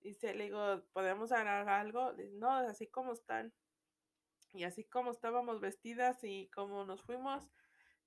y 0.00 0.14
se 0.14 0.32
le 0.32 0.44
digo, 0.44 0.84
¿podemos 0.92 1.32
agarrar 1.32 1.68
algo? 1.68 2.14
Dice, 2.14 2.30
no, 2.36 2.52
así 2.52 2.86
como 2.86 3.12
están. 3.12 3.52
Y 4.52 4.62
así 4.62 4.84
como 4.84 5.10
estábamos 5.10 5.60
vestidas 5.60 6.22
y 6.22 6.48
como 6.54 6.84
nos 6.84 7.02
fuimos, 7.02 7.50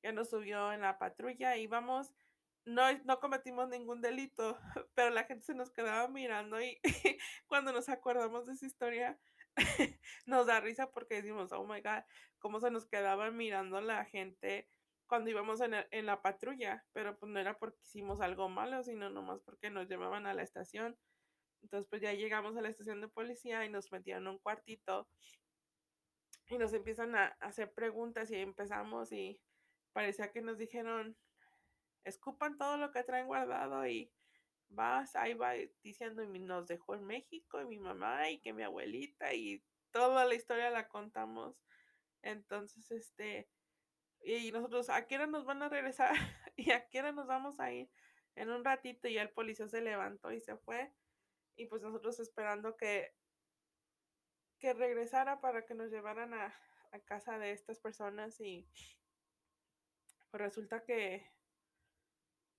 ya 0.02 0.14
nos 0.14 0.30
subió 0.30 0.72
en 0.72 0.80
la 0.80 0.98
patrulla, 0.98 1.58
íbamos, 1.58 2.14
no, 2.64 2.84
no 3.04 3.20
cometimos 3.20 3.68
ningún 3.68 4.00
delito, 4.02 4.58
pero 4.96 5.10
la 5.10 5.26
gente 5.26 5.44
se 5.44 5.54
nos 5.54 5.70
quedaba 5.70 6.08
mirando 6.08 6.62
y 6.62 6.80
cuando 7.48 7.74
nos 7.74 7.90
acordamos 7.90 8.46
de 8.46 8.54
esa 8.54 8.66
historia, 8.66 9.20
nos 10.26 10.48
da 10.48 10.62
risa 10.62 10.90
porque 10.92 11.16
decimos, 11.16 11.52
oh 11.52 11.68
my 11.68 11.82
god, 11.82 12.04
cómo 12.40 12.62
se 12.62 12.72
nos 12.72 12.86
quedaba 12.86 13.32
mirando 13.32 13.82
la 13.82 14.06
gente 14.06 14.70
cuando 15.08 15.30
íbamos 15.30 15.62
en, 15.62 15.74
en, 15.92 16.06
la 16.06 16.22
patrulla, 16.22 16.86
pero 16.94 17.18
pues 17.18 17.32
no 17.32 17.40
era 17.40 17.58
porque 17.58 17.80
hicimos 17.82 18.22
algo 18.22 18.50
malo, 18.50 18.84
sino 18.84 19.10
nomás 19.10 19.42
porque 19.42 19.70
nos 19.70 19.88
llevaban 19.88 20.28
a 20.28 20.34
la 20.34 20.44
estación. 20.44 20.98
Entonces, 21.62 21.88
pues 21.90 22.02
ya 22.02 22.14
llegamos 22.14 22.56
a 22.56 22.62
la 22.62 22.70
estación 22.70 23.02
de 23.02 23.08
policía 23.08 23.66
y 23.66 23.70
nos 23.70 23.92
metieron 23.92 24.24
en 24.24 24.30
un 24.30 24.40
cuartito 24.40 25.08
y 26.50 26.58
nos 26.58 26.74
empiezan 26.74 27.16
a 27.16 27.28
hacer 27.40 27.74
preguntas 27.74 28.32
y 28.32 28.36
empezamos 28.36 29.12
y 29.12 29.42
parecía 29.92 30.32
que 30.32 30.42
nos 30.42 30.58
dijeron, 30.58 31.18
escupan 32.04 32.58
todo 32.58 32.78
lo 32.78 32.92
que 32.92 33.04
traen 33.04 33.28
guardado 33.28 33.86
y 33.88 34.12
vas, 34.70 35.16
ahí 35.16 35.34
va 35.34 35.54
diciendo, 35.84 36.24
y 36.24 36.40
nos 36.40 36.68
dejó 36.68 36.96
en 36.96 37.06
México 37.06 37.62
y 37.62 37.66
mi 37.66 37.80
mamá 37.80 38.30
y 38.30 38.40
que 38.40 38.54
mi 38.54 38.64
abuelita 38.64 39.34
y 39.34 39.64
toda 39.92 40.26
la 40.26 40.36
historia 40.36 40.70
la 40.70 40.88
contamos. 40.88 41.56
Entonces, 42.22 42.92
este, 42.92 43.50
y 44.36 44.52
nosotros, 44.52 44.90
¿a 44.90 45.08
qué 45.08 45.16
hora 45.16 45.28
nos 45.28 45.46
van 45.46 45.64
a 45.64 45.70
regresar? 45.70 46.14
¿Y 46.58 46.72
a 46.72 46.88
qué 46.90 47.00
hora 47.00 47.14
nos 47.14 47.28
vamos 47.28 47.60
a 47.60 47.72
ir? 47.72 47.90
En 48.36 48.50
un 48.50 48.64
ratito 48.64 49.08
y 49.08 49.18
el 49.18 49.30
policía 49.30 49.68
se 49.68 49.82
levantó 49.82 50.32
y 50.32 50.42
se 50.42 50.58
fue 50.58 50.94
y 51.56 51.66
pues 51.66 51.82
nosotros 51.82 52.20
esperando 52.20 52.78
que, 52.78 53.14
que 54.60 54.74
regresara 54.74 55.42
para 55.42 55.66
que 55.66 55.74
nos 55.74 55.92
llevaran 55.92 56.34
a, 56.34 56.56
casa 57.06 57.38
de 57.38 57.52
estas 57.52 57.80
personas 57.80 58.40
y 58.40 58.68
pues 60.32 60.42
resulta 60.42 60.84
que, 60.84 61.32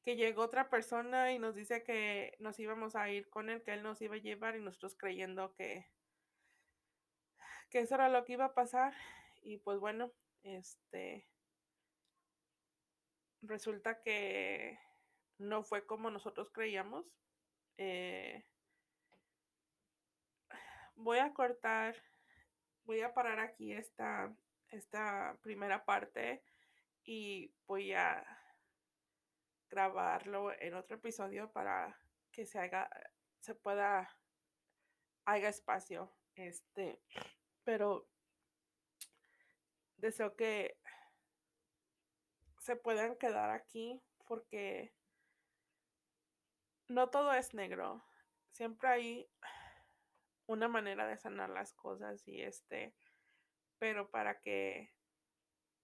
que 0.05 0.15
llegó 0.15 0.43
otra 0.43 0.71
persona 0.71 1.33
y 1.33 1.41
nos 1.41 1.57
dice 1.57 1.83
que 1.83 2.37
nos 2.39 2.61
íbamos 2.61 2.95
a 2.95 3.11
ir 3.11 3.29
con 3.31 3.51
él, 3.51 3.65
que 3.65 3.73
él 3.73 3.83
nos 3.83 4.01
iba 4.01 4.15
a 4.15 4.19
llevar 4.19 4.55
y 4.55 4.61
nosotros 4.61 4.97
creyendo 4.97 5.55
que, 5.55 5.91
que 7.69 7.81
eso 7.81 7.97
era 7.97 8.09
lo 8.09 8.25
que 8.25 8.35
iba 8.35 8.45
a 8.45 8.55
pasar 8.55 8.95
y 9.43 9.57
pues 9.57 9.81
bueno, 9.81 10.13
este 10.45 11.29
resulta 13.43 14.01
que 14.03 14.79
no 15.39 15.63
fue 15.63 15.87
como 15.87 16.11
nosotros 16.11 16.51
creíamos. 16.51 17.07
Eh, 17.77 18.45
voy 20.95 21.19
a 21.19 21.33
cortar, 21.33 21.97
voy 22.85 23.01
a 23.01 23.15
parar 23.15 23.41
aquí 23.41 23.73
esta, 23.73 24.35
esta 24.69 25.39
primera 25.43 25.85
parte 25.85 26.43
y 27.05 27.55
voy 27.67 27.93
a 27.93 28.25
grabarlo 29.71 30.53
en 30.61 30.75
otro 30.75 30.97
episodio 30.97 31.53
para 31.53 31.99
que 32.33 32.47
se 32.47 32.59
haga, 32.59 32.91
se 33.41 33.55
pueda 33.55 34.19
haya 35.29 35.51
espacio, 35.51 36.11
este, 36.37 37.03
pero 37.63 38.09
deseo 39.99 40.35
que 40.37 40.78
se 42.69 42.77
puedan 42.77 43.17
quedar 43.17 43.49
aquí 43.49 43.99
porque 44.27 44.93
no 46.87 47.09
todo 47.09 47.33
es 47.33 47.55
negro. 47.55 48.05
Siempre 48.51 48.89
hay 48.91 49.31
una 50.45 50.69
manera 50.69 51.07
de 51.07 51.17
sanar 51.17 51.49
las 51.49 51.73
cosas 51.73 52.29
y 52.29 52.43
este, 52.43 52.95
pero 53.79 54.11
para 54.11 54.43
que 54.43 54.93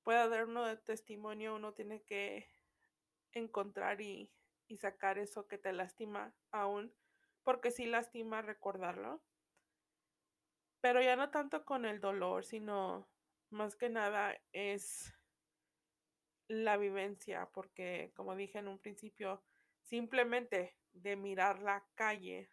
pueda 0.02 0.28
dar 0.28 0.44
uno 0.44 0.66
de 0.66 0.76
testimonio, 0.76 1.54
uno 1.54 1.72
tiene 1.72 2.02
que 2.02 2.50
encontrar 3.32 4.02
y, 4.02 4.30
y 4.68 4.76
sacar 4.76 5.16
eso 5.16 5.48
que 5.48 5.56
te 5.56 5.72
lastima 5.72 6.34
aún, 6.50 6.94
porque 7.44 7.70
sí 7.70 7.86
lastima 7.86 8.42
recordarlo. 8.42 9.22
Pero 10.82 11.00
ya 11.00 11.16
no 11.16 11.30
tanto 11.30 11.64
con 11.64 11.86
el 11.86 11.98
dolor, 11.98 12.44
sino 12.44 13.08
más 13.48 13.74
que 13.74 13.88
nada 13.88 14.38
es 14.52 15.14
la 16.48 16.76
vivencia, 16.76 17.48
porque 17.52 18.12
como 18.14 18.36
dije 18.36 18.58
en 18.58 18.68
un 18.68 18.78
principio, 18.78 19.42
simplemente 19.82 20.76
de 20.92 21.16
mirar 21.16 21.60
la 21.60 21.86
calle 21.94 22.50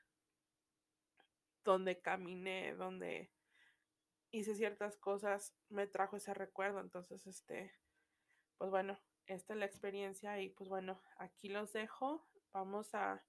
donde 1.63 2.01
caminé, 2.01 2.73
donde 2.75 3.31
hice 4.31 4.55
ciertas 4.55 4.97
cosas, 4.97 5.53
me 5.69 5.87
trajo 5.87 6.17
ese 6.17 6.33
recuerdo. 6.33 6.79
Entonces, 6.79 7.27
este, 7.27 7.73
pues 8.57 8.71
bueno, 8.71 8.97
esta 9.27 9.53
es 9.53 9.59
la 9.59 9.65
experiencia 9.65 10.39
y 10.41 10.49
pues 10.49 10.69
bueno, 10.69 11.01
aquí 11.17 11.49
los 11.49 11.73
dejo. 11.73 12.27
Vamos 12.53 12.93
a, 12.93 13.23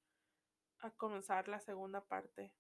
a 0.79 0.91
comenzar 0.93 1.49
la 1.49 1.61
segunda 1.61 2.05
parte. 2.05 2.53